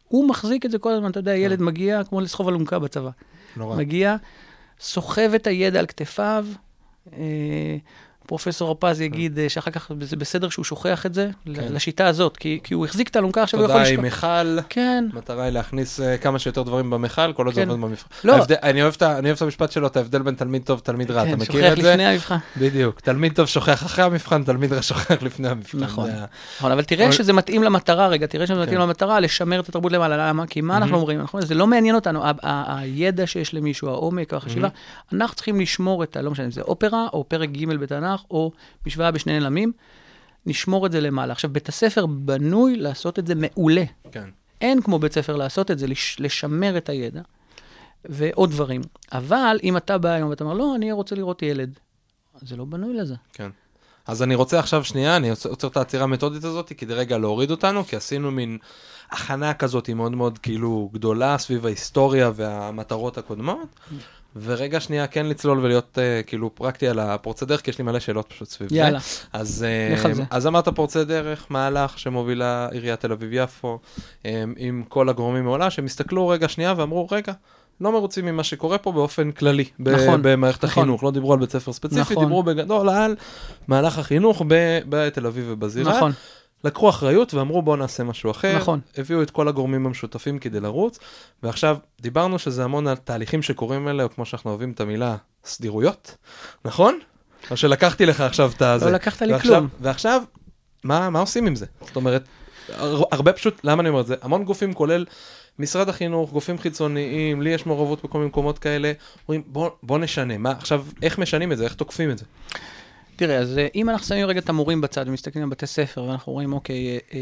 הוא 0.08 0.28
מחזיק 0.28 0.66
את 0.66 0.70
זה 0.70 0.78
כל 0.78 0.92
הזמן, 0.92 1.11
אתה 1.11 1.18
יודע, 1.20 1.37
ילד 1.37 1.61
מגיע 1.62 2.04
כמו 2.04 2.20
לסחוב 2.20 2.48
אלונקה 2.48 2.78
בצבא. 2.78 3.11
נורא. 3.56 3.76
מגיע, 3.76 4.16
סוחב 4.80 5.30
את 5.34 5.46
הידע 5.46 5.78
על 5.78 5.87
כתפיו. 5.87 6.46
אה, 7.12 7.76
פרופסור 8.28 8.68
הרפז 8.68 9.00
יגיד 9.00 9.38
אה, 9.38 9.48
שאחר 9.48 9.70
כך 9.70 9.90
זה 10.00 10.16
בסדר 10.16 10.48
שהוא 10.48 10.64
שוכח 10.64 11.06
את 11.06 11.14
זה 11.14 11.30
כן. 11.44 11.54
כן. 11.54 11.72
לשיטה 11.72 12.06
הזאת, 12.06 12.36
כי, 12.36 12.58
כי 12.64 12.74
הוא 12.74 12.84
החזיק 12.84 13.08
את 13.08 13.16
האלונקה, 13.16 13.42
עכשיו 13.42 13.60
הוא 13.60 13.68
יכול 13.68 13.76
תודה 13.76 13.90
לשכוח. 13.90 13.98
עם 13.98 14.04
מיכל. 14.04 14.62
כן, 14.68 15.04
המטרה 15.12 15.44
היא 15.44 15.52
להכניס 15.52 16.00
אה, 16.00 16.16
כמה 16.18 16.38
שיותר 16.38 16.62
דברים 16.62 16.90
במכל, 16.90 17.32
כל 17.32 17.46
עוד 17.46 17.54
זה 17.54 17.60
כן. 17.62 17.68
עובד 17.70 17.80
במבחן. 17.82 18.06
לא. 18.24 18.32
ההבדל- 18.32 18.54
אני 18.62 18.82
אוהב 18.82 18.94
את 18.96 19.02
אני 19.02 19.28
אוהב 19.28 19.36
את 19.36 19.42
המשפט 19.42 19.72
שלו, 19.72 19.86
את 19.86 19.96
ההבדל 19.96 20.22
בין 20.22 20.34
תלמיד 20.34 20.62
טוב 20.62 20.78
לתלמיד 20.78 21.10
רע, 21.10 21.22
אתה 21.22 21.30
כן, 21.30 21.36
מכיר 21.38 21.60
שוכח 21.60 21.78
את 21.78 21.82
זה? 21.82 21.90
לפני 21.92 22.06
המבחן. 22.06 22.36
בדיוק. 22.56 23.00
תלמיד 23.00 23.32
טוב 23.34 23.46
שוכח 23.46 23.82
אחרי 23.86 24.04
המבחן, 24.04 24.44
תלמיד 24.44 24.72
רע 24.72 24.82
שוכח 24.82 25.22
לפני 25.22 25.48
המבחן. 25.48 25.78
נכון. 25.78 26.10
זה 26.10 26.16
נכון, 26.58 26.72
אבל 26.72 26.82
תראה 26.84 27.12
שזה 27.12 27.32
מתאים 27.32 27.62
למטרה, 27.62 28.08
רגע, 28.08 28.26
תראה 28.26 28.46
שזה 28.46 28.60
מתאים 28.62 28.76
כן. 28.78 28.82
למטרה, 28.82 29.20
לשמר 29.20 29.60
את 29.60 29.68
התרבות 29.68 29.92
למעלה. 29.92 30.28
למה? 30.28 30.46
כי 30.46 30.60
מה 30.60 30.76
אנחנו 30.76 30.96
אומרים? 30.96 31.20
זה 31.40 31.54
לא 31.54 31.66
מעניין 31.66 31.94
אותנו, 31.94 32.22
הידע 32.42 33.26
שיש 33.26 33.54
למישהו, 33.54 33.88
העומק, 33.88 34.34
החשיבה, 34.34 34.68
אנחנו 35.12 35.34
צריכים 35.36 35.60
לשמור 35.60 36.02
את. 36.04 36.16
לא 36.22 36.30
משנה 36.30 36.46
אם 36.46 36.50
זה 36.50 36.60
אופרה, 36.60 37.06
או 37.12 37.24
פרק 37.28 37.48
ג' 37.50 37.66
בתנ"ך, 37.68 38.17
או 38.31 38.52
משוואה 38.87 39.11
בשני 39.11 39.33
נעלמים, 39.33 39.72
נשמור 40.46 40.87
את 40.87 40.92
זה 40.92 41.00
למעלה. 41.00 41.33
עכשיו, 41.33 41.50
בית 41.52 41.68
הספר 41.68 42.07
בנוי 42.07 42.76
לעשות 42.76 43.18
את 43.18 43.26
זה 43.26 43.35
מעולה. 43.35 43.85
כן. 44.12 44.28
אין 44.61 44.83
כמו 44.83 44.98
בית 44.98 45.12
ספר 45.12 45.37
לעשות 45.37 45.70
את 45.70 45.78
זה, 45.78 45.87
לש, 45.87 46.16
לשמר 46.20 46.76
את 46.76 46.88
הידע 46.88 47.20
ועוד 48.04 48.50
דברים. 48.50 48.81
אבל 49.12 49.59
אם 49.62 49.76
אתה 49.76 49.98
בא 49.98 50.09
היום 50.09 50.31
ואתה 50.31 50.44
אומר, 50.44 50.54
לא, 50.54 50.74
אני 50.76 50.92
רוצה 50.92 51.14
לראות 51.14 51.42
ילד, 51.42 51.78
זה 52.42 52.57
לא 52.57 52.64
בנוי 52.64 52.96
לזה. 52.96 53.14
כן. 53.33 53.50
אז 54.07 54.22
אני 54.22 54.35
רוצה 54.35 54.59
עכשיו 54.59 54.85
שנייה, 54.85 55.16
אני 55.16 55.31
עוצר 55.31 55.68
את 55.68 55.76
העצירה 55.76 56.04
המתודית 56.04 56.44
הזאת 56.44 56.72
כדי 56.76 56.94
רגע 56.94 57.18
להוריד 57.18 57.50
אותנו, 57.50 57.85
כי 57.85 57.96
עשינו 57.96 58.31
מין 58.31 58.59
הכנה 59.11 59.54
כזאת 59.54 59.90
מאוד 59.90 60.12
מאוד 60.12 60.38
כאילו 60.38 60.90
גדולה 60.92 61.38
סביב 61.38 61.66
ההיסטוריה 61.66 62.31
והמטרות 62.35 63.18
הקודמות, 63.18 63.68
ורגע 64.36 64.80
שנייה 64.80 65.06
כן 65.06 65.26
לצלול 65.26 65.58
ולהיות 65.58 65.98
uh, 65.98 66.26
כאילו 66.26 66.54
פרקטי 66.54 66.88
על 66.88 66.98
הפורצי 66.98 67.44
דרך, 67.46 67.60
כי 67.60 67.70
יש 67.70 67.78
לי 67.78 67.84
מלא 67.84 68.00
שאלות 68.00 68.26
פשוט 68.28 68.48
סביב 68.48 68.72
יאללה. 68.72 68.98
זה. 68.98 69.04
אז, 69.32 69.66
לך 69.92 70.05
על 70.05 70.14
זה. 70.14 70.22
אז 70.30 70.46
אמרת 70.46 70.68
פורצי 70.68 71.05
דרך, 71.05 71.46
מהלך 71.50 71.98
שמובילה 71.98 72.68
עיריית 72.70 73.00
תל 73.00 73.12
אביב-יפו, 73.12 73.78
אה, 74.26 74.44
עם 74.57 74.82
כל 74.88 75.09
הגורמים 75.09 75.44
מעולה, 75.44 75.70
שהם 75.70 75.84
הסתכלו 75.84 76.28
רגע 76.28 76.48
שנייה 76.48 76.74
ואמרו, 76.76 77.09
רגע, 77.11 77.32
לא 77.80 77.92
מרוצים 77.92 78.26
ממה 78.26 78.44
שקורה 78.44 78.78
פה 78.78 78.92
באופן 78.92 79.30
כללי, 79.30 79.64
ב- 79.80 79.88
נכון, 79.88 80.20
במערכת 80.22 80.64
נכון. 80.64 80.82
החינוך, 80.82 81.05
לא 81.05 81.11
דיברו 81.11 81.32
על 81.32 81.38
בית 81.38 81.50
ספר 81.50 81.72
ספציפי, 81.72 82.00
נכון. 82.00 82.24
דיברו 82.24 82.42
בגדול 82.42 82.88
על 82.88 83.16
מהלך 83.68 83.98
החינוך 83.98 84.42
ב- 84.48 84.80
בתל 84.88 85.26
אביב 85.26 85.44
ובזירה. 85.48 85.96
נכון. 85.96 86.12
לקחו 86.64 86.88
אחריות 86.88 87.34
ואמרו 87.34 87.62
בואו 87.62 87.76
נעשה 87.76 88.04
משהו 88.04 88.30
אחר. 88.30 88.56
נכון. 88.56 88.80
הביאו 88.98 89.22
את 89.22 89.30
כל 89.30 89.48
הגורמים 89.48 89.86
המשותפים 89.86 90.38
כדי 90.38 90.61
לרוץ, 90.61 90.98
ועכשיו 91.42 91.76
דיברנו 92.00 92.38
שזה 92.38 92.64
המון 92.64 92.86
על 92.86 92.96
תהליכים 92.96 93.42
שקורים 93.42 93.88
אלה, 93.88 94.02
או 94.04 94.11
כמו 94.11 94.26
שאנחנו 94.26 94.50
אוהבים 94.50 94.70
את 94.70 94.80
המילה, 94.80 95.16
סדירויות, 95.44 96.16
נכון? 96.64 96.98
או 97.50 97.56
שלקחתי 97.56 98.06
לך 98.06 98.20
עכשיו 98.20 98.52
את 98.56 98.62
הזה. 98.62 98.86
לא 98.86 98.90
לקחת 98.92 99.22
לי 99.22 99.32
ועכשיו, 99.32 99.52
כלום. 99.54 99.68
ועכשיו, 99.80 100.22
מה, 100.84 101.11
מה 101.11 101.20
עושים 101.20 101.46
עם 101.46 101.56
זה? 101.56 101.66
זאת 101.86 101.96
אומרת, 101.96 102.24
הר- 102.68 103.02
הרבה 103.12 103.32
פשוט, 103.32 103.61
למה 103.64 103.80
אני 103.80 103.88
אומר 103.88 104.00
את 104.00 104.06
זה? 104.06 104.14
המון 104.22 104.44
גופים, 104.44 104.74
כולל 104.74 105.04
משרד 105.59 105.88
החינוך, 105.88 106.30
גופים 106.32 106.59
חיצוניים, 106.59 107.42
לי 107.42 107.50
יש 107.50 107.66
מעורבות 107.66 108.04
בכל 108.04 108.18
מיני 108.18 108.28
מקומות 108.28 108.59
כאלה, 108.59 108.92
אומרים 109.28 109.42
בוא, 109.46 109.70
בוא 109.82 109.98
נשנה, 109.98 110.38
מה 110.38 110.50
עכשיו, 110.50 110.84
איך 111.02 111.18
משנים 111.18 111.52
את 111.52 111.59
זה, 111.59 111.64
איך 111.64 111.74
תוקפים 111.74 112.11
את 112.11 112.18
זה? 112.18 112.24
תראה, 113.18 113.38
אז 113.38 113.58
אה, 113.58 113.66
אם 113.74 113.90
אנחנו 113.90 114.06
שמים 114.06 114.26
רגע 114.26 114.40
את 114.40 114.48
המורים 114.48 114.80
בצד 114.80 115.04
ומסתכלים 115.08 115.44
על 115.44 115.50
בתי 115.50 115.66
ספר, 115.66 116.02
ואנחנו 116.04 116.32
רואים, 116.32 116.52
אוקיי, 116.52 116.98
אה, 117.12 117.18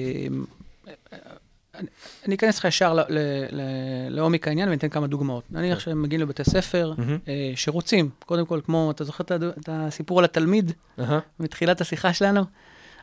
אה, 1.12 1.18
אני- 2.28 2.34
אכנס 2.34 2.58
לך 2.58 2.64
ישר 2.64 2.98
לעומק 4.10 4.48
העניין 4.48 4.68
ואני 4.68 4.78
אתן 4.78 4.88
כמה 4.88 5.06
דוגמאות. 5.06 5.44
נניח 5.50 5.78
שהם 5.80 6.02
מגיעים 6.02 6.20
לבתי 6.22 6.44
ספר 6.44 6.92
שרוצים, 7.54 8.10
קודם 8.26 8.46
כל, 8.46 8.60
כמו, 8.64 8.90
אתה 8.90 9.04
זוכר 9.04 9.24
את 9.58 9.68
הסיפור 9.68 10.18
על 10.18 10.24
התלמיד. 10.24 10.72
מתחילת 11.40 11.80
השיחה 11.80 12.12
שלנו? 12.12 12.42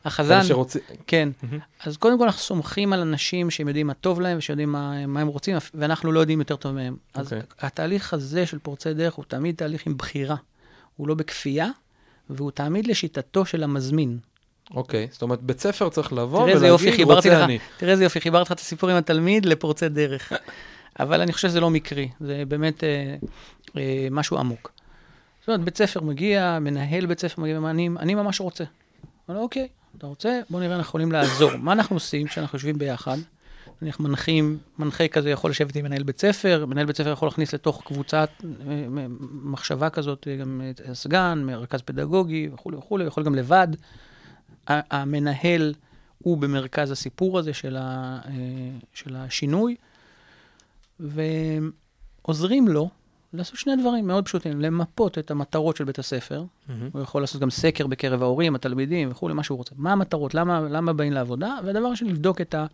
החזן. 0.06 0.44
שרוצים- 0.44 0.82
כן. 1.08 1.30
מהמם. 1.44 1.60
אז 1.86 1.98
קודם 1.98 2.18
כל 2.18 2.24
אנחנו 2.26 2.40
סומכים 2.40 2.94
על 2.94 3.00
אנשים 3.02 3.50
שהם 3.52 3.68
יודעים 3.68 3.88
מה 3.88 3.94
טוב 3.94 4.22
להם 4.22 4.38
ושיודעים 4.38 4.72
מה, 4.72 5.08
מה 5.08 5.20
הם 5.22 5.28
רוצים, 5.28 5.56
ואנחנו 5.74 6.12
לא 6.12 6.20
יודעים 6.20 6.40
יותר 6.40 6.56
טוב 6.56 6.72
מהם. 6.76 6.96
אז 7.14 7.26
אוקיי. 7.26 7.42
התהליך 7.60 8.14
הזה 8.14 8.46
של 8.46 8.60
פורצי 8.60 8.94
דרך 8.94 9.14
הוא 9.14 9.26
תמיד 9.28 9.56
תהליך 9.56 9.88
עם 9.88 9.98
בחירה. 9.98 10.36
הוא 10.98 11.08
לא 11.08 11.14
בכפייה, 11.16 11.68
והוא 12.30 12.52
תמיד 12.52 12.88
לשיטתו 12.88 13.46
של 13.46 13.64
המזמין. 13.64 14.18
אוקיי, 14.74 15.08
זאת 15.12 15.22
אומרת, 15.22 15.42
בית 15.42 15.60
ספר 15.60 15.90
צריך 15.90 16.14
לבוא 16.14 16.44
ולהגיד, 16.44 17.04
רוצה 17.04 17.30
לך, 17.30 17.44
אני. 17.44 17.60
תראה 17.78 17.92
איזה 17.92 18.04
יופי 18.04 18.22
חיברתי 18.22 18.46
לך 18.46 18.52
את 18.52 18.60
הסיפור 18.60 18.90
עם 18.90 18.96
התלמיד 18.96 19.46
לפורצי 19.46 19.90
דרך. 19.90 20.34
אבל 21.00 21.22
אני 21.22 21.34
חושב 21.34 21.48
שזה 21.48 21.60
לא 21.60 21.70
מקרי, 21.70 22.10
זה 22.20 22.44
באמת 22.48 22.84
אה, 22.84 23.16
אה, 23.78 24.08
משהו 24.12 24.38
עמוק. 24.38 24.72
זאת 25.40 25.48
אומרת, 25.48 25.62
בית 25.62 25.78
ספר 25.78 26.02
מגיע, 26.02 26.58
מנהל 26.62 27.06
בית 27.06 27.20
ספר 27.20 27.42
מגיע, 27.42 27.58
אני, 27.58 27.90
אני 28.00 28.16
ממש 28.16 28.42
רוצה. 28.42 28.64
אבל 29.30 29.38
אוקיי, 29.38 29.68
אתה 29.98 30.08
רוצה? 30.08 30.40
בוא 30.50 30.60
נראה, 30.60 30.76
אנחנו 30.76 30.90
יכולים 30.90 31.12
לעזור. 31.12 31.52
מה 31.58 31.72
אנחנו 31.72 31.96
עושים 31.96 32.28
כשאנחנו 32.28 32.56
יושבים 32.56 32.78
ביחד? 32.78 33.18
נניח 33.84 34.00
מנחים, 34.00 34.58
מנחה 34.80 35.08
כזה 35.08 35.30
יכול 35.30 35.52
לשבת 35.52 35.76
עם 35.76 35.86
מנהל 35.86 36.04
בית 36.04 36.20
ספר, 36.20 36.66
מנהל 36.66 36.86
בית 36.86 36.98
ספר 36.98 37.12
יכול 37.12 37.28
להכניס 37.28 37.54
לתוך 37.54 37.82
קבוצת 37.86 38.30
אה, 38.44 38.86
מחשבה 39.32 39.90
כזאת 39.90 40.28
אה, 40.28 40.36
גם 40.36 40.62
את 40.70 40.82
הסגן, 40.90 41.44
מרכז 41.46 41.82
פדגוגי 41.82 42.50
וכולי 42.54 42.78
וכולי, 42.78 43.06
יכול 43.06 43.24
גם 43.24 43.36
לבד. 43.36 43.68
המנהל 44.68 45.74
הוא 46.20 46.38
במרכז 46.38 46.92
הסיפור 46.92 47.40
הזה 47.40 47.54
של, 47.54 47.76
ה, 47.76 48.20
אה, 48.26 48.32
של 48.94 49.16
השינוי, 49.16 49.76
ועוזרים 51.00 52.68
לו 52.68 52.90
לעשות 53.34 53.58
שני 53.58 53.76
דברים 53.76 54.08
מאוד 54.08 54.26
פשוטים, 54.26 54.62
למפות 54.62 55.18
את 55.18 55.32
המטרות 55.32 55.78
של 55.78 55.84
בית 55.84 56.00
הספר, 56.00 56.44
מהמם. 56.68 56.90
הוא 56.94 57.02
יכול 57.02 57.22
לעשות 57.22 57.42
גם 57.42 57.50
סקר 57.50 57.88
בקרב 57.88 58.22
ההורים, 58.22 58.56
התלמידים 58.56 59.12
וכולי, 59.12 59.34
מה 59.34 59.44
שהוא 59.44 59.58
רוצה. 59.58 59.76
מה 59.78 59.92
המטרות, 59.92 60.34
למה, 60.34 60.60
למה 60.60 60.94
באים 60.94 61.14
לעבודה, 61.14 61.58
והדבר 61.66 61.96
שני, 61.96 62.10
לבדוק 62.10 62.42
את 62.42 62.56
ה, 62.56 62.66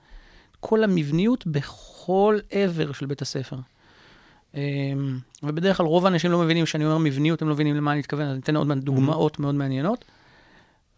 כל 0.60 0.84
המבניות 0.84 1.48
בכל 1.48 2.40
עבר 2.52 2.92
של 2.92 3.06
בית 3.06 3.22
הספר. 3.22 3.58
אמ, 4.56 4.60
ובדרך 5.44 5.78
כלל 5.78 5.86
רוב 5.86 6.06
האנשים 6.06 6.32
לא 6.32 6.40
מבינים, 6.40 6.66
כשאני 6.66 6.86
אומר 6.86 6.98
מבניות, 6.98 7.42
הם 7.42 7.48
לא 7.48 7.54
מבינים 7.54 7.76
למה 7.76 7.92
אני 7.92 8.00
מתכוון, 8.00 8.26
אז 8.26 8.32
אני 8.32 8.40
אתן 8.40 8.56
עוד 8.56 8.68
מעט 8.68 8.78
דוגמאות 8.78 9.40
מאוד 9.40 9.56
מעניינות. 9.56 10.06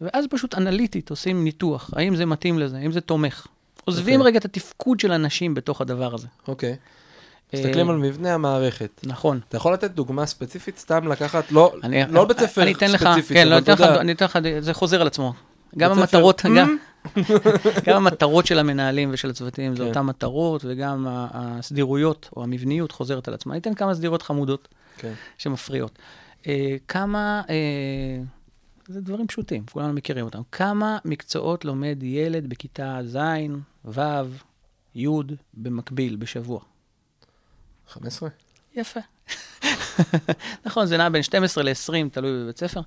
ואז 0.02 0.26
פשוט 0.30 0.56
אנליטית 0.56 1.10
עושים 1.10 1.44
ניתוח, 1.44 1.90
האם 1.96 2.16
זה 2.16 2.26
מתאים 2.26 2.60
לזה, 2.60 2.78
האם 2.78 2.92
זה 2.92 3.02
תומך. 3.02 3.48
עוזבים 3.86 4.20
אוקיי. 4.20 4.32
רגע 4.32 4.40
את 4.40 4.46
התפקוד 4.46 5.00
של 5.00 5.12
אנשים 5.12 5.54
בתוך 5.54 5.82
הדבר 5.82 6.14
הזה. 6.14 6.28
אוקיי. 6.48 6.76
מסתכלים 7.54 7.90
אה, 7.90 7.94
על 7.94 8.00
מבנה 8.00 8.34
המערכת. 8.34 9.02
נכון. 9.04 9.40
אתה 9.50 9.58
יכול 9.58 9.74
לתת 9.74 9.92
דוגמה 9.92 10.26
ספציפית, 10.26 10.78
סתם 10.78 11.08
לקחת, 11.08 11.52
לא 11.52 11.74
אני, 11.84 12.04
לא 12.10 12.26
בית 12.26 12.40
ספר 12.40 12.74
ספציפית, 12.88 13.38
כן, 13.38 13.48
לא, 13.48 13.58
אבל 13.58 13.60
אני 13.60 13.64
אתן 13.64 13.74
אתה 13.74 13.74
לך, 13.74 13.80
יודע, 13.80 14.02
אני 14.02 14.12
אתן 14.12 14.26
לך, 14.26 14.40
זה 14.60 14.74
חוזר 14.74 15.02
על 15.02 15.08
עצמו. 15.08 15.34
גם 15.78 15.92
המטרות, 15.92 16.42
גם, 16.58 16.78
גם 17.88 17.98
המטרות 17.98 18.46
של 18.46 18.60
המנהלים 18.60 19.10
ושל 19.12 19.30
הצוותים, 19.30 19.76
זה 19.76 19.84
כן. 19.84 19.90
אותן 19.90 20.02
מטרות, 20.02 20.66
וגם 20.66 21.08
הסדירויות 21.10 22.30
או 22.36 22.44
המבניות 22.44 22.92
חוזרת 22.92 23.28
על 23.28 23.34
עצמה. 23.34 23.54
אני 23.54 23.62
אתן 23.62 23.74
כמה 23.74 23.96
סדירות 23.96 24.22
חמודות 24.22 24.68
כן. 24.98 25.14
שמפריעות. 25.38 26.00
אה, 26.48 26.76
כמה, 26.88 27.42
אה, 27.50 28.24
זה 28.88 29.02
דברים 29.02 29.28
פשוטים, 29.28 29.66
כולנו 29.72 29.94
מכירים 29.94 30.26
אותם. 30.26 30.42
כמה 30.52 30.98
מקצועות 31.06 31.66
לומד 31.66 31.98
ילד 32.04 32.50
בכיתה 32.50 33.00
ז', 33.06 33.18
ו', 33.86 34.02
י', 34.96 35.08
במקביל, 35.54 36.16
בשבוע? 36.16 36.60
15? 37.88 38.30
יפה. 38.76 39.00
נכון, 40.66 40.86
זה 40.86 40.98
נע 40.98 41.10
בין 41.10 41.24
12 41.24 41.64
ל-20, 41.64 42.10
תלוי 42.12 42.44
בבית 42.44 42.58
ספר. 42.58 42.82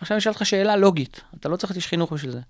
עכשיו 0.00 0.14
אני 0.14 0.18
אשאל 0.18 0.32
אותך 0.32 0.46
שאלה 0.46 0.76
לוגית, 0.76 1.20
אתה 1.40 1.48
לא 1.48 1.56
צריך 1.56 1.76
איש 1.76 1.86
חינוך 1.86 2.12
בשביל 2.12 2.30
זה. 2.30 2.40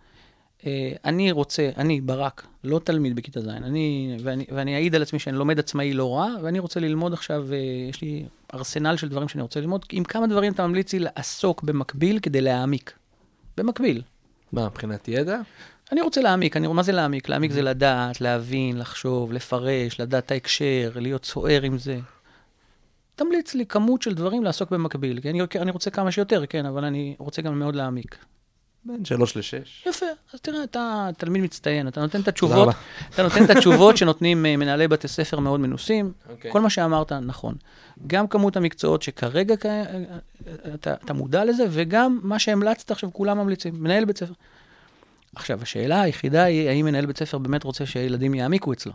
אה, 0.67 0.93
אני 1.05 1.33
רוצה, 1.33 1.71
אני, 1.77 2.01
ברק, 2.01 2.47
לא 2.65 2.81
תלמיד 2.85 3.17
בכיתה 3.17 3.41
ז', 3.41 3.49
אני, 3.49 4.17
ואני, 4.23 4.45
ואני 4.55 4.75
אעיד 4.75 4.95
על 4.95 5.03
עצמי 5.03 5.19
שאני 5.19 5.37
לומד 5.37 5.59
עצמאי 5.59 5.93
לא 5.93 6.15
רע, 6.15 6.29
ואני 6.43 6.59
רוצה 6.59 6.81
ללמוד 6.81 7.13
עכשיו, 7.13 7.53
אה, 7.53 7.59
יש 7.91 8.03
לי 8.03 8.25
ארסנל 8.55 8.97
של 8.97 9.09
דברים 9.09 9.29
שאני 9.29 9.43
רוצה 9.43 9.61
ללמוד, 9.61 9.85
עם 9.93 10.05
כמה 10.05 10.27
דברים 10.27 10.53
אתה 10.53 10.67
ממליץ 10.67 10.93
לי 10.93 10.99
לעסוק 10.99 11.63
במקביל 11.63 12.19
כדי 12.19 12.41
להעמיק. 12.41 12.93
במקביל. 13.57 14.03
מה, 14.53 14.67
מבחינת 14.67 15.09
ידע? 15.09 15.41
אני 15.93 16.01
רוצה 16.01 16.21
להעמיק, 16.21 16.57
אני, 16.57 16.67
מה 16.67 16.83
זה 16.83 16.93
להעמיק? 16.93 17.29
להעמיק 17.29 17.53
זה 17.53 17.63
לדעת, 17.63 18.21
להבין, 18.21 18.79
לחשוב, 18.79 19.33
לפרש, 19.33 20.01
לדעת 20.01 20.27
את 20.27 20.31
ההקשר, 20.31 20.93
להיות 20.95 21.25
סוער 21.25 21.63
עם 21.63 21.79
זה. 21.79 21.99
תמליץ 23.17 23.55
לי 23.55 23.67
כמות 23.67 24.03
של 24.03 24.15
דברים 24.15 24.45
לעסוק 24.45 24.71
במקביל, 24.71 25.21
כי 25.21 25.31
אני, 25.31 25.41
אני 25.61 25.71
רוצה 25.71 25.91
כמה 25.91 26.13
שיותר, 26.13 26.47
כן, 26.47 26.67
אבל 26.67 26.85
אני 26.85 27.15
רוצה 27.19 27.43
גם 27.43 27.59
מאוד 27.59 27.77
להעמיק. 27.77 28.19
בין 28.87 29.05
3 29.05 29.37
ל-6. 29.37 29.89
יפה, 29.91 30.07
אז 30.32 30.41
תראה, 30.41 30.64
אתה 30.64 31.09
תלמיד 31.18 31.43
מצטיין, 31.43 31.89
אתה 31.89 32.01
נותן 32.01 32.20
את 32.20 32.28
התשובות. 32.28 32.68
אתה 33.14 33.22
נותן 33.22 33.45
את 33.45 33.51
התשובות 33.51 33.97
שנותנים 33.97 34.47
אה, 34.47 34.57
מנהלי 34.57 34.89
בתי 34.89 35.09
ספר 35.09 35.41
מאוד 35.41 35.61
מנוסים. 35.61 36.12
אוקיי. 36.30 36.53
כל 36.53 36.61
מה 36.61 36.70
שאמרת 36.70 37.12
נכון. 37.12 37.55
גם 38.07 38.26
כמות 38.28 38.57
המקצועות 38.57 39.03
שכרגע 39.03 39.57
ק- 39.57 39.66
אתה, 40.74 40.95
אתה 41.05 41.12
מודע 41.12 41.45
לזה, 41.45 41.64
וגם 41.70 42.20
מה 42.22 42.39
שהמלצת 42.39 42.91
עכשיו, 42.91 43.12
כולם 43.12 43.39
ממליצים, 43.39 43.74
מנהל 43.82 44.05
בית 44.05 44.18
ספר. 44.18 44.32
עכשיו, 45.34 45.62
השאלה 45.62 46.01
היחידה 46.01 46.45
היא, 46.45 46.68
האם 46.68 46.84
מנהל 46.84 47.07
בית 47.07 47.18
ספר 47.18 47.39
באמת 47.39 47.64
רוצה 47.64 47.87
שהילדים 47.87 48.34
יעמיקו 48.34 48.72
אצלו? 48.72 48.93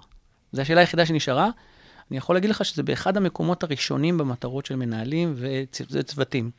זו 0.52 0.62
השאלה 0.62 0.80
היחידה 0.82 1.06
שנשארה. 1.06 1.50
אני 2.12 2.18
יכול 2.18 2.36
להגיד 2.36 2.50
לך 2.50 2.66
שזה 2.66 2.84
באחד 2.84 3.18
המקומות 3.18 3.64
הראשונים 3.64 4.18
במטרות 4.18 4.66
של 4.66 4.76
מנהלים 4.76 5.36
וצוותים. 5.92 6.52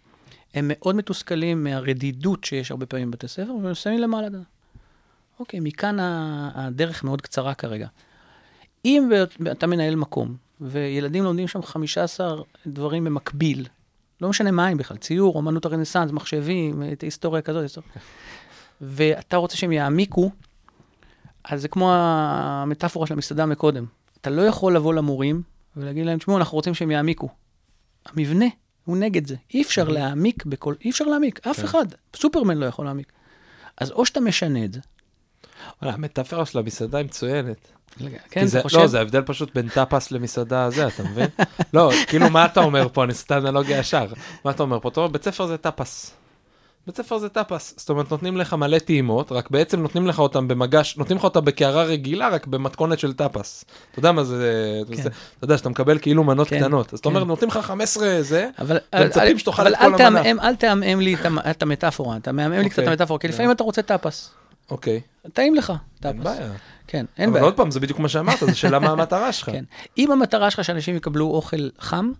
הם 0.55 0.64
מאוד 0.68 0.96
מתוסכלים 0.96 1.64
מהרדידות 1.64 2.44
שיש 2.44 2.70
הרבה 2.70 2.86
פעמים 2.86 3.11
בבתי 3.11 3.28
ספר, 3.28 3.55
והם 3.62 3.74
שמים 3.74 3.98
למעלה. 3.98 4.28
אוקיי, 5.40 5.61
מכאן 5.61 5.96
הדרך 6.55 7.05
מאוד 7.05 7.20
קצרה 7.20 7.55
כרגע. 7.55 7.88
אם 8.84 9.11
אתה 9.53 9.66
מנהל 9.66 9.94
מקום, 9.94 10.36
וילדים 10.61 11.24
לומדים 11.24 11.48
שם 11.48 11.62
15 11.62 12.42
דברים 12.66 13.05
במקביל, 13.05 13.66
לא 14.20 14.28
משנה 14.28 14.50
מה 14.50 14.66
הם 14.66 14.76
בכלל, 14.76 14.96
ציור, 14.96 15.36
אומנות 15.36 15.64
הרנסאנס, 15.64 16.11
מחשבים, 16.11 16.82
את 16.92 17.00
היסטוריה 17.00 17.42
כזאת, 17.42 17.62
היסטוריה. 17.62 17.90
ואתה 18.80 19.36
רוצה 19.36 19.57
שהם 19.57 19.72
יעמיקו, 19.72 20.30
אז 21.44 21.62
זה 21.62 21.68
כמו 21.68 21.92
המטאפורה 21.94 23.07
של 23.07 23.14
המסעדה 23.14 23.46
מקודם. 23.46 23.84
אתה 24.20 24.30
לא 24.30 24.42
יכול 24.42 24.76
לבוא 24.76 24.94
למורים 24.94 25.42
ולהגיד 25.76 26.07
להם, 26.07 26.18
תשמעו, 26.18 26.38
אנחנו 26.38 26.57
רוצים 26.57 26.74
שהם 26.74 26.90
יעמיקו. 26.90 27.28
המבנה 28.07 28.46
הוא 28.84 28.96
נגד 28.96 29.26
זה. 29.26 29.36
אי 29.54 29.62
אפשר 29.62 29.88
להעמיק 29.88 30.44
בכל, 30.44 30.74
אי 30.84 30.90
אפשר 30.90 31.04
להעמיק, 31.04 31.46
אף 31.46 31.56
כן. 31.56 31.64
אחד. 31.64 31.86
סופרמן 32.16 32.58
לא 32.58 32.66
יכול 32.66 32.84
להעמיק. 32.84 33.12
אז 33.76 33.90
או 33.90 34.06
שאתה 34.06 34.20
משנה 34.20 34.64
את 34.64 34.72
זה, 34.72 34.80
וואלה, 35.82 35.94
המטאפורה 35.94 36.46
של 36.46 36.58
המסעדה 36.58 36.98
היא 36.98 37.04
מצוינת. 37.04 37.68
כן, 38.30 38.46
זה, 38.46 38.58
אתה 38.58 38.68
חושב? 38.68 38.78
לא, 38.78 38.86
זה 38.86 38.98
ההבדל 38.98 39.22
פשוט 39.22 39.54
בין 39.54 39.68
טאפס 39.68 40.10
למסעדה 40.10 40.64
הזה, 40.64 40.86
אתה 40.86 41.02
מבין? 41.02 41.28
לא, 41.74 41.90
כאילו, 42.06 42.30
מה 42.30 42.44
אתה 42.44 42.60
אומר 42.60 42.88
פה? 42.92 43.04
אני 43.04 43.12
עושה 43.12 43.24
את 43.26 43.30
האנלוגיה 43.30 43.78
ישר. 43.78 44.06
מה 44.44 44.50
אתה 44.50 44.62
אומר 44.62 44.80
פה? 44.80 44.88
אתה 44.88 45.00
אומר, 45.00 45.12
בית 45.12 45.24
ספר 45.24 45.46
זה 45.46 45.56
טאפס. 45.56 46.14
בית 46.86 46.96
ספר 46.96 47.18
זה 47.18 47.28
טאפס. 47.28 47.74
זאת 47.76 47.90
אומרת, 47.90 48.10
נותנים 48.10 48.36
לך 48.36 48.54
מלא 48.54 48.78
טעימות, 48.78 49.32
רק 49.32 49.50
בעצם 49.50 49.80
נותנים 49.80 50.06
לך 50.06 50.18
אותם 50.18 50.48
במגש, 50.48 50.96
נותנים 50.96 51.18
לך 51.18 51.24
אותם 51.24 51.44
בקערה 51.44 51.82
רגילה, 51.84 52.28
רק 52.28 52.46
במתכונת 52.46 52.98
של 52.98 53.12
טאפס. 53.12 53.64
אתה 53.90 53.98
יודע 53.98 54.12
מה 54.12 54.24
זה, 54.24 54.48
כן. 54.96 55.02
אתה 55.02 55.10
יודע 55.44 55.58
שאתה 55.58 55.68
מקבל 55.68 55.98
כאילו 55.98 56.24
מנות 56.24 56.48
כן, 56.48 56.58
קטנות. 56.58 56.92
אז 56.94 56.98
אתה 56.98 57.08
כן. 57.08 57.14
אומר, 57.14 57.24
נותנים 57.24 57.48
לך 57.50 57.56
15 57.58 58.22
זה, 58.22 58.48
אבל, 58.58 58.78
ומצפים 58.96 59.22
אבל- 59.22 59.38
שתאכל 59.38 59.62
אבל 59.62 59.72
את 59.74 59.78
כל 59.78 59.84
המנה. 59.84 59.98
תעמעם- 59.98 60.40
אל 60.40 60.56
תעמעם 60.56 61.00
לי 61.00 61.14
את 61.14 61.24
המ- 61.26 61.38
את 61.38 61.62
המטאפורה, 61.62 62.16
אתה 62.16 62.32
מעמעם 62.32 62.62
לי 62.62 62.68
קצת 62.70 62.78
את 62.78 62.78
אוקיי. 62.78 62.92
המטאפורה, 62.92 63.20
כי 63.20 63.28
לפעמים 63.28 63.50
אתה 63.50 63.64
רוצה 63.64 63.82
טאפס. 63.82 64.30
אוקיי, 64.70 65.00
טעים 65.32 65.54
לך, 65.54 65.70
אין 65.70 65.78
טאפס. 66.12 66.20
בעיה. 66.24 66.50
כן, 66.86 67.04
אין 67.18 67.24
אבל 67.28 67.32
בעיה. 67.32 67.44
עוד 67.44 67.54
פעם, 67.56 67.70
זה 67.70 67.80
בדיוק 67.80 67.98
מה 67.98 68.08
שאמרת, 68.08 68.38
זה 68.40 68.54
שאלה 68.54 68.78
מה 68.78 68.90
המטרה 68.92 69.32
שלך. 69.32 69.50
כן. 69.50 69.64
אם 69.98 70.12
המטרה 70.12 70.50
שלך 70.50 70.64
שאנשים 70.64 70.96
יקבלו 70.96 71.26
אוכל 71.26 71.68
חם, 71.80 72.10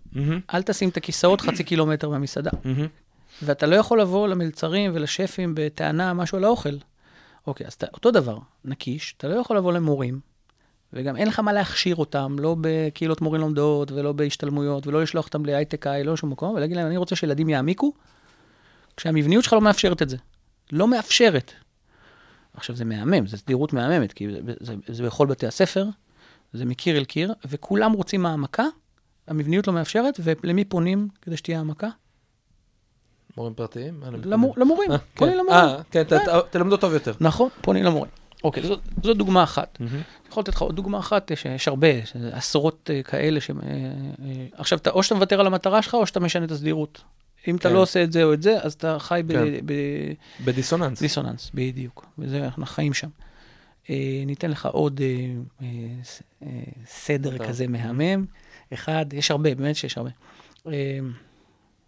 אל 0.55 0.63
תשים 0.63 0.89
את 0.89 0.97
הכיסאות 0.97 1.41
חצי 1.41 1.65
קילומטר 1.69 2.09
מהמסעדה. 2.09 2.51
ואתה 3.45 3.67
לא 3.67 3.77
יכול 3.77 4.01
לבוא 4.01 4.29
למלצרים 4.29 4.91
ולשפים 4.95 5.53
בטענה 5.57 6.15
משהו 6.15 6.39
על 6.39 6.45
האוכל. 6.45 6.77
אוקיי, 7.47 7.67
אז 7.67 7.73
אתה, 7.73 7.87
אותו 7.95 8.11
דבר, 8.11 8.39
נקיש, 8.65 9.15
אתה 9.19 9.29
לא 9.29 9.35
יכול 9.35 9.57
לבוא 9.57 9.73
למורים, 9.73 10.21
וגם 10.93 11.17
אין 11.17 11.29
לך 11.29 11.39
מה 11.39 11.53
להכשיר 11.53 11.97
אותם, 11.97 12.37
לא 12.39 12.57
בקהילות 12.61 13.21
מורים 13.21 13.41
לומדות, 13.41 13.93
ולא 13.93 14.13
בהשתלמויות, 14.13 14.87
ולא 14.87 15.03
לשלוח 15.03 15.27
אותם 15.27 15.45
להייטק-איי, 15.45 16.05
לא 16.05 16.13
לשום 16.13 16.31
מקום, 16.31 16.55
ולהגיד 16.55 16.77
להם, 16.77 16.87
אני 16.87 16.97
רוצה 16.97 17.17
שילדים 17.17 17.49
יעמיקו, 17.49 17.93
כשהמבניות 18.97 19.45
שלך 19.45 19.53
לא 19.53 19.61
מאפשרת 19.61 20.03
את 20.03 20.09
זה. 20.09 20.17
לא 20.73 20.89
מאפשרת. 20.89 21.53
עכשיו, 22.55 22.77
זה 22.77 22.85
מהמם, 22.85 23.27
זו 23.27 23.37
סדירות 23.37 23.73
מהממת, 23.73 24.13
כי 24.13 24.29
זה, 24.33 24.53
זה, 24.61 24.75
זה 24.87 25.03
בכל 25.03 25.27
בתי 25.27 25.47
הספר, 25.47 25.87
זה 26.53 26.65
מקיר 26.65 26.99
אל 26.99 27.05
קיר, 27.05 27.33
וכולם 27.47 27.93
רוצים 27.93 28.27
העמקה, 28.27 28.65
המבניות 29.27 29.67
לא 29.67 29.73
מאפשרת, 29.73 30.21
ולמי 30.23 30.65
פונים 30.65 31.09
כדי 31.23 31.37
שתהיה 31.37 31.59
העמקה? 31.59 31.89
מורים 33.37 33.55
פרטיים? 33.55 34.03
למורים, 34.57 34.93
אה, 34.93 34.99
פונים 35.15 35.35
כן. 35.35 35.39
למורים. 35.39 35.65
אה, 35.65 35.83
כן, 35.91 36.03
תלמדו 36.51 36.77
טוב 36.77 36.93
יותר. 36.93 37.13
נכון, 37.21 37.49
פונים 37.61 37.85
למורים. 37.85 38.11
אוקיי, 38.45 38.63
זו, 39.03 39.15
דוגמה 39.15 39.43
אחת. 39.43 39.79
אני 39.81 39.89
יכול 40.29 40.41
לתת 40.41 40.55
לך 40.55 40.63
עוד 40.63 40.77
דוגמה 40.77 40.99
אחת, 40.99 41.31
יש, 41.31 41.69
הרבה, 41.69 41.89
עשרות 42.33 42.91
אה, 42.95 43.03
כאלה 43.03 43.41
ש... 43.41 43.51
אה, 43.51 43.57
עכשיו, 44.53 44.79
או 44.91 45.03
שאתה 45.03 45.15
מוותר 45.15 45.41
על 45.41 45.47
המטרה 45.47 45.83
שלך, 45.83 45.95
או 45.95 46.07
שאתה 46.07 46.21
משנה 46.21 46.45
את 46.45 46.51
הסדירות. 46.51 47.03
אם 47.49 47.57
אתה 47.57 47.69
כן. 47.69 47.75
לא 47.75 47.83
עושה 47.83 48.03
את 48.03 48.13
זה 48.13 48.25
או 48.25 48.33
את 48.33 48.43
זה, 48.43 48.59
אז 48.63 48.73
אתה 48.73 48.97
חי 48.99 49.23
כן. 49.29 49.45
בדיסוננס, 50.45 50.99
בדיסוננס. 50.99 51.51
בדיוק. 51.55 52.07
וזה, 52.19 52.45
אנחנו 52.45 52.67
חיים 52.67 52.95
שם. 52.95 53.09
ניתן 54.27 54.51
לך 54.51 54.67
עוד 54.67 55.01
סדר. 56.87 57.39
כזה 57.39 57.67
מהמם. 57.69 58.25
אחד, 58.75 59.13
יש 59.13 59.31
הרבה, 59.31 59.55
באמת 59.55 59.77
שיש 59.77 59.99
הרבה. 59.99 60.11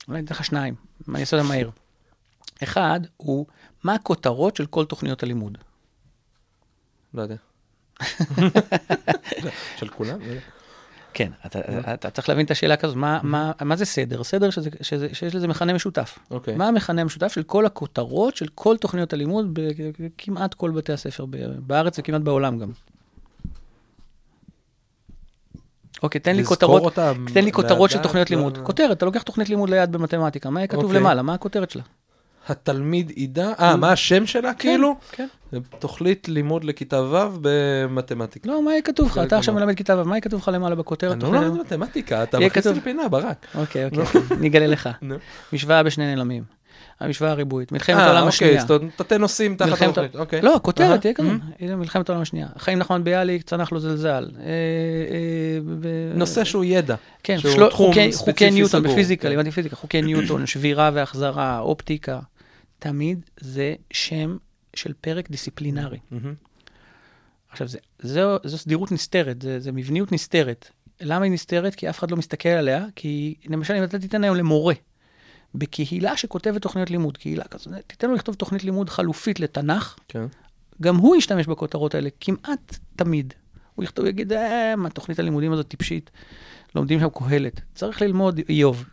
אולי 0.08 0.20
ניתן 0.20 0.34
לך 0.34 0.44
שניים, 0.44 0.74
אני 1.08 1.20
אעשה 1.20 1.36
אותם 1.36 1.48
מהר. 1.48 1.70
אחד 2.62 3.00
הוא, 3.16 3.46
מה 3.84 3.94
הכותרות 3.94 4.56
של 4.56 4.66
כל 4.66 4.84
תוכניות 4.84 5.22
הלימוד? 5.22 5.58
לא 7.14 7.22
יודע. 7.22 7.36
של 9.78 9.88
כולם? 9.88 10.20
לא. 10.20 10.34
כן, 11.14 11.32
אתה, 11.46 11.94
אתה 11.94 12.10
צריך 12.10 12.28
להבין 12.28 12.46
את 12.46 12.50
השאלה 12.50 12.76
כזאת, 12.76 12.96
מה, 12.96 13.20
מה, 13.22 13.52
מה 13.60 13.76
זה 13.76 13.84
סדר? 13.84 14.24
סדר 14.24 14.50
שזה, 14.50 14.70
שזה, 14.80 15.08
שיש 15.12 15.34
לזה 15.34 15.48
מכנה 15.48 15.72
משותף. 15.72 16.18
אוקיי. 16.30 16.56
מה 16.56 16.68
המכנה 16.68 17.00
המשותף 17.00 17.32
של 17.32 17.42
כל 17.42 17.66
הכותרות 17.66 18.36
של 18.36 18.46
כל 18.54 18.76
תוכניות 18.76 19.12
הלימוד 19.12 19.58
בכמעט 19.98 20.54
כל 20.54 20.70
בתי 20.70 20.92
הספר 20.92 21.24
בארץ 21.66 21.98
וכמעט 21.98 22.22
בעולם 22.22 22.58
גם. 22.58 22.70
אוקיי, 26.02 26.20
תן 26.20 26.36
לי 26.36 26.44
כותרות, 26.44 26.82
אותם 26.82 27.24
תן 27.34 27.44
לי 27.44 27.52
כותרות 27.52 27.90
של 27.90 27.98
תוכניות 27.98 28.30
לא- 28.30 28.36
לימוד. 28.36 28.58
כותרת, 28.62 28.96
אתה 28.96 29.04
לוקח 29.06 29.22
תוכנית 29.22 29.48
לימוד 29.48 29.70
ליד 29.70 29.92
במתמטיקה, 29.92 30.50
מה 30.50 30.66
כתוב 30.66 30.84
אוקיי. 30.84 31.00
למעלה? 31.00 31.22
מה 31.22 31.34
הכותרת 31.34 31.70
שלה? 31.70 31.82
התלמיד 32.48 33.12
ידע, 33.16 33.52
אה, 33.60 33.76
מה 33.76 33.92
השם 33.92 34.26
שלה 34.26 34.54
כאילו? 34.54 34.96
כן. 35.12 35.26
תוכנית 35.78 36.28
לימוד 36.28 36.64
לכיתה 36.64 37.02
ו' 37.02 37.38
במתמטיקה. 37.40 38.50
לא, 38.50 38.62
מה 38.64 38.70
יהיה 38.70 38.82
כתוב 38.82 39.06
לך? 39.06 39.20
אתה 39.26 39.38
עכשיו. 39.38 39.54
מלמד 39.54 39.74
כיתה 39.74 39.98
ו', 40.00 40.04
מה 40.04 40.14
יהיה 40.14 40.20
כתוב 40.20 40.40
לך 40.40 40.50
למעלה 40.54 40.74
בכותרת? 40.74 41.12
אני 41.12 41.22
לא 41.22 41.28
לומד 41.28 41.42
לימוד? 41.42 41.60
מתמטיקה, 41.60 42.22
אתה 42.22 42.38
מכניס 42.38 42.66
כתוב. 42.66 42.76
לפינה, 42.78 43.08
ברק. 43.08 43.46
אוקיי, 43.54 43.84
אוקיי, 43.84 44.04
אני 44.30 44.48
אגלה 44.48 44.66
לך. 44.66 44.88
משוואה 45.52 45.82
בשני 45.82 46.06
נעלמים. 46.06 46.63
המשוואה 47.00 47.30
הריבועית. 47.30 47.72
מלחמת 47.72 47.96
אה, 47.96 48.04
העולם 48.04 48.16
אוקיי, 48.22 48.28
השנייה. 48.28 48.56
אז 48.58 48.64
אתה 48.70 48.78
תתי 49.04 49.18
נושאים 49.18 49.56
תחת 49.56 49.68
מלחמת- 49.68 49.88
התוכנית, 49.88 50.16
אוקיי. 50.16 50.42
לא, 50.42 50.56
הכותרת 50.56 51.00
תהיה 51.00 51.14
כזאת. 51.14 51.32
מלחמת 51.60 52.08
העולם 52.08 52.22
השנייה. 52.22 52.46
חיים 52.58 52.78
נחמן 52.78 53.04
ביאליק, 53.04 53.42
צנח 53.42 53.72
לו 53.72 53.80
זלזל. 53.80 54.30
אה, 54.40 54.44
אה, 54.44 54.48
נושא 56.14 56.44
שהוא 56.44 56.64
ידע. 56.64 56.94
כן, 57.22 57.36
חוקי- 57.70 58.50
ניוטון 58.50 58.82
בפיזיקה, 58.82 59.22
כן. 59.22 59.28
לימדתי 59.28 59.50
פיזיקה, 59.50 59.76
חוקי 59.76 60.02
ניוטון, 60.02 60.46
שבירה 60.52 60.90
והחזרה, 60.94 61.58
אופטיקה. 61.58 62.20
תמיד 62.78 63.20
זה 63.40 63.74
שם 63.90 64.36
של 64.74 64.92
פרק 65.00 65.30
דיסציפלינרי. 65.30 65.98
עכשיו, 67.50 67.68
זה- 67.68 67.78
זו 68.02 68.36
זו 68.44 68.58
סדירות 68.58 68.92
נסתרת, 68.92 69.42
זה 69.42 69.60
זה 69.60 69.72
מבניות 69.72 70.12
נסתרת. 70.12 70.68
למה 71.00 71.24
היא 71.24 71.32
נסתרת? 71.32 71.74
כי 71.74 71.90
אף 71.90 71.98
אחד 71.98 72.10
לא 72.10 72.16
מסתכל 72.16 72.48
עליה, 72.48 72.84
כי 72.96 73.34
למשל, 73.48 73.74
אם 73.74 73.84
אתה 73.84 73.98
תיתן 73.98 74.24
היום 74.24 74.36
למורה, 74.36 74.74
בקהילה 75.54 76.16
שכותבת 76.16 76.62
תוכניות 76.62 76.90
לימוד, 76.90 77.16
קהילה 77.16 77.44
כזאת, 77.44 77.72
תיתן 77.86 78.08
לו 78.08 78.14
לכתוב 78.14 78.34
תוכנית 78.34 78.64
לימוד 78.64 78.90
חלופית 78.90 79.40
לתנ"ך, 79.40 79.96
כן. 80.08 80.26
גם 80.82 80.96
הוא 80.96 81.16
ישתמש 81.16 81.46
בכותרות 81.46 81.94
האלה 81.94 82.08
כמעט 82.20 82.78
תמיד. 82.96 83.34
הוא 83.74 83.84
יכתוב, 83.84 84.06
יגיד, 84.06 84.32
אה, 84.32 84.76
מה, 84.76 84.90
תוכנית 84.90 85.18
הלימודים 85.18 85.52
הזאת 85.52 85.68
טיפשית, 85.68 86.10
לומדים 86.74 87.00
שם 87.00 87.08
קהלת. 87.08 87.60
צריך 87.74 88.02
ללמוד 88.02 88.40
איוב. 88.48 88.84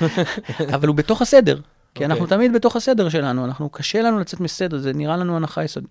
אבל 0.74 0.88
הוא 0.88 0.96
בתוך 0.96 1.22
הסדר, 1.22 1.60
כי 1.94 2.04
אנחנו 2.04 2.24
אוקיי. 2.24 2.36
תמיד 2.36 2.52
בתוך 2.52 2.76
הסדר 2.76 3.08
שלנו, 3.08 3.44
אנחנו, 3.44 3.70
קשה 3.70 4.02
לנו 4.02 4.18
לצאת 4.18 4.40
מסדר, 4.40 4.78
זה 4.78 4.92
נראה 4.92 5.16
לנו 5.16 5.36
הנחה 5.36 5.64
יסודית. 5.64 5.90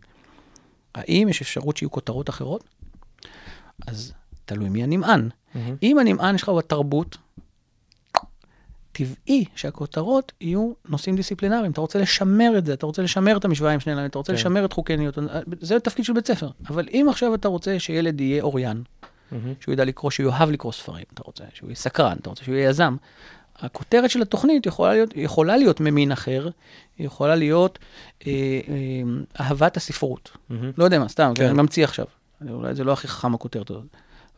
האם 0.96 1.28
יש 1.30 1.42
אפשרות 1.42 1.78
שיהיו 1.78 1.92
כותרות 1.92 2.30
אחרות? 2.30 2.64
אז 3.88 4.14
תלוי 4.46 4.70
מי 4.70 4.84
הנמען. 4.84 5.30
מהמם. 5.56 5.76
אם 5.84 6.00
הנמען 6.00 6.38
שלך 6.38 6.50
הוא 6.50 6.60
התרבות, 6.60 7.18
טבעי 8.94 9.46
שהכותרות 9.56 10.32
יהיו 10.42 10.72
נושאים 10.90 11.16
דיסציפלינריים. 11.16 11.72
אתה 11.72 11.82
רוצה 11.82 12.00
לשמר 12.00 12.58
את 12.58 12.66
זה, 12.66 12.74
אתה 12.74 12.86
רוצה 12.86 13.02
לשמר 13.02 13.38
את 13.38 13.46
המשוואה 13.46 13.72
עם 13.72 13.80
שני 13.80 13.94
אלמנטים, 13.94 14.10
אתה 14.10 14.18
רוצה 14.18 14.34
כן. 14.34 14.40
לשמר 14.40 14.66
את 14.66 14.74
חוקי 14.74 14.98
ניוטון, 14.98 15.28
זה 15.62 15.80
תפקיד 15.80 16.06
של 16.06 16.14
בית 16.14 16.28
ספר. 16.28 16.50
אבל 16.68 16.88
אם 16.94 17.08
עכשיו 17.10 17.36
אתה 17.36 17.48
רוצה 17.48 17.80
שילד 17.80 18.22
יהיה 18.22 18.44
אוריין, 18.44 18.84
מהמם. 19.32 19.54
שהוא 19.60 19.74
ידע 19.74 19.86
לקרוא, 19.86 20.12
שהוא 20.12 20.32
יאהב 20.32 20.50
לקרוא 20.50 20.72
ספרים, 20.72 21.06
אתה 21.14 21.22
רוצה 21.26 21.44
שהוא 21.54 21.68
יהיה 21.68 21.76
סקרן, 21.76 22.18
אתה 22.22 22.30
רוצה 22.30 22.44
שהוא 22.44 22.56
יהיה 22.56 22.70
יזם, 22.70 22.96
הכותרת 23.56 24.10
של 24.10 24.22
התוכנית 24.22 24.66
יכולה 24.66 24.94
להיות, 24.94 25.10
יכולה 25.16 25.58
להיות 25.58 25.80
ממין 25.80 26.12
אחר, 26.12 26.50
היא 26.98 27.06
יכולה 27.08 27.36
להיות 27.36 27.80
אה, 28.28 28.32
אה, 28.70 29.46
אהבת 29.46 29.78
הספרות. 29.78 30.32
מהמם. 30.50 30.72
לא 30.78 30.84
יודע 30.84 31.00
מה, 31.00 31.10
סתם, 31.10 31.32
כן. 31.36 31.46
אני 31.46 31.54
ממציא 31.54 31.84
עכשיו. 31.84 32.06
אולי 32.50 32.76
זה 32.76 32.84
לא 32.84 32.92
הכי 32.92 33.08
חכם 33.08 33.34
הכותרת 33.34 33.70
הזאת. 33.70 33.84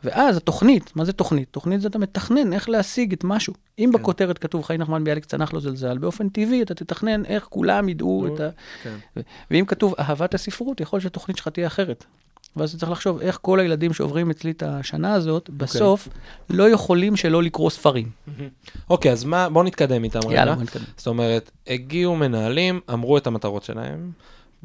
ואז 0.04 0.36
התוכנית, 0.36 0.96
מה 0.96 1.04
זה 1.04 1.12
תוכנית? 1.12 1.48
תוכנית 1.50 1.80
זה 1.80 1.88
אתה 1.88 1.98
מתכנן 1.98 2.52
איך 2.52 2.68
להשיג 2.68 3.12
את 3.12 3.24
משהו. 3.24 3.54
אם 3.78 3.90
כן. 3.92 4.00
בכותרת 4.00 4.38
כתוב 4.38 4.64
חיים 4.64 4.80
נחמן 4.80 5.04
ביאליק 5.04 5.24
צנח 5.24 5.52
לו 5.52 5.60
זלזל, 5.60 5.98
באופן 5.98 6.28
טבעי 6.28 6.62
אתה 6.62 6.74
תתכנן 6.74 7.24
איך 7.24 7.46
כולם 7.50 7.88
ידעו 7.88 8.26
את 8.26 8.40
ה... 8.40 8.48
כן. 8.82 8.94
ואם 9.50 9.64
כתוב 9.64 9.94
אהבת 9.98 10.34
הספרות, 10.34 10.80
יכול 10.80 10.96
להיות 10.96 11.02
שהתוכנית 11.02 11.36
שלך 11.36 11.48
תהיה 11.48 11.66
אחרת. 11.66 12.04
ואז 12.56 12.70
אתה 12.70 12.78
צריך 12.78 12.92
לחשוב 12.92 13.20
איך 13.20 13.38
כל 13.42 13.60
הילדים 13.60 13.92
שעוברים 13.92 14.30
אצלי 14.30 14.50
את 14.50 14.62
השנה 14.62 15.14
הזאת, 15.14 15.50
בסוף 15.50 16.08
לא 16.50 16.70
יכולים 16.70 17.16
שלא 17.16 17.42
לקרוא 17.42 17.70
ספרים. 17.70 18.10
אוקיי, 18.90 19.12
אז 19.12 19.24
מה, 19.24 19.48
בוא 19.48 19.64
נתקדם 19.64 20.04
איתם 20.04 20.18
רגע. 20.26 20.34
יאללה, 20.34 20.54
בוא 20.54 20.62
נתקדם. 20.62 20.84
זאת 20.96 21.06
אומרת, 21.06 21.50
הגיעו 21.66 22.16
מנהלים, 22.16 22.80
אמרו 22.92 23.18
את 23.18 23.26
המטרות 23.26 23.62
שלהם, 23.62 24.10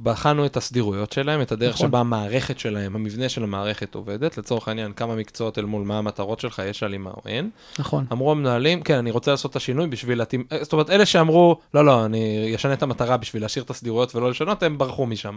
בחנו 0.03 0.45
את 0.45 0.57
הסדירויות 0.57 1.11
שלהם, 1.11 1.41
את 1.41 1.51
הדרך 1.51 1.75
נכון. 1.75 1.87
שבה 1.87 1.99
המערכת 1.99 2.59
שלהם, 2.59 2.95
המבנה 2.95 3.29
של 3.29 3.43
המערכת 3.43 3.95
עובדת, 3.95 4.37
לצורך 4.37 4.67
העניין, 4.67 4.93
כמה 4.93 5.15
מקצועות 5.15 5.57
אל 5.57 5.65
מול 5.65 5.83
מה 5.83 5.97
המטרות 5.97 6.39
שלך, 6.39 6.61
יש 6.65 6.83
הלימה 6.83 7.09
או 7.09 7.21
אין. 7.25 7.49
נכון. 7.79 8.05
אמרו 8.11 8.31
המנהלים, 8.31 8.81
כן, 8.81 8.97
אני 8.97 9.11
רוצה 9.11 9.31
לעשות 9.31 9.51
את 9.51 9.55
השינוי 9.55 9.87
בשביל 9.87 10.17
להתאים, 10.17 10.43
אה, 10.51 10.63
זאת 10.63 10.73
אומרת, 10.73 10.89
אלה 10.89 11.05
שאמרו, 11.05 11.59
לא, 11.73 11.85
לא, 11.85 12.05
אני 12.05 12.51
אשנה 12.55 12.73
את 12.73 12.83
המטרה 12.83 13.17
בשביל 13.17 13.41
להשאיר 13.41 13.65
את 13.65 13.69
הסדירויות 13.69 14.15
ולא 14.15 14.29
לשנות, 14.29 14.63
הם 14.63 14.77
ברחו 14.77 15.05
משם. 15.05 15.35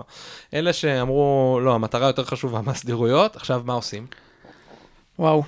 אלה 0.54 0.72
שאמרו, 0.72 1.58
לא, 1.62 1.74
המטרה 1.74 2.06
יותר 2.06 2.24
חשובה 2.24 2.60
מהסדירויות, 2.60 3.36
עכשיו 3.36 3.62
מה 3.64 3.72
עושים? 3.72 4.06
וואו. 5.18 5.42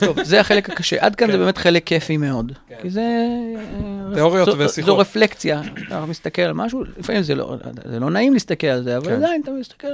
טוב, 0.00 0.22
זה 0.22 0.40
החלק 0.40 0.70
הקשה. 0.70 0.96
עד 1.00 1.14
כאן 1.14 1.26
כן. 1.26 1.32
זה 1.32 1.38
באמת 1.38 1.58
חלק 1.58 1.86
כיפי 1.86 2.16
מאוד. 2.16 2.52
כן. 2.68 2.76
כי 2.82 2.90
זה... 2.90 3.00
אה, 3.00 4.14
תיאוריות 4.14 4.48
ושיחות. 4.48 4.86
זו 4.86 4.98
רפלקציה. 4.98 5.62
אתה 5.86 6.06
מסתכל 6.06 6.42
על 6.42 6.52
משהו, 6.52 6.84
לפעמים 6.98 7.22
זה 7.22 7.34
לא, 7.34 7.56
זה 7.84 8.00
לא 8.00 8.10
נעים 8.10 8.32
להסתכל 8.32 8.66
על 8.66 8.82
זה, 8.82 8.96
אבל 8.96 9.06
כן. 9.06 9.12
עדיין 9.12 9.42
אתה 9.42 9.50
מסתכל, 9.50 9.88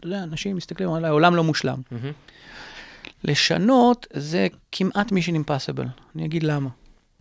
אתה 0.00 0.06
יודע, 0.06 0.22
אנשים 0.22 0.56
מסתכלים 0.56 0.92
על 0.92 1.04
העולם 1.04 1.36
לא 1.36 1.44
מושלם. 1.44 1.78
לשנות 3.24 4.06
זה 4.12 4.46
כמעט 4.72 5.12
מישן 5.12 5.34
אימפסיבל. 5.34 5.86
אני 6.16 6.24
אגיד 6.24 6.42
למה. 6.42 6.68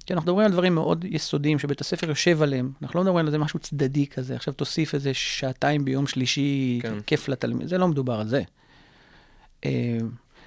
כי 0.05 0.13
אנחנו 0.13 0.31
מדברים 0.31 0.45
על 0.45 0.51
דברים 0.51 0.75
מאוד 0.75 1.05
יסודיים 1.09 1.59
שבית 1.59 1.81
הספר 1.81 2.09
יושב 2.09 2.41
עליהם. 2.41 2.71
אנחנו 2.83 2.97
לא 2.99 3.03
מדברים 3.03 3.19
על 3.19 3.27
איזה 3.27 3.37
משהו 3.37 3.59
צדדי 3.59 4.07
כזה, 4.07 4.35
עכשיו 4.35 4.53
תוסיף 4.53 4.93
איזה 4.93 5.13
שעתיים 5.13 5.85
ביום 5.85 6.07
שלישי, 6.07 6.79
כן. 6.81 6.93
כיף 7.05 7.29
לתלמיד, 7.29 7.67
זה 7.67 7.77
לא 7.77 7.87
מדובר 7.87 8.19
על 8.19 8.27
זה. 8.27 8.41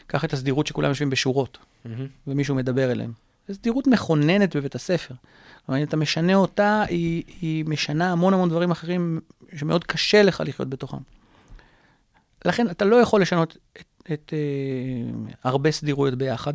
קח 0.09 0.24
את 0.24 0.32
הסדירות 0.32 0.66
שכולם 0.66 0.88
יושבים 0.88 1.11
בשורות. 1.11 1.59
מהמם. 1.84 2.06
ומישהו 2.26 2.54
מדבר 2.54 2.92
אליהם. 2.92 3.12
זו 3.48 3.54
סדירות 3.54 3.86
מכוננת 3.86 4.56
בבית 4.56 4.74
הספר. 4.74 5.14
אבל 5.68 5.76
אם 5.76 5.82
אתה 5.82 5.96
משנה 5.96 6.34
אותה, 6.34 6.82
היא, 6.88 7.22
היא 7.40 7.64
משנה 7.64 8.12
המון 8.12 8.34
המון 8.34 8.48
דברים 8.48 8.70
אחרים 8.70 9.20
שמאוד 9.56 9.84
קשה 9.84 10.22
לך 10.22 10.42
לחיות 10.46 10.68
בתוכם. 10.68 10.96
לכן 12.44 12.70
אתה 12.70 12.84
לא 12.84 12.96
יכול 12.96 13.22
לשנות 13.22 13.56
את, 13.72 14.12
את 14.12 14.32
אה, 14.32 15.28
הרבה 15.44 15.70
סדירויות 15.70 16.14
ביחד. 16.14 16.54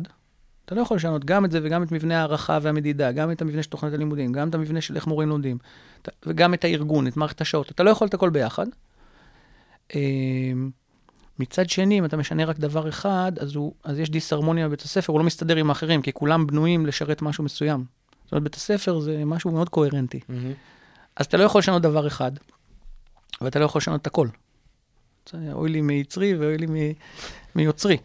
אתה 0.64 0.74
לא 0.74 0.80
יכול 0.80 0.96
לשנות 0.96 1.24
גם 1.24 1.44
את 1.44 1.50
זה 1.50 1.60
וגם 1.62 1.82
את 1.82 1.92
מבנה 1.92 2.20
הערכה 2.20 2.58
והמדידה, 2.62 3.12
גם 3.12 3.30
את 3.30 3.42
המבנה 3.42 3.62
של 3.62 3.70
תוכנית 3.70 3.94
הלימודים, 3.94 4.32
גם 4.32 4.48
את 4.48 4.54
המבנה 4.54 4.80
של 4.80 4.96
איך 4.96 5.06
מורים 5.06 5.28
לומדים, 5.28 5.58
וגם 6.26 6.54
את 6.54 6.64
הארגון, 6.64 7.06
את 7.06 7.16
מערכת 7.16 7.40
השעות. 7.40 7.70
אתה 7.70 7.82
לא 7.82 7.90
יכול 7.90 8.08
את 8.08 8.14
הכל 8.14 8.30
ביחד. 8.30 8.66
אה, 9.94 10.00
מצד 11.38 11.68
שני, 11.70 11.98
אם 11.98 12.04
אתה 12.04 12.16
משנה 12.16 12.44
רק 12.44 12.58
דבר 12.58 12.88
אחד, 12.88 13.32
אז, 13.40 13.54
הוא, 13.54 13.74
אז 13.84 13.98
יש 13.98 14.10
דיסהרמוניה 14.10 14.68
בבית 14.68 14.82
הספר, 14.82 15.12
הוא 15.12 15.20
לא 15.20 15.26
מסתדר 15.26 15.56
עם 15.56 15.68
האחרים, 15.68 16.02
כי 16.02 16.12
כולם 16.12 16.46
בנויים 16.46 16.86
לשרת 16.86 17.22
משהו 17.22 17.44
מסוים. 17.44 17.84
זאת 18.24 18.32
אומרת, 18.32 18.42
בית 18.42 18.54
הספר 18.54 19.00
זה 19.00 19.22
משהו 19.26 19.50
מאוד 19.50 19.68
קוהרנטי. 19.68 20.20
מהמם. 20.28 20.52
אז 21.16 21.26
אתה 21.26 21.36
לא 21.36 21.42
יכול 21.44 21.58
לשנות 21.58 21.82
דבר 21.82 22.06
אחד, 22.06 22.32
ואתה 23.40 23.58
לא 23.58 23.64
יכול 23.64 23.78
לשנות 23.78 24.02
את 24.02 24.06
הכל. 24.06 24.28
אוי 25.52 25.70
לי 25.70 25.80
מיצרי 25.80 26.34
ואוי 26.34 26.58
לי 26.58 26.66
מ- 26.66 26.92
מיוצרי. 27.54 27.96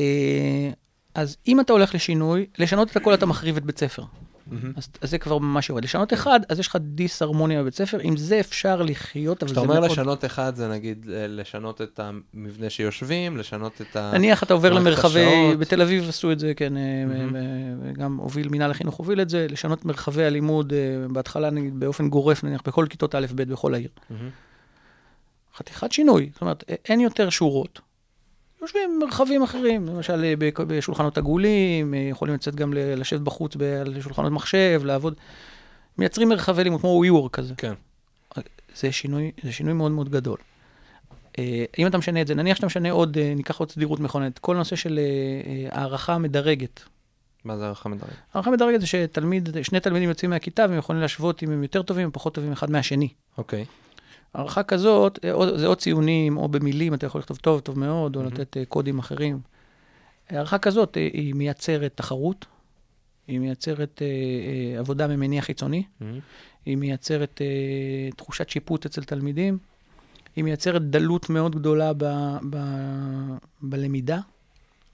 אה, 0.00 0.70
אז 1.14 1.36
אם 1.48 1.60
אתה 1.60 1.72
הולך 1.72 1.94
לשינוי, 1.94 2.46
לשנות 2.58 2.90
את 2.90 2.96
הכל 2.96 3.14
אתה 3.14 3.26
מחריב 3.26 3.56
את 3.56 3.64
בית 3.64 3.78
ספר. 3.78 4.02
אז, 4.76 4.88
זה 5.02 5.18
כבר 5.18 5.38
ממש 5.38 5.68
יורד. 5.68 5.84
לשנות 5.84 6.12
אחד, 6.12 6.40
אז 6.48 6.58
יש 6.58 6.66
לך 6.66 6.76
דיסהרמוניה 6.80 7.62
בבית 7.62 7.74
ספר, 7.74 7.98
עם 8.02 8.16
זה 8.16 8.40
אפשר 8.40 8.82
לחיות, 8.82 9.42
אבל 9.42 9.48
זה 9.48 9.54
כשאתה 9.54 9.66
מאוד... 9.66 9.76
אומר 9.76 9.88
לשנות 9.92 10.24
אחד, 10.24 10.56
זה 10.56 10.68
נגיד 10.68 11.06
אה, 11.12 11.26
לשנות 11.26 11.82
את 11.82 12.00
המבנה 12.00 12.70
שיושבים, 12.70 13.36
לשנות 13.36 13.80
את 13.80 13.96
ה... 13.96 14.10
נניח 14.14 14.42
אתה 14.42 14.54
עובר 14.54 14.72
למרחבי. 14.72 15.56
בתל 15.58 15.82
אביב 15.82 16.08
עשו 16.08 16.32
את 16.32 16.38
זה, 16.38 16.52
כן, 16.56 16.76
אה. 16.76 16.82
אה, 16.82 17.92
גם 17.92 18.16
הוביל, 18.16 18.48
מינהל 18.48 18.70
החינוך 18.70 18.94
הוביל 18.94 19.20
את 19.20 19.28
זה, 19.28 19.46
לשנות 19.50 19.84
מרחבי 19.84 20.24
הלימוד, 20.24 20.72
בהתחלה 21.10 21.50
נגיד 21.50 21.80
באופן 21.80 22.08
גורף, 22.08 22.44
נניח 22.44 22.62
בכל 22.66 22.86
כיתות 22.90 23.14
א'-ב' 23.14 23.42
בכל 23.42 23.74
העיר. 23.74 23.88
חתיכת 25.56 25.92
שינוי, 25.92 26.30
זאת 26.32 26.40
אומרת, 26.40 26.64
אין 26.88 27.00
יותר 27.00 27.30
שורות. 27.30 27.80
יושבים 28.64 29.00
במרחבים 29.00 29.42
אחרים, 29.42 29.86
למשל 29.86 30.24
אה, 30.24 30.34
בשולחנות 30.66 31.18
עגולים, 31.18 31.94
אה, 31.94 31.98
יכולים 31.98 32.34
לצאת 32.34 32.54
גם 32.54 32.72
לשבת 32.74 33.20
בחוץ 33.20 33.56
על 33.80 34.00
שולחנות 34.00 34.32
מחשב, 34.32 34.82
לעבוד. 34.84 35.14
מייצרים 35.98 36.28
מרחבי 36.28 36.64
לימוד 36.64 36.80
כמו 36.80 37.02
WeWork 37.04 37.28
כזה. 37.28 37.54
כן. 37.56 37.72
זה 38.76 38.92
שינוי, 38.92 39.30
זה 39.42 39.52
שינוי 39.52 39.72
מאוד 39.72 39.92
מאוד 39.92 40.08
גדול. 40.08 40.36
אה, 41.38 41.64
אם 41.78 41.86
אתה 41.86 41.98
משנה 41.98 42.20
את 42.20 42.26
זה, 42.26 42.34
נניח 42.34 42.56
שאתה 42.56 42.66
משנה 42.66 42.90
עוד, 42.90 43.18
אה, 43.18 43.32
ניקח 43.36 43.58
עוד 43.58 43.70
סדירות 43.70 44.00
מכוננת, 44.00 44.38
כל 44.38 44.56
נושא 44.56 44.76
של 44.76 44.98
אה, 44.98 45.04
אה, 45.50 45.80
הערכה 45.80 46.18
מדרגת. 46.18 46.82
מה 47.44 47.56
זה 47.56 47.64
הערכה 47.64 47.88
מדרגת? 47.88 48.14
הערכה 48.34 48.50
מדרגת 48.50 48.80
זה 48.80 48.86
שתלמיד, 48.86 49.48
שני 49.62 49.80
תלמידים 49.80 50.08
יוצאים 50.08 50.30
מהכיתה 50.30 50.66
והם 50.68 50.78
יכולים 50.78 51.02
להשוות 51.02 51.42
אם 51.42 51.50
הם 51.50 51.62
יותר 51.62 51.82
טובים 51.82 52.06
או 52.06 52.12
פחות 52.12 52.34
טובים 52.34 52.52
אחד 52.52 52.70
מהשני. 52.70 53.08
אוקיי. 53.38 53.64
הערכה 54.34 54.62
כזאת, 54.62 55.18
אה, 55.24 55.58
זה 55.58 55.66
או 55.66 55.76
ציונים, 55.76 56.36
או 56.36 56.48
במילים, 56.48 56.94
אתה 56.94 57.06
יכול 57.06 57.18
לכתוב 57.18 57.36
טוב, 57.36 57.60
טוב 57.60 57.78
מאוד, 57.78 58.16
או. 58.16 58.22
לתת 58.22 58.56
אה, 58.56 58.64
קודים 58.64 58.98
אחרים. 58.98 59.40
הערכה 60.28 60.58
כזאת, 60.58 60.96
אה, 60.96 61.08
היא 61.12 61.34
מייצרת 61.34 61.92
תחרות, 61.94 62.46
היא 63.28 63.38
מייצרת 63.38 64.02
עבודה 64.78 65.06
ממניע 65.06 65.42
חיצוני. 65.42 65.82
היא 66.66 66.76
מייצרת 66.76 67.40
תחושת 68.16 68.48
שיפוט 68.48 68.86
אצל 68.86 69.04
תלמידים, 69.04 69.58
היא 70.36 70.44
מייצרת 70.44 70.82
דלות 70.82 71.30
מאוד 71.30 71.56
גדולה 71.56 71.92
ב, 71.96 72.04
ב, 72.50 72.58
בלמידה. 73.62 74.18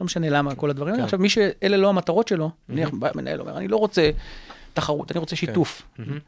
לא 0.01 0.07
משנה 0.07 0.30
למה, 0.30 0.55
כל 0.55 0.70
הדברים 0.70 0.93
האלה. 0.93 1.03
כן. 1.03 1.05
עכשיו, 1.05 1.18
מי 1.18 1.28
שאלה 1.28 1.76
לא 1.76 1.88
המטרות 1.88 2.28
שלו, 2.28 2.51
נניח 2.68 2.91
בא 2.91 3.11
מנהל 3.14 3.41
אומר, 3.41 3.57
אני 3.57 3.68
לא 3.68 3.76
רוצה 3.76 4.11
תחרות, 4.74 5.12
אני 5.12 5.20
רוצה 5.20 5.36
שיתוף. 5.36 5.82
מהמם. 5.99 6.18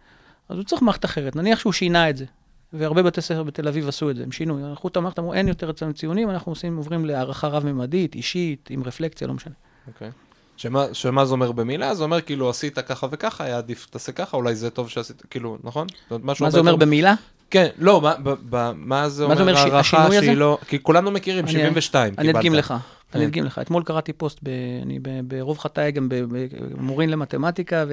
אז 0.48 0.56
הוא 0.56 0.64
צריך 0.64 0.82
מערכת 0.82 1.04
אחרת. 1.04 1.36
נניח 1.36 1.58
שהוא 1.58 1.72
שינה 1.72 2.10
את 2.10 2.16
זה, 2.16 2.24
והרבה 2.72 3.02
בתי 3.02 3.20
ספר 3.20 3.42
בתל 3.42 3.68
אביב 3.68 3.88
עשו 3.88 4.10
את 4.10 4.16
זה, 4.16 4.22
הם 4.22 4.32
שינו, 4.32 4.66
הלכו 4.70 4.88
את 4.88 4.96
המערכת, 4.96 5.18
אמרו, 5.18 5.34
אין 5.34 5.48
יותר 5.48 5.70
אצלנו 5.70 5.92
ציונים, 5.92 6.30
אנחנו 6.30 6.52
עושים, 6.52 6.76
עוברים 6.76 7.04
להערכה 7.04 7.48
רב-ממדית, 7.48 8.14
אישית, 8.14 8.68
עם 8.70 8.82
רפלקציה, 8.84 9.26
לא 9.26 9.34
משנה. 9.34 9.54
אוקיי. 9.88 10.10
שמה, 10.56 10.86
שמה 10.92 11.24
זה 11.24 11.32
אומר 11.32 11.52
במילה? 11.52 11.94
זה 11.94 12.04
אומר 12.04 12.20
כאילו 12.20 12.50
עשית 12.50 12.78
ככה 12.78 13.06
וככה, 13.10 13.44
היה 13.44 13.58
עדיף 13.58 13.86
תעשה 13.90 14.12
ככה, 14.12 14.36
אולי 14.36 14.54
זה 14.54 14.70
טוב 14.70 14.88
שעשית, 14.88 15.22
כאילו, 15.30 15.58
נכון? 15.64 15.86
מה 16.20 16.50
זה 16.50 16.58
אומר 16.58 16.76
במילה? 16.76 17.14
כן, 17.50 17.68
לא, 17.78 18.00
מה, 18.00 18.14
ב, 18.22 18.34
ב, 18.50 18.72
מה 18.76 19.08
זה 19.08 19.26
מה 19.28 19.34
אומר 19.40 19.56
הערכה 19.56 19.82
שהיא 20.10 20.18
הזה? 20.18 20.34
לא... 20.34 20.58
כי 20.68 20.82
כולנו 20.82 21.10
מכירים, 21.10 21.44
אני- 21.44 21.52
72 21.52 22.14
אני 22.18 22.30
אדגים 22.30 22.42
קיבלת. 22.42 22.58
לך, 22.64 22.74
אני 23.14 23.24
אדגים 23.24 23.44
לך. 23.44 23.58
אתמול 23.58 23.82
קראתי 23.82 24.12
פוסט, 24.12 24.38
ב, 24.42 24.48
אני 24.82 24.98
ב, 25.02 25.08
ברוב 25.24 25.58
חטאי 25.58 25.92
גם 25.92 26.08
ב- 26.08 26.14
ב- 26.14 26.46
מורין 26.80 27.10
למתמטיקה 27.10 27.84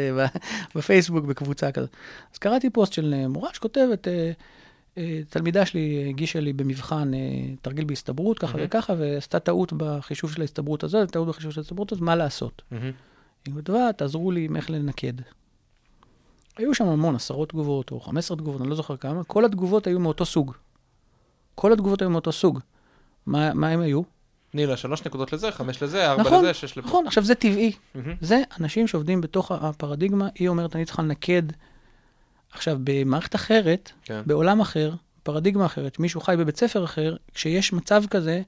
ובפייסבוק 0.76 1.26
בקבוצה 1.26 1.72
כזאת. 1.72 1.90
אז 2.34 2.38
קראתי 2.38 2.70
פוסט 2.70 2.94
של 2.94 3.14
אה, 3.18 3.28
מורה 3.28 3.50
שכותבת, 3.54 4.08
אה, 4.08 4.32
תלמידה 5.30 5.66
שלי 5.66 6.06
הגישה 6.10 6.40
לי 6.40 6.54
במבחן 6.54 7.14
אה, 7.14 7.20
תרגיל 7.62 7.86
בהסתברות, 7.86 8.40
ככה 8.40 8.54
מהמם. 8.54 8.66
וככה, 8.68 8.94
ועשתה 8.98 9.40
טעות 9.40 9.74
בחישוב 9.74 10.32
של 10.32 10.42
ההסתברות 10.42 10.84
הזאת, 10.84 11.12
טעות 11.12 11.28
בחישוב 11.28 11.52
של 11.52 11.60
ההסתברות 11.60 11.92
הזאת, 11.92 12.02
מה 12.02 12.16
לעשות? 12.16 12.62
מהמם. 12.72 12.92
היא 13.46 13.54
כתבה, 13.56 13.94
תעזרו 13.98 14.32
לי 14.32 14.46
עם 14.46 14.56
איך 14.56 14.70
לנקד. 14.70 15.14
היו 16.58 16.76
שם 16.76 16.88
המון, 16.88 17.16
עשרות 17.16 17.50
תגובות, 17.50 17.92
או 17.92 18.00
15 18.00 18.38
תגובות, 18.38 18.62
אני 18.62 18.70
לא 18.70 18.76
זוכר 18.76 18.98
כמה, 18.98 19.24
כל 19.24 19.46
התגובות 19.46 19.88
היו 19.88 20.00
מאותו 20.00 20.26
סוג. 20.26 20.54
כל 21.56 21.74
התגובות 21.74 22.02
היו 22.02 22.10
מאותו 22.10 22.32
סוג. 22.32 22.60
מה, 23.26 23.54
מה 23.54 23.70
הם 23.70 23.80
היו? 23.80 24.02
תני 24.52 24.66
לה 24.66 24.78
שלוש 24.78 25.06
נקודות 25.06 25.34
לזה, 25.34 25.52
חמש 25.52 25.84
לזה, 25.84 26.12
ארבע 26.12 26.24
נכון, 26.24 26.44
לזה, 26.44 26.54
שש 26.54 26.78
לפה. 26.78 26.88
נכון, 26.88 27.08
עכשיו 27.08 27.24
זה 27.24 27.36
טבעי. 27.36 27.72
מהמם. 27.96 28.16
זה 28.22 28.42
אנשים 28.60 28.88
שעובדים 28.88 29.22
בתוך 29.22 29.52
הפרדיגמה, 29.52 30.28
היא 30.36 30.50
אומרת, 30.50 30.76
אני 30.76 30.86
צריכה 30.86 31.02
לנקד. 31.02 31.44
עכשיו, 32.52 32.78
במערכת 32.84 33.36
אחרת, 33.36 33.92
כן. 34.04 34.22
בעולם 34.26 34.62
אחר, 34.62 34.94
פרדיגמה 35.24 35.66
אחרת, 35.66 36.00
מישהו 36.00 36.22
חי 36.22 36.36
בבית 36.40 36.58
ספר 36.58 36.84
אחר, 36.84 37.16
כשיש 37.34 37.74
מצב 37.74 38.04
כזה, 38.10 38.42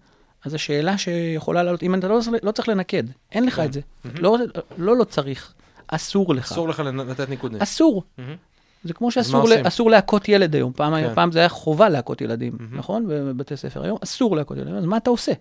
אז 0.45 0.53
השאלה 0.53 0.97
שיכולה 0.97 1.63
לעלות, 1.63 1.83
אם 1.83 1.95
אתה 1.95 2.07
לא, 2.07 2.19
לא 2.43 2.51
צריך 2.51 2.69
לנקד, 2.69 3.03
אין 3.31 3.45
לך 3.45 3.55
כן. 3.55 3.65
את 3.65 3.73
זה. 3.73 3.81
מהמם. 4.03 4.17
לא, 4.17 4.37
לא 4.77 4.97
לא 4.97 5.03
צריך, 5.03 5.53
אסור 5.87 6.35
לך. 6.35 6.51
אסור 6.51 6.69
לך 6.69 6.79
לתת 6.79 7.29
ניקודים. 7.29 7.61
אסור. 7.61 8.03
מהמם. 8.17 8.35
זה 8.83 8.93
כמו 8.93 9.11
שאסור 9.11 9.89
להכות 9.89 10.29
ילד 10.29 10.55
היום. 10.55 10.73
פעם, 10.73 10.93
כן. 10.95 11.15
פעם 11.15 11.31
זה 11.31 11.39
היה 11.39 11.49
חובה 11.49 11.89
להכות 11.89 12.21
ילדים, 12.21 12.53
מהמם. 12.59 12.77
נכון? 12.77 13.05
בבתי 13.07 13.57
ספר. 13.57 13.83
היום 13.83 13.97
אסור 14.03 14.35
להכות 14.35 14.57
ילדים. 14.57 14.75
אז 14.75 14.85
מה 14.85 14.97
אתה 14.97 15.09
עושה? 15.09 15.31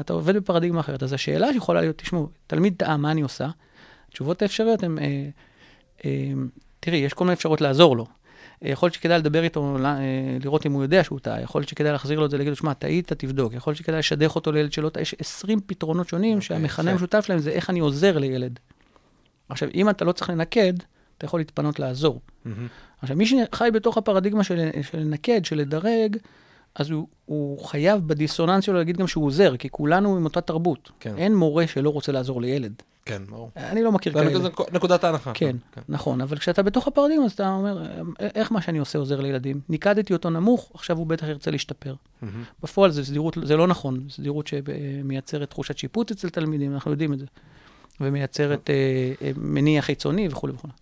אתה 0.00 0.12
עובד 0.12 0.36
בפרדיגמה 0.36 0.80
אחרת. 0.80 1.02
אז 1.02 1.12
השאלה 1.12 1.52
שיכולה 1.52 1.80
להיות, 1.80 1.98
תשמעו, 1.98 2.28
תלמיד 2.46 2.74
טעה, 2.76 2.96
מה 2.96 3.10
אני 3.10 3.20
עושה? 3.20 3.48
התשובות 4.08 4.42
האפשריות 4.42 4.82
הן, 4.82 4.98
אה, 4.98 5.28
אה, 6.04 6.10
תראי, 6.80 6.98
יש 6.98 7.12
כל 7.12 7.24
מיני 7.24 7.34
אפשרויות 7.34 7.60
לעזור 7.60 7.96
לו. 7.96 8.06
יכול 8.62 8.86
להיות 8.86 8.94
שכדאי 8.94 9.18
לדבר 9.18 9.42
איתו, 9.42 9.76
אה, 9.84 9.96
לראות 10.44 10.66
אם 10.66 10.72
הוא 10.72 10.82
יודע 10.82 11.04
שהוא 11.04 11.18
טעה. 11.18 11.40
יכול 11.40 11.60
להיות 11.60 11.68
שכדאי 11.68 11.92
להחזיר 11.92 12.18
לו 12.18 12.26
את 12.26 12.30
זה, 12.30 12.38
להגיד 12.38 12.50
לו, 12.50 12.56
שמע, 12.56 12.74
טעית, 12.74 13.12
תבדוק. 13.12 13.52
יכול 13.52 13.70
להיות 13.70 13.78
שכדאי 13.78 13.98
לשדך 13.98 14.34
אותו 14.34 14.52
לילד 14.52 14.72
שלא 14.72 14.88
טעה. 14.88 15.02
יש 15.02 15.14
20 15.18 15.60
פתרונות 15.66 16.08
שונים, 16.08 16.38
אוקיי, 16.38 16.46
שהמכנה. 16.46 16.90
המשותף 16.90 17.24
שלהם 17.26 17.38
זה 17.38 17.50
איך 17.50 17.70
אני 17.70 17.80
עוזר 17.80 18.18
לילד. 18.18 18.58
עכשיו, 19.48 19.68
אם 19.74 19.90
אתה 19.90 20.04
לא 20.04 20.12
צריך 20.12 20.30
לנקד, 20.30 20.72
אתה 21.18 21.24
יכול 21.24 21.40
להתפנות 21.40 21.78
לעזור. 21.78 22.20
מהמם. 22.44 22.66
עכשיו, 23.02 23.16
מי 23.16 23.26
שחי 23.26 23.68
בתוך 23.72 23.98
הפרדיגמה 23.98 24.44
של, 24.44 24.70
של 24.82 24.98
לנקד, 24.98 25.44
של 25.44 25.56
לדרג, 25.56 26.16
אז 26.74 26.90
הוא, 26.90 27.06
הוא 27.26 27.64
חייב 27.64 28.08
בדיסוננס 28.08 28.64
שלו 28.64 28.74
להגיד 28.74 28.96
גם 28.96 29.06
שהוא 29.06 29.26
עוזר, 29.26 29.56
כי 29.56 29.68
כולנו 29.70 30.16
עם 30.16 30.24
אותה 30.24 30.40
תרבות. 30.40 30.90
כן. 31.00 31.14
אין 31.18 31.34
מורה 31.36 31.66
שלא 31.66 31.90
רוצה 31.90 32.12
לעזור 32.12 32.40
לילד. 32.42 32.72
כן, 33.04 33.22
ברור. 33.30 33.50
אני 33.56 33.82
לא 33.82 33.92
מכיר 33.92 34.12
זה 34.12 34.18
כאלה. 34.24 34.48
נקוד- 34.48 34.66
נקודת 34.72 35.04
ההנחה. 35.04 35.32
כן, 35.34 35.56
נכון, 35.88 36.20
אבל 36.20 36.38
כשאתה 36.38 36.62
בתוך 36.62 36.86
הפרדיגמה, 36.88 37.24
אז 37.24 37.32
אתה 37.32 37.48
אומר, 37.52 37.82
"אה, 38.20 38.28
איך 38.34 38.52
מה 38.52 38.62
שאני 38.62 38.78
עושה 38.78 38.98
עוזר 38.98 39.20
לילדים? 39.20 39.60
ניקדתי 39.68 40.12
אותו 40.12 40.30
נמוך, 40.30 40.70
עכשיו 40.74 40.96
הוא 40.96 41.06
בטח 41.06 41.26
ירצה 41.28 41.50
להשתפר. 41.50 41.94
מהמם. 42.22 42.42
בפועל 42.62 42.90
זה 42.90 43.04
סדירות, 43.04 43.38
זה 43.42 43.56
לא 43.56 43.66
נכון, 43.66 44.00
סדירות 44.10 44.46
שמייצרת 44.46 45.50
תחושת 45.50 45.78
שיפוט 45.78 46.10
אצל 46.10 46.28
תלמידים, 46.28 46.74
אנחנו 46.74 46.90
יודעים 46.90 47.12
את 47.12 47.18
זה. 47.18 47.26
ומייצרת 48.00 48.70
אה, 48.70 48.74
אה, 49.22 49.30
מניע 49.36 49.82
חיצוני 49.82 50.28
וכולי 50.30 50.52
וכולי. 50.52 50.72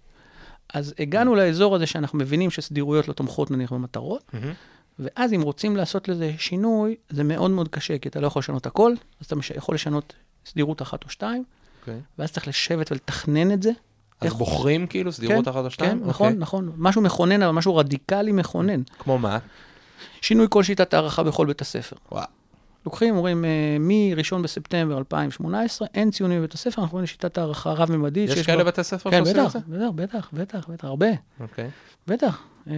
אז 0.75 0.95
הגענו 0.99 1.35
לאזור 1.35 1.77
הזה 1.77 1.87
שאנחנו 1.87 2.19
מבינים 2.19 2.51
שסדירויות 2.51 3.09
לא 3.09 3.13
תומכות 3.13 3.51
נניח 3.51 3.73
במטרות, 3.73 4.23
מהמם. 4.33 4.53
ואז 4.99 5.33
אם 5.33 5.43
רוצים 5.43 5.77
לעשות 5.77 6.09
לזה 6.09 6.33
שינוי, 6.39 6.95
זה 7.11 7.25
מאוד 7.25 7.51
מאוד 7.51 7.69
קשה, 7.69 7.99
כי 7.99 8.09
אתה 8.09 8.21
לא 8.21 8.27
יכול 8.27 8.41
לשנות 8.41 8.67
הכל, 8.67 8.93
אז 9.21 9.27
אתה 9.27 9.35
יכול 9.57 9.75
לשנות 9.75 10.15
סדירות 10.47 10.83
אחת 10.83 11.05
או 11.05 11.11
שתיים, 11.11 11.45
אוקיי. 11.81 12.01
ואז 12.19 12.33
צריך 12.33 12.49
לשבת 12.49 12.93
ולתכנן 12.93 13.53
את 13.53 13.63
זה. 13.63 13.71
אז 13.71 14.27
איך- 14.27 14.35
בוחרים 14.35 14.87
כאילו 14.87 15.13
סדירות 15.13 15.45
כן, 15.45 15.51
אחת 15.51 15.65
או 15.65 15.71
שתיים? 15.71 15.91
כן, 16.03 16.09
נכון, 16.09 16.27
אוקיי. 16.27 16.41
נכון. 16.41 16.73
משהו 16.77 17.03
מכונן, 17.03 17.43
אבל 17.43 17.53
משהו 17.53 17.77
רדיקלי 17.77 18.33
מכונן. 18.33 18.83
כמו 18.99 19.19
מה? 19.19 19.39
שינוי 20.21 20.47
כל 20.51 20.63
שיטת 20.63 20.95
הערכה 20.95 21.23
בכל 21.23 21.47
בית 21.47 21.61
הספר. 21.61 21.97
וואו. 22.13 22.25
לוקחים, 22.87 23.17
אומרים, 23.17 23.45
אה, 23.45 23.77
מ-1 23.81 24.43
בספטמבר 24.43 24.99
2018, 24.99 25.89
אין 25.95 26.11
ציונים 26.11 26.39
בבית 26.39 26.55
הספר, 26.55 26.69
אנחנו 26.69 26.85
עוברים 26.85 27.05
לשיטת 27.05 27.39
הערכה 27.39 27.73
רב-ממדית. 27.73 28.31
יש 28.31 28.47
כאלה 28.47 28.65
בתי 28.65 28.85
ספר 28.85 29.11
כן, 29.11 29.25
שעושים 29.25 29.47
את 29.47 29.51
זה? 29.51 29.59
בטח, 29.69 29.91
בטח, 29.95 30.31
בטח, 30.33 30.69
בטח, 30.69 30.85
הרבה, 30.85 31.07
אוקיי. 31.41 31.71
בטח. 32.09 32.43
אה, 32.71 32.75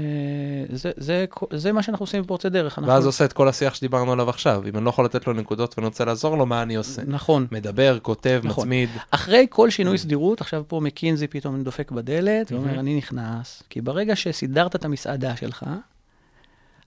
זה- 0.72 0.91
זה- 0.97 1.24
זה 1.53 1.72
מה 1.72 1.83
שאנחנו 1.83 2.03
עושים 2.03 2.22
בפורצי 2.22 2.49
דרך. 2.49 2.78
אנחנו- 2.78 2.93
ואז 2.93 3.07
עושה 3.07 3.24
את 3.24 3.33
כל 3.33 3.49
השיח 3.49 3.74
שדיברנו 3.74 4.12
עליו 4.12 4.31
עכשיו. 4.31 4.62
אם 4.68 4.76
אני 4.76 4.85
לא 4.85 4.91
יכול 4.91 5.05
לתת 5.05 5.26
לו 5.26 5.33
נקודות 5.33 5.74
ואני 5.78 5.87
רוצה 5.87 6.05
לעזור 6.05 6.37
לו, 6.37 6.47
מה 6.47 6.62
אני 6.62 6.74
עושה? 6.74 7.03
נכון. 7.07 7.47
מדבר, 7.53 7.99
כותב, 8.03 8.41
נכון. 8.45 8.64
מצמיד. 8.64 8.89
אחרי 9.11 9.47
כל 9.51 9.70
שינוי 9.70 9.99
סדירות, 9.99 10.41
עכשיו 10.41 10.62
פה 10.68 10.81
מקינזי 10.81 11.26
פתאום 11.26 11.62
דופק 11.62 11.91
בדלת, 11.91 12.53
מהמם. 12.53 12.64
ואומר, 12.64 12.81
אני 12.81 12.97
נכנס, 12.97 13.62
כי 13.70 13.81
ברגע 13.81 14.16
שסידרת 14.16 14.76
את 14.76 14.85
המסעדה 14.85 15.37
שלך, 15.37 15.64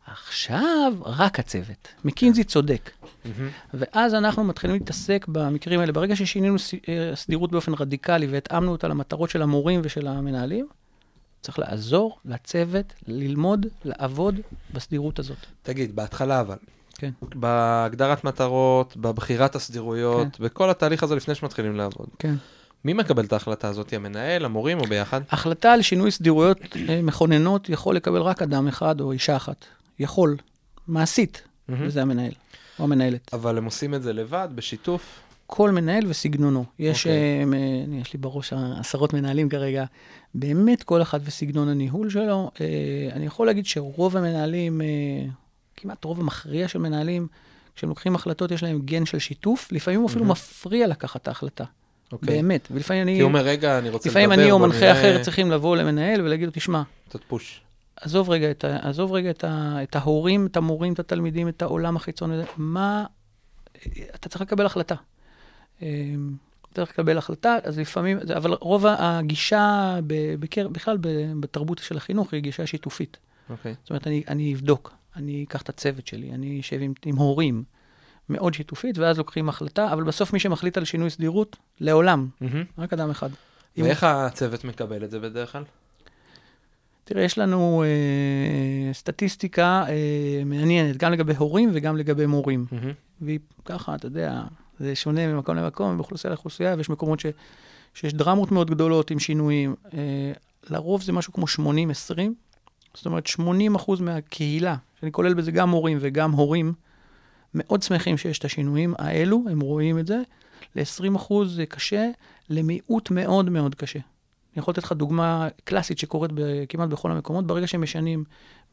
עכשיו 0.08 0.94
רק 1.06 1.39
הצוות. 1.39 1.88
מקינזי 2.06 2.44
צודק. 2.44 2.89
מהמם. 3.26 3.50
ואז 3.74 4.14
אנחנו 4.14 4.44
מתחילים 4.44 4.76
להתעסק 4.76 5.26
במקרים 5.28 5.80
האלה. 5.80 5.91
ברגע 5.91 6.16
ששינינו 6.16 6.56
אה, 6.89 7.16
סדירות 7.16 7.52
באופן 7.52 7.72
רדיקלי 7.80 8.28
והתאמנו 8.28 8.72
אותה 8.72 8.88
למטרות 8.88 9.30
של 9.30 9.41
המורים 9.41 9.80
ושל 9.84 10.08
המנהלים, 10.08 10.68
צריך 11.44 11.60
לעזור 11.60 12.18
לצוות 12.26 12.94
ללמוד, 13.08 13.66
לעבוד 13.86 14.36
בסדירות 14.74 15.20
הזאת. 15.20 15.38
תגיד, 15.64 15.96
בהתחלה 15.96 16.41
אבל, 16.41 16.58
כן. 16.98 17.12
בהגדרת 17.36 18.24
מטרות, 18.24 18.98
בבחירת 18.98 19.56
הסדירויות, 19.56 20.39
בכל 20.39 20.70
התהליך 20.70 21.04
הזה 21.04 21.16
לפני 21.16 21.36
שמתחילים 21.36 21.76
לעבוד. 21.76 22.08
כן. 22.20 22.36
מי 22.86 22.94
מקבל 22.94 23.26
את 23.26 23.34
ההחלטה 23.34 23.68
הזאת? 23.68 23.94
המנהל, 23.94 24.46
המורים 24.46 24.80
או 24.80 24.84
ביחד? 24.84 25.22
החלטה 25.30 25.74
על 25.74 25.82
שינוי 25.82 26.12
סדירויות 26.12 26.58
אה, 26.89 27.02
מכוננות 27.02 27.70
יכול 27.70 27.96
לקבל 27.96 28.22
רק 28.22 28.41
אדם 28.41 28.68
אחד 28.68 29.02
או 29.02 29.12
אישה 29.12 29.36
אחת. 29.36 29.66
יכול, 30.00 30.38
מעשית. 30.88 31.41
מהמם. 31.68 31.88
וזה 31.88 32.02
המנהל, 32.02 32.32
או 32.80 32.84
המנהלת. 32.84 33.34
אבל 33.34 33.58
הם 33.58 33.66
עושים 33.66 33.94
את 33.94 34.04
זה 34.04 34.14
לבד, 34.14 34.48
בשיתוף? 34.56 35.20
כל 35.56 35.72
מנהל 35.72 36.04
וסגנונו. 36.08 36.66
יש, 36.80 36.99
אוקיי. 37.08 37.14
אה, 37.54 37.99
יש 38.01 38.14
לי 38.14 38.20
בראש 38.20 38.54
עשרות 38.80 39.14
מנהלים 39.14 39.49
כרגע, 39.49 39.86
באמת 40.36 40.84
כל 40.84 41.01
אחד 41.01 41.20
וסגנון 41.24 41.68
הניהול 41.68 42.10
שלו. 42.10 42.51
אה, 42.62 42.68
אני 43.12 43.26
יכול 43.26 43.47
להגיד 43.47 43.66
שרוב 43.66 44.18
המנהלים, 44.18 44.82
אה, 44.82 44.88
כמעט 45.76 46.04
רוב 46.04 46.20
המכריע 46.20 46.68
של 46.68 46.80
מנהלים, 46.80 47.28
כשהם 47.76 47.89
לוקחים 47.89 48.16
החלטות, 48.16 48.51
יש 48.51 48.64
להם 48.64 48.80
גן 48.86 49.06
של 49.06 49.20
שיתוף, 49.20 49.72
לפעמים 49.72 49.99
הוא 49.99 50.10
אפילו 50.10 50.22
מהמם. 50.22 50.32
מפריע 50.32 50.88
לקחת 50.88 51.22
את 51.22 51.28
ההחלטה. 51.28 51.64
אוקיי. 52.12 52.36
באמת. 52.36 52.68
ולפעמים 52.72 53.04
אני, 53.04 53.16
כי 53.16 53.22
הוא 53.22 53.28
אומר, 53.28 53.41
רגע, 53.41 53.78
אני 53.78 53.89
רוצה 53.89 54.10
לדבר, 54.10 54.22
לפעמים 54.22 54.39
אני 54.39 54.51
או 54.51 54.60
מנחה 54.60 54.80
נראה." 54.80 54.91
אחר 54.91 55.24
צריכים 55.24 55.51
לבוא 55.51 55.76
למנהל 55.78 56.22
ולהגיד 56.22 56.45
לו, 56.45 56.51
תשמע, 56.56 56.82
קצת 57.10 57.20
פוש. 57.28 57.62
עזוב 57.95 58.30
רגע, 58.30 58.51
את, 58.51 58.64
ה- 58.64 58.89
עזוב 58.89 59.12
רגע 59.12 59.30
את, 59.30 59.43
ה, 59.43 59.78
את 59.84 59.95
ההורים, 59.95 60.45
את 60.45 60.58
המורים, 60.58 60.93
את 60.93 60.99
התלמידים, 60.99 61.47
את 61.47 61.62
העולם 61.62 61.95
החיצוני, 61.95 62.36
מה... 62.58 63.06
אתה 64.16 64.30
צריך 64.30 64.41
לקבל 64.41 64.66
החלטה. 64.66 64.95
אה, 65.84 65.90
צריך 66.74 66.90
לקבל 66.92 67.18
החלטה, 67.18 67.58
אז 67.64 67.80
לפעמים, 67.80 68.18
אבל 68.38 68.54
רוב 68.62 68.86
הגישה 68.88 69.96
בקר, 70.40 70.68
בכלל 70.68 70.98
בתרבות 71.40 71.78
של 71.78 71.98
החינוך 71.98 72.34
היא 72.34 72.42
גישה 72.42 72.66
שיתופית. 72.68 73.18
אוקיי. 73.50 73.76
זאת 73.82 73.90
אומרת, 73.90 74.08
אני, 74.08 74.24
אני 74.28 74.54
אבדוק, 74.54 74.94
אני 75.16 75.46
אקח 75.48 75.62
את 75.62 75.70
הצוות 75.70 76.08
שלי, 76.08 76.32
אני 76.32 76.60
אשב 76.60 76.78
עם, 76.82 76.94
עם 77.06 77.16
הורים, 77.16 77.64
מאוד 78.30 78.54
שיתופית, 78.54 78.98
ואז 78.98 79.18
לוקחים 79.18 79.50
החלטה, 79.50 79.94
אבל 79.94 80.04
בסוף 80.04 80.34
מי 80.34 80.40
שמחליט 80.40 80.78
על 80.78 80.86
שינוי 80.86 81.10
סדירות, 81.10 81.56
לעולם, 81.80 82.28
מהמם. 82.42 82.64
רק 82.78 82.94
אדם 82.94 83.10
אחד. 83.10 83.30
אם- 83.78 83.84
ואיך 83.84 84.04
הצוות 84.04 84.64
מקבל 84.66 85.04
את 85.04 85.12
זה 85.12 85.20
בדרך 85.20 85.52
כלל? 85.52 85.64
תראה, 87.04 87.24
יש 87.24 87.38
לנו 87.38 87.84
אה, 87.86 88.94
סטטיסטיקה 88.94 89.84
אה, 89.90 89.94
מעניינת, 90.46 90.98
גם 90.98 91.12
לגבי 91.12 91.34
הורים 91.36 91.70
וגם 91.74 91.98
לגבי 91.98 92.26
מורים. 92.26 92.66
מהמם. 92.72 92.92
והיא 93.22 93.40
ככה, 93.66 93.96
אתה 93.96 94.08
יודע, 94.08 94.44
זה 94.84 94.96
שונה 94.96 95.28
ממקום 95.28 95.56
למקום, 95.56 95.96
מאוכלוסייה 95.96 96.34
לאוכלוסייה, 96.34 96.76
ויש 96.78 96.90
מקומות 96.90 97.20
ש, 97.20 97.26
שיש 97.94 98.14
דרמות 98.14 98.52
מאוד 98.52 98.70
גדולות 98.72 99.12
עם 99.12 99.20
שינויים. 99.20 99.76
אה, 99.94 100.32
לרוב 100.70 101.02
זה 101.02 101.12
משהו 101.12 101.34
כמו 101.34 101.46
80-20, 101.46 101.60
זאת 102.94 103.06
אומרת 103.06 103.28
80 103.28 103.76
אחוז 103.76 104.02
מהקהילה, 104.02 104.76
שאני 105.00 105.12
כולל 105.12 105.34
בזה 105.34 105.52
גם 105.52 105.70
מורים 105.70 105.98
וגם 106.02 106.32
הורים, 106.32 106.74
מאוד 107.54 107.84
שמחים 107.84 108.18
שיש 108.18 108.40
את 108.40 108.46
השינויים 108.46 108.94
האלו, 108.98 109.44
הם 109.52 109.60
רואים 109.60 110.00
את 110.00 110.08
זה. 110.08 110.22
ל-20 110.76 111.16
אחוז 111.16 111.56
זה 111.56 111.66
קשה, 111.66 112.10
למיעוט 112.50 113.12
מאוד 113.12 113.50
מאוד 113.50 113.76
קשה. 113.76 114.00
אני 114.00 114.60
יכול 114.62 114.72
לתת 114.72 114.84
לך 114.84 114.92
דוגמה 114.92 115.48
קלאסית 115.64 115.98
שקורית 115.98 116.32
ב- 116.36 116.66
כמעט 116.70 116.90
בכל 116.90 117.12
המקומות, 117.12 117.48
ברגע 117.48 117.68
שהם 117.68 117.82
משנים 117.82 118.24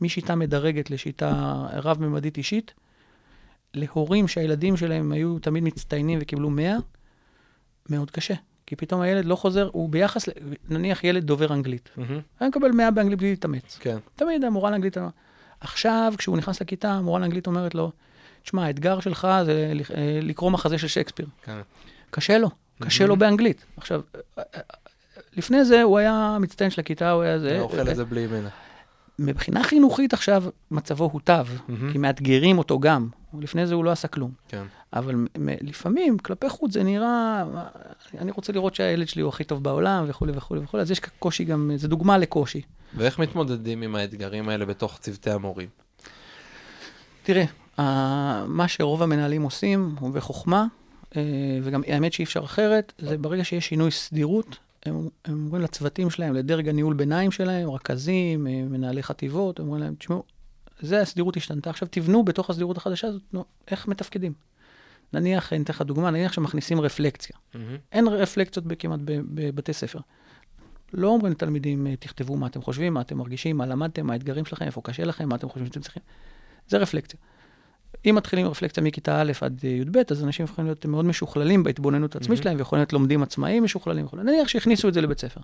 משיטה 0.00 0.34
מדרגת 0.34 0.90
לשיטה 0.90 1.32
רב-ממדית 1.72 2.38
אישית, 2.38 2.74
להורים 3.74 4.28
שהילדים 4.28 4.76
שלהם 4.76 5.12
היו 5.12 5.38
תמיד 5.38 5.64
מצטיינים 5.64 6.18
וקיבלו 6.22 6.50
100, 6.50 6.76
מאוד 7.88 8.10
קשה. 8.10 8.34
כי 8.66 8.76
פתאום 8.76 9.00
הילד 9.00 9.24
לא 9.24 9.36
חוזר, 9.36 9.68
הוא 9.72 9.88
ביחס, 9.88 10.28
נניח 10.68 11.04
ילד 11.04 11.24
דובר 11.24 11.52
אנגלית. 11.52 11.90
מהמם. 11.96 12.20
היה 12.40 12.48
מקבל 12.48 12.70
100 12.72 12.90
באנגלית 12.90 13.18
בלי 13.18 13.30
להתאמץ. 13.30 13.78
כן. 13.80 13.98
תמיד 14.16 14.44
המורה 14.44 14.70
לאנגלית, 14.70 14.96
עכשיו, 15.60 16.12
כשהוא 16.18 16.36
נכנס 16.36 16.60
לכיתה, 16.60 16.92
המורה 16.92 17.20
לאנגלית 17.20 17.46
אומרת 17.46 17.74
לו, 17.74 17.92
תשמע, 18.42 18.64
האתגר 18.64 19.00
שלך 19.00 19.28
זה 19.44 19.72
אה, 19.96 20.18
לקרוא 20.22 20.50
מחזה 20.50 20.78
של 20.78 20.88
שייקספיר. 20.88 21.26
כן. 21.42 21.60
קשה 22.10 22.38
לו, 22.38 22.50
קשה 22.82 23.06
לו 23.06 23.16
באנגלית. 23.16 23.64
עכשיו, 23.76 24.00
אה, 24.16 24.42
אה, 24.54 24.60
לפני 25.36 25.64
זה 25.64 25.82
הוא 25.82 25.98
היה 25.98 26.36
מצטיין 26.40 26.70
של 26.70 26.80
הכיתה, 26.80 27.10
הוא 27.10 27.22
היה 27.22 27.38
זה. 27.38 27.50
אתה 27.50 27.60
אוכל 27.60 27.90
את 27.90 27.96
זה 27.96 28.04
בלי 28.04 28.26
מנה. 28.26 28.48
מבחינה 29.20 29.64
חינוכית 29.64 30.12
עכשיו 30.12 30.44
מצבו 30.70 31.10
הוטב, 31.12 31.46
מהמם. 31.68 31.92
כי 31.92 31.98
מאתגרים 31.98 32.58
אותו 32.58 32.78
גם. 32.78 33.08
לפני 33.40 33.66
זה 33.66 33.74
הוא 33.74 33.84
לא 33.84 33.90
עשה 33.90 34.08
כלום. 34.08 34.30
כן. 34.48 34.62
אבל 34.92 35.14
מ- 35.14 35.24
מ- 35.38 35.66
לפעמים, 35.68 36.18
כלפי 36.18 36.48
חוץ 36.48 36.72
זה 36.72 36.82
נראה, 36.82 37.44
אני 38.18 38.30
רוצה 38.30 38.52
לראות 38.52 38.74
שהילד 38.74 39.08
שלי 39.08 39.22
הוא 39.22 39.28
הכי 39.28 39.44
טוב 39.44 39.64
בעולם 39.64 40.04
וכולי 40.08 40.32
וכולי 40.34 40.60
וכולי, 40.60 40.82
אז 40.82 40.90
יש 40.90 41.00
קושי 41.18 41.44
גם, 41.44 41.70
זה 41.76 41.88
דוגמה 41.88 42.18
לקושי. 42.18 42.62
ואיך 42.96 43.18
מתמודדים 43.18 43.82
עם 43.82 43.94
האתגרים 43.94 44.48
האלה 44.48 44.66
בתוך 44.66 44.98
צוותי 44.98 45.30
המורים? 45.30 45.68
תראה, 47.22 47.44
מה 48.46 48.68
שרוב 48.68 49.02
המנהלים 49.02 49.42
עושים, 49.42 49.94
הוא 50.00 50.10
בחוכמה, 50.14 50.66
אה, 51.16 51.22
וגם 51.62 51.82
האמת 51.86 52.12
שאי 52.12 52.24
אפשר 52.24 52.44
אחרת, 52.44 52.92
זה 52.98 53.18
ברגע 53.18 53.44
שיש 53.44 53.68
שינוי 53.68 53.90
סדירות, 53.90 54.56
הם, 54.86 55.08
הם 55.24 55.44
אומרים 55.46 55.62
לצוותים 55.62 56.10
שלהם, 56.10 56.34
לדרג 56.34 56.68
הניהול 56.68 56.94
ביניים 56.94 57.30
שלהם, 57.30 57.70
רכזים, 57.70 58.46
אה, 58.46 58.62
מנהלי 58.62 59.02
חטיבות, 59.02 59.58
הם 59.58 59.64
אומרים 59.64 59.82
להם, 59.82 59.94
תשמעו, 59.94 60.22
זה 60.80 61.00
הסדירות 61.00 61.36
השתנתה, 61.36 61.70
עכשיו 61.70 61.88
תבנו 61.90 62.24
בתוך 62.24 62.50
הסדירות 62.50 62.76
החדשה 62.76 63.08
הזאת, 63.08 63.22
נו, 63.32 63.44
איך 63.68 63.88
מתפקדים. 63.88 64.32
נניח, 65.12 65.52
אני 65.52 65.62
אתן 65.62 65.72
לך 65.72 65.82
דוגמה, 65.82 66.10
נניח 66.10 66.32
שמכניסים 66.32 66.80
רפלקציה. 66.80 67.36
מהמם. 67.54 67.76
אין 67.92 68.08
רפלקציות 68.08 68.64
כמעט 68.78 69.00
בבתי 69.04 69.72
ספר. 69.72 69.98
לא 70.92 71.08
אומרים 71.08 71.32
לתלמידים, 71.32 71.86
אה, 71.86 71.96
תכתבו 71.96 72.36
מה 72.36 72.46
אתם 72.46 72.62
חושבים, 72.62 72.94
מה 72.94 73.00
אתם 73.00 73.18
מרגישים, 73.18 73.56
מה 73.56 73.66
למדתם, 73.66 74.06
מה 74.06 74.12
האתגרים 74.12 74.44
שלכם, 74.44 74.64
איפה 74.64 74.80
קשה 74.84 75.04
לכם, 75.04 75.28
מה 75.28 75.36
אתם 75.36 75.48
חושבים 75.48 75.66
שאתם 75.66 75.80
צריכים. 75.80 76.02
זה 76.68 76.78
רפלקציה. 76.78 77.20
אם 78.06 78.14
מתחילים 78.14 78.46
רפלקציה 78.46 78.82
מכיתה 78.82 79.20
א' 79.20 79.32
עד 79.40 79.60
אה, 79.64 79.68
י"ב, 79.68 79.96
אז 80.10 80.24
אנשים 80.24 80.44
יכולים 80.44 80.66
להיות 80.66 80.86
מאוד 80.86 81.04
משוכללים 81.04 81.62
בהתבוננות 81.64 82.14
העצמית 82.14 82.30
מהמם. 82.30 82.42
שלהם, 82.42 82.56
ויכולים 82.58 82.80
להיות 82.80 82.92
לומדים 82.92 83.22
עצמאיים 83.22 83.64
משוכללים 83.64 84.04
וכו'. 84.04 84.16
נניח 84.16 84.48
שהכניסו 84.48 84.88
את 84.88 84.94
זה 84.94 85.00
לבית 85.00 85.18
ספר. 85.18 85.40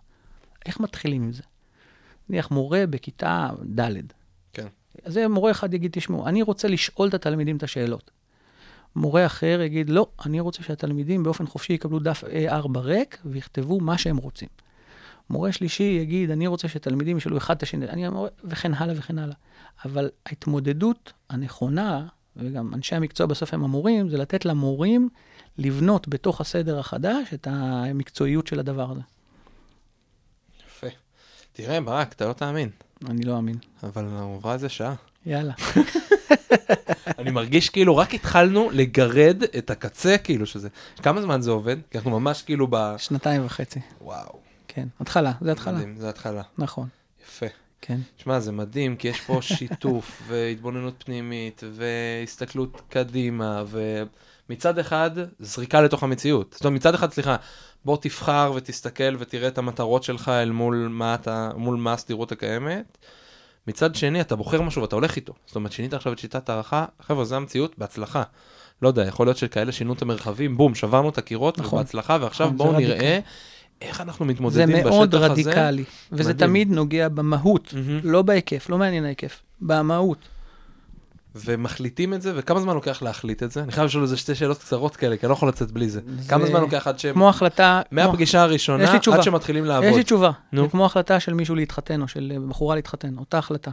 איך 0.66 0.80
מתחילים 0.80 1.22
עם 1.22 1.32
זה? 1.32 1.42
נניח 2.28 2.50
מורה 2.50 2.84
בכיתה 2.90 3.50
ד'. 3.80 3.92
כן. 4.52 4.66
אז 5.04 5.20
מורה 5.30 5.50
אחד 5.50 5.74
יגיד, 5.74 5.90
תשמעו, 5.92 6.26
אני 6.26 6.42
רוצה 6.42 6.68
לשאול 6.68 7.08
את 7.08 7.14
התלמידים 7.14 7.56
את 7.56 7.62
השאלות. 7.62 8.10
מורה 8.96 9.26
אחר 9.26 9.60
יגיד, 9.60 9.90
לא, 9.90 10.08
אני 10.26 10.40
רוצה 10.40 10.62
שהתלמידים 10.62 11.22
באופן 11.22 11.46
חופשי 11.46 11.72
יקבלו 11.72 11.98
דף 11.98 12.24
A4 12.24 12.78
ריק 12.78 13.18
ויכתבו 13.24 13.80
מה 13.80 13.98
שהם 13.98 14.16
רוצים. 14.16 14.48
מורה 15.30 15.52
שלישי 15.52 15.98
יגיד, 16.02 16.30
אני 16.30 16.46
רוצה 16.46 16.68
שתלמידים 16.68 17.16
ישאלו 17.16 17.36
אחד 17.36 17.56
את 17.56 17.62
השני, 17.62 17.88
אני 17.88 18.06
המורה, 18.06 18.28
וכן 18.44 18.74
הלאה 18.74 18.94
וכן 18.96 19.18
הלאה. 19.18 19.34
אבל 19.84 20.10
ההתמודדות 20.26 21.12
הנכונה, 21.30 22.06
וגם 22.36 22.74
אנשי 22.74 22.94
המקצוע 22.94 23.26
בסוף 23.26 23.54
הם 23.54 23.64
המורים, 23.64 24.08
זה 24.08 24.18
לתת 24.18 24.44
למורים 24.44 25.08
לבנות 25.58 26.08
בתוך 26.08 26.40
הסדר 26.40 26.78
החדש 26.78 27.34
את 27.34 27.48
המקצועיות 27.50 28.46
של 28.46 28.60
הדבר 28.60 28.90
הזה. 28.90 29.00
יפה. 30.66 30.86
תראה, 31.52 31.80
ברק, 31.80 32.12
אתה 32.12 32.28
לא 32.28 32.32
תאמין, 32.32 32.68
אני 33.08 33.22
לא 33.22 33.36
אאמין. 33.36 33.56
אבל 33.82 34.04
עברה 34.36 34.54
איזה 34.54 34.68
שעה. 34.68 34.94
יאללה. 35.26 35.52
אני 37.18 37.30
מרגיש 37.30 37.70
כאילו 37.70 37.96
רק 37.96 38.14
התחלנו 38.14 38.70
לגרד 38.72 39.42
את 39.58 39.70
הקצה, 39.70 40.18
כאילו 40.18 40.46
שזה... 40.46 40.68
כמה 41.02 41.22
זמן 41.22 41.40
זה 41.40 41.50
עובד? 41.50 41.76
כי 41.90 41.98
אנחנו 41.98 42.20
ממש 42.20 42.42
כאילו 42.42 42.66
ב... 42.70 42.94
שנתיים 42.98 43.46
וחצי. 43.46 43.80
וואו. 44.00 44.38
כן, 44.68 44.88
התחלה, 45.00 45.32
זה 45.40 45.52
התחלה. 45.52 45.74
מדהים, 45.74 45.96
זה 45.96 46.08
התחלה. 46.08 46.42
נכון, 46.58 46.88
יפה. 47.24 47.46
כן. 47.80 47.98
שמע, 48.16 48.40
זה 48.40 48.52
מדהים, 48.52 48.96
כי 48.96 49.08
יש 49.08 49.20
פה 49.20 49.38
שיתוף 49.56 50.22
והתבוננות 50.26 50.94
פנימית 51.04 51.62
והסתכלות 51.72 52.82
קדימה, 52.88 53.64
ומצד 54.48 54.78
אחד, 54.78 55.10
זריקה 55.38 55.80
לתוך 55.80 56.02
המציאות. 56.02 56.52
זאת 56.52 56.64
אומרת, 56.64 56.80
מצד 56.80 56.94
אחד, 56.94 57.12
סליחה, 57.12 57.36
בוא 57.84 57.96
תבחר 58.00 58.52
ותסתכל 58.54 59.16
ותראה 59.18 59.48
את 59.48 59.58
המטרות 59.58 60.02
שלך 60.02 60.28
אל 60.28 60.50
מול 60.50 60.88
מה, 60.90 61.14
אתה, 61.14 61.50
מול 61.56 61.76
מה 61.76 61.92
הסדירות 61.92 62.32
הקיימת. 62.32 62.98
מצד 63.66 63.94
שני, 63.94 64.20
אתה 64.20 64.36
בוחר 64.36 64.62
משהו 64.62 64.82
ואתה 64.82 64.96
הולך 64.96 65.16
איתו. 65.16 65.32
זאת 65.46 65.56
אומרת, 65.56 65.72
שינית 65.72 65.94
עכשיו 65.94 66.12
את 66.12 66.18
שיטת 66.18 66.48
הערכה, 66.48 66.84
חבר'ה, 67.02 67.24
זה 67.24 67.36
המציאות, 67.36 67.78
בהצלחה. 67.78 68.22
לא 68.82 68.88
יודע, 68.88 69.06
יכול 69.06 69.26
להיות 69.26 69.36
שכאלה 69.36 69.72
שינו 69.72 69.92
את 69.92 70.02
המרחבים, 70.02 70.56
בום, 70.56 70.74
שברנו 70.74 71.08
את 71.08 71.18
הקירות, 71.18 71.58
נכון. 71.58 71.78
ובהצלחה, 71.78 72.18
ועכשיו 72.20 72.46
נכון, 72.46 72.56
בואו 72.56 72.72
נראה 72.72 73.18
איך 73.82 74.00
אנחנו 74.00 74.24
זה 74.26 74.32
מתמודדים 74.32 74.68
בשטח 74.68 74.80
הזה. 74.80 74.90
מאוד 74.90 75.14
רדיקלי, 75.14 75.84
וזה 76.12 76.30
מדהים. 76.34 76.48
תמיד 76.50 76.70
נוגע 76.70 77.08
במהות, 77.08 77.74
מהמם. 77.76 78.00
לא 78.04 78.22
בהיקף, 78.22 78.68
לא 78.68 78.78
מעניין 78.78 79.04
ההיקף, 79.04 79.42
במהות. 79.60 80.18
ומחליטים 81.34 82.14
את 82.14 82.22
זה, 82.22 82.32
וכמה 82.36 82.60
זמן 82.60 82.74
לוקח 82.74 83.02
להחליט 83.02 83.42
את 83.42 83.50
זה? 83.50 83.62
אני 83.62 83.72
חייב 83.72 83.86
לשאול 83.86 84.02
איזה 84.02 84.16
שתי 84.16 84.34
שאלות 84.34 84.58
קצרות 84.58 84.96
כאלה, 84.96 85.16
כי 85.16 85.26
אני 85.26 85.30
לא 85.30 85.34
יכול 85.34 85.48
לצאת 85.48 85.70
בלי 85.70 85.88
זה. 85.88 86.00
זה 86.18 86.28
כמה 86.28 86.46
זמן 86.46 86.60
לוקח 86.60 86.86
עד 86.86 86.98
שהם... 86.98 87.14
כמו 87.14 87.28
החלטה, 87.28 87.80
כמו- 87.90 87.96
מהפגישה 87.96 88.38
יש 88.38 88.42
הראשונה. 88.42 88.92
עד 89.12 89.22
שמתחילים 89.22 89.64
יש 89.64 89.68
לעבוד. 89.68 89.94
לי 89.96 90.02
תשובה, 90.04 90.30
נו. 90.52 90.62
זה 90.62 90.68
כמו 90.68 90.86
החלטה 90.86 91.20
של 91.20 91.34
מישהו 91.34 91.54
להתחתן, 91.54 92.02
או 92.02 92.08
של 92.08 92.32
בחורה 92.48 92.74
להתחתן, 92.74 93.18
אותה 93.18 93.38
החלטה. 93.38 93.70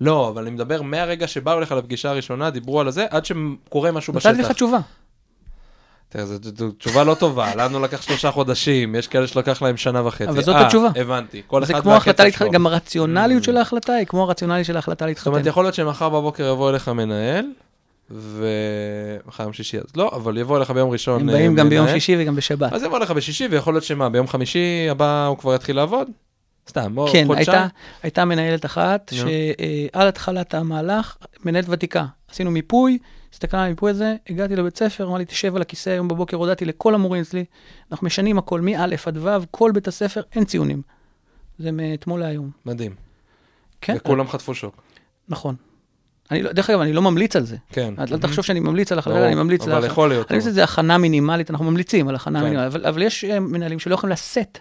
לא, 0.00 0.28
אבל 0.28 0.42
אני 0.42 0.50
מדבר 0.50 0.82
מהרגע 0.82 1.26
שבאו 1.26 1.58
אליך 1.58 1.72
לפגישה 1.72 2.10
הראשונה, 2.10 2.50
דיברו 2.50 2.80
על 2.80 2.90
זה, 2.90 3.06
עד 3.10 3.24
שקורה 3.24 3.92
משהו 3.92 4.14
נתתי 4.14 4.28
לך 4.28 4.38
בשטח. 4.38 4.52
תשובה. 4.52 4.78
תראה, 6.12 6.24
זו 6.26 6.70
תשובה 6.78 7.04
לא 7.04 7.14
טובה, 7.14 7.54
לנו 7.54 7.80
לקח 7.80 8.02
שלושה 8.02 8.30
חודשים, 8.30 8.94
יש 8.94 9.08
כאלה 9.08 9.26
שלקח 9.26 9.62
להם 9.62 9.76
שנה 9.76 10.06
וחצי. 10.06 10.28
אבל 10.28 10.42
זאת 10.42 10.56
אה, 10.56 10.66
התשובה. 10.66 10.88
הבנתי. 10.96 11.42
כל 11.46 11.64
זה 11.64 11.72
אחד 11.72 11.82
כמו 11.82 11.90
והקצב 11.90 12.22
להתחתן, 12.24 12.44
שלו. 12.44 12.50
גם 12.50 12.66
הרציונליות 12.66 13.42
Mm. 13.42 13.46
של 13.46 13.56
ההחלטה 13.56 13.92
היא 13.92 14.06
כמו 14.06 14.22
הרציונליות 14.22 14.66
של 14.66 14.76
ההחלטה 14.76 15.04
זאת 15.16 15.26
אומרת, 15.26 15.38
להתחתן. 15.38 15.48
יכול 15.48 15.64
להיות 15.64 15.74
שמחר 15.74 16.08
בבוקר 16.08 16.44
יבוא 16.52 16.70
אליך 16.70 16.88
מנהל, 16.88 17.44
ומחר 18.10 19.42
יום 19.42 19.52
שישי 19.52 19.78
אז 19.78 19.84
לא, 19.96 20.10
אבל 20.14 20.38
יבוא 20.38 20.56
אליך 20.56 20.70
ביום 20.70 20.90
ראשון 20.90 21.20
הם 21.20 21.28
אה, 21.28 21.34
באים 21.34 21.54
גם 21.54 21.68
ביום 21.68 21.84
מנהל. 21.84 21.98
שישי 21.98 22.16
וגם 22.18 22.36
בשבת. 22.36 22.72
אז 22.72 22.82
יבוא 22.82 22.98
לך 22.98 23.10
בשישי, 23.10 23.46
ויכול 23.50 23.74
להיות 23.74 23.84
שמה, 23.84 24.08
ביום 24.08 24.28
חמישי 24.28 24.86
הבא 24.90 25.26
הוא 25.26 25.38
כבר 25.38 25.54
יתחיל 25.54 25.76
לעבוד? 25.76 26.08
סתם, 26.68 26.94
בוא, 26.94 27.12
כן, 27.12 27.24
חודשיים? 27.26 27.48
הייתה, 27.48 27.66
הייתה 28.02 28.24
מנהלת 28.24 28.64
אחת. 28.64 29.12
שעל 29.14 30.08
התחלת 30.08 30.54
המהלך, 30.54 31.16
מנהלת 31.44 31.66
ותיקה, 31.68 32.04
עשינו 32.30 32.50
מיפוי, 32.50 32.98
הסתכלנו 33.32 33.62
על 33.62 33.66
המיפוי 33.66 33.90
הזה, 33.90 34.14
הגעתי 34.28 34.56
לבית 34.56 34.76
ספר, 34.76 35.06
אמר 35.06 35.18
לי, 35.18 35.24
תשב 35.24 35.56
על 35.56 35.62
הכיסא, 35.62 35.90
היום 35.90 36.08
בבוקר 36.08 36.36
הודעתי 36.36 36.64
לכל 36.64 36.94
המורים 36.94 37.22
אצלי, 37.22 37.44
אנחנו 37.92 38.06
משנים 38.06 38.38
הכל, 38.38 38.60
מא' 38.60 38.84
עד 39.06 39.16
ו', 39.16 39.28
כל 39.50 39.70
בית 39.74 39.88
הספר, 39.88 40.22
אין 40.34 40.44
ציונים. 40.44 40.82
זה 41.58 41.72
מאתמול 41.72 42.20
להיום. 42.20 42.50
מדהים. 42.66 42.94
כן, 43.80 43.96
וכולם 43.96 44.28
חטפו 44.28 44.54
שוק. 44.54 44.82
נכון. 45.28 45.54
אני, 46.30 46.42
לא- 46.42 46.52
דרך 46.52 46.70
אגב, 46.70 46.80
אני 46.80 46.92
לא 46.92 47.02
ממליץ 47.02 47.36
על 47.36 47.44
זה. 47.44 47.56
כן. 47.72 47.94
אל 47.98 48.18
תחשוב 48.18 48.44
שאני 48.44 48.60
ממליץ 48.60 48.92
על 48.92 48.98
החלטה, 48.98 49.26
אני 49.26 49.34
ממליץ 49.34 49.68
אבל 49.68 49.78
לך. 49.78 49.84
יכול 49.84 50.08
להיות. 50.08 50.32
אני 50.32 50.38
חושב 50.40 50.50
שזה 50.50 50.64
הכנה 50.64 50.98
מינימלית, 50.98 51.50
אנחנו 51.50 51.64
ממליצים 51.64 52.08
על 52.08 52.14
הכנה 52.14 52.38
כן. 52.38 52.44
מינימלית, 52.44 52.74
אבל, 52.74 52.86
אבל 52.86 53.02
יש 53.02 53.24
אה, 53.24 53.40
מנהלים 53.40 53.78
שלא 53.78 53.94
יכולים 53.94 54.12
לשאת. 54.12 54.58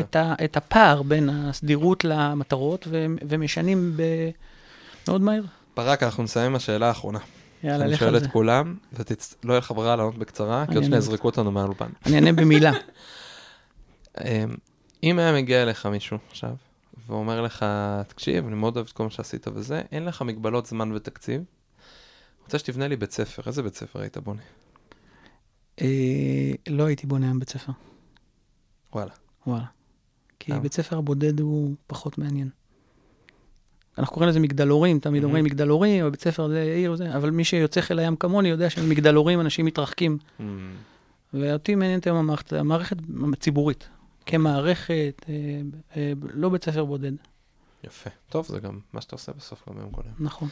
את, 0.00 0.16
את 0.44 0.56
הפער 0.56 1.02
בין 1.02 1.28
הסדירות 1.28 2.04
למטרות, 2.04 2.86
ו, 2.90 3.06
ומשנים 3.28 3.92
ב... 3.96 4.02
מאוד 5.08 5.20
מהר. 5.20 5.42
ברק, 5.76 6.02
אנחנו 6.02 6.22
נסיים 6.22 6.46
עם 6.46 6.54
השאלה 6.54 6.88
האחרונה. 6.88 7.18
יאללה, 7.62 7.84
אני 7.84 7.92
לך 7.92 7.98
שואל 7.98 8.08
על 8.08 8.16
את 8.16 8.22
זה. 8.22 8.28
כולם, 8.28 8.76
ולא 8.92 9.52
יהיה 9.52 9.58
לך 9.58 9.70
ברירה 9.70 9.96
לענות 9.96 10.18
בקצרה, 10.18 10.64
כי 10.66 10.70
אני 10.70 10.76
עוד 10.76 10.84
אענה. 10.84 10.96
יזרקו 10.96 11.28
אותנו 11.28 11.50
מהאולפן. 11.50 11.90
אני 12.06 12.14
אענה 12.14 12.32
במילה. 12.32 12.72
אמ, 14.24 14.56
אם 15.02 15.18
היה 15.18 15.32
מגיע 15.32 15.62
אליך 15.62 15.86
מישהו 15.86 16.18
עכשיו, 16.28 16.54
ואומר 17.06 17.42
לך, 17.42 17.66
תקשיב, 18.08 18.46
אני 18.46 18.54
מאוד 18.54 18.76
אוהב 18.76 18.86
את 18.86 18.92
כל 18.92 19.04
מה 19.04 19.10
שעשית 19.10 19.48
וזה, 19.48 19.82
אין 19.92 20.04
לך 20.04 20.22
מגבלות 20.22 20.66
זמן 20.66 20.92
ותקציב, 20.92 21.42
רוצה 22.44 22.58
שתבנה 22.58 22.88
לי 22.88 22.96
בית 22.96 23.12
ספר, 23.12 23.42
איזה 23.46 23.62
בית 23.62 23.74
ספר 23.74 24.00
היית 24.00 24.18
בונה? 24.18 24.42
אה, 25.80 26.52
לא 26.68 26.84
הייתי 26.84 27.06
בונה 27.06 27.26
היום 27.26 27.38
בית 27.38 27.48
ספר, 27.48 27.72
וואלה. 28.92 29.12
וואלה. 29.46 29.64
כי? 30.38 30.52
בית 30.52 30.72
ספר 30.72 30.98
הבודד 30.98 31.40
הוא 31.40 31.74
פחות 31.86 32.18
מעניין. 32.18 32.50
אנחנו 34.00 34.14
קוראים 34.14 34.28
לזה 34.28 34.40
מגדלורים, 34.40 34.98
תמיד 34.98 35.22
Mhm. 35.22 35.26
אומרים 35.26 35.44
מגדלורים, 35.44 36.04
בבית 36.04 36.20
ספר 36.20 36.48
זה 36.48 36.62
עיר 36.76 36.92
וזה, 36.92 37.16
אבל 37.16 37.30
מי 37.30 37.44
שיוצא 37.44 37.80
חיל 37.80 37.98
הים 37.98 38.16
כמוני 38.16 38.48
יודע 38.48 38.70
שמגדלורים 38.70 39.40
אנשים 39.40 39.66
מתרחקים. 39.66 40.18
אמ, 40.40 40.70
ואותי 41.34 41.74
מעניינת 41.74 42.06
היום 42.06 42.16
המערכת, 42.16 42.52
המערכת 42.52 42.96
הציבורית, 43.32 43.88
כמערכת, 44.26 45.24
אה, 45.28 45.34
אה, 45.96 46.12
לא 46.34 46.48
בית 46.48 46.64
ספר 46.64 46.84
בודד, 46.84 47.12
יפה. 47.84 48.10
טוב, 48.28 48.46
זה 48.46 48.60
גם 48.60 48.78
מה 48.92 49.00
שאתה 49.00 49.16
עושה 49.16 49.32
בסוף 49.38 49.62
גם 49.68 49.74
ביום 49.76 49.90
קודם. 49.90 50.08
נכון. 50.18 50.48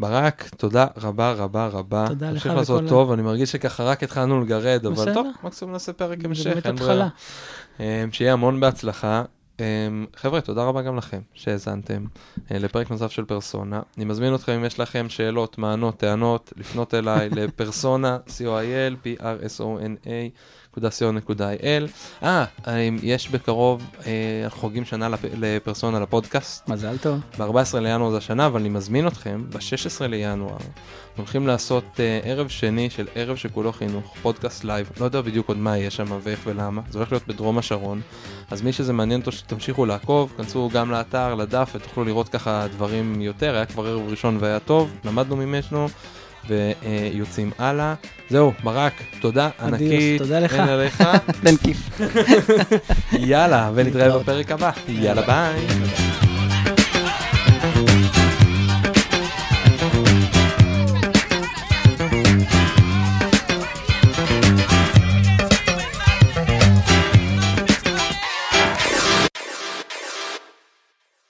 ברק, 0.00 0.48
תודה 0.56 0.86
רבה 0.96 1.32
רבה 1.32 1.66
רבה. 1.66 2.04
תודה 2.08 2.30
לך 2.30 2.42
תמשיך 2.42 2.54
לעשות 2.58 2.82
טוב, 2.88 3.12
אני 3.12 3.22
מרגיש 3.22 3.52
שככה 3.52 3.84
רק 3.84 4.02
התחלנו 4.02 4.40
לגרד, 4.40 4.86
אבל. 4.86 5.14
טוב, 5.14 5.26
מקסימום 5.42 5.72
נעשה 5.72 5.92
פרק 5.92 6.20
זה 6.22 6.26
המשך, 6.28 6.46
באמת 6.50 6.66
אין 6.66 6.74
התחלה. 6.74 7.08
אמ, 7.80 7.84
שיהיה 8.12 8.32
המון 8.32 8.60
בהצלחה. 8.60 9.24
אמ, 9.60 10.06
חבר'ה, 10.16 10.40
תודה 10.40 10.64
רבה 10.64 10.82
גם 10.82 10.96
לכם 10.96 11.20
שהאזנתם 11.34 12.04
אה, 12.50 12.58
לפרק 12.58 12.90
נוסף 12.90 13.10
של 13.10 13.24
פרסונה. 13.24 13.80
אני 13.96 14.04
מזמין 14.04 14.34
אתכם, 14.34 14.52
אם 14.52 14.64
יש 14.64 14.80
לכם 14.80 15.08
שאלות, 15.08 15.58
מענות, 15.58 15.96
טענות, 15.96 16.52
לפנות 16.56 16.94
אליי 16.94 17.28
לפרסונה, 17.36 18.18
co.il, 18.26 19.06
p-r-s-o-n-a. 19.06 20.30
co.il. 20.78 22.22
אה, 22.22 22.44
יש 23.02 23.28
בקרוב, 23.28 23.82
אה, 24.06 24.12
אנחנו 24.44 24.60
חוגגים 24.60 24.84
שנה 24.84 25.08
לפ- 25.08 25.24
לפרסונה 25.38 26.00
לפודקאסט. 26.00 26.68
מזל 26.68 26.98
טוב. 26.98 27.20
ב-14 27.38 27.78
לינואר 27.78 28.10
זה 28.10 28.16
השנה, 28.16 28.46
אבל 28.46 28.60
אני 28.60 28.68
מזמין 28.68 29.06
אתכם, 29.06 29.44
ב-16 29.48 30.06
לינואר, 30.06 30.56
הולכים 31.16 31.46
לעשות 31.46 31.84
אה, 31.94 32.00
ערב 32.26 32.48
שני 32.48 32.90
של 32.90 33.06
ערב 33.14 33.36
שכולו 33.36 33.72
חינוך, 33.72 34.14
פודקאסט 34.22 34.64
live, 34.64 34.90
לא 35.00 35.04
יודע 35.04 35.20
בדיוק 35.20 35.48
עוד 35.48 35.56
מה 35.56 35.76
יהיה 35.76 35.90
שם 35.90 36.18
ואיך 36.22 36.40
ולמה, 36.46 36.82
זה 36.90 36.98
הולך 36.98 37.12
להיות 37.12 37.26
בדרום 37.28 37.58
השרון, 37.58 38.00
אז 38.50 38.62
מי 38.62 38.72
שזה 38.72 38.92
מעניין 38.92 39.20
אותו 39.20 39.32
שתמשיכו 39.32 39.86
לעקוב, 39.86 40.32
כנסו 40.36 40.70
גם 40.72 40.90
לאתר, 40.90 41.34
לדף, 41.34 41.70
ותוכלו 41.74 42.04
לראות 42.04 42.28
ככה 42.28 42.66
דברים 42.72 43.20
יותר, 43.20 43.54
היה 43.54 43.66
כבר 43.66 43.86
ערב 43.86 44.08
ראשון 44.08 44.36
והיה 44.40 44.58
טוב, 44.60 44.90
למדנו 45.04 45.36
ממנו. 45.36 45.86
ויוצאים 46.48 47.50
הלאה. 47.58 47.94
זהו, 48.30 48.52
ברק, 48.62 48.92
תודה 49.20 49.48
ענקית. 49.60 50.22
תודה 50.22 50.40
לך. 50.40 50.54
אין 50.54 50.68
עליך. 50.68 51.02
תן 51.44 51.56
כיף. 51.56 52.00
יאללה, 53.12 53.70
ונתראה. 53.74 54.18
בפרק 54.18 54.52
הבא. 54.52 54.70
יאללה, 54.88 55.22
ביי. 55.22 55.66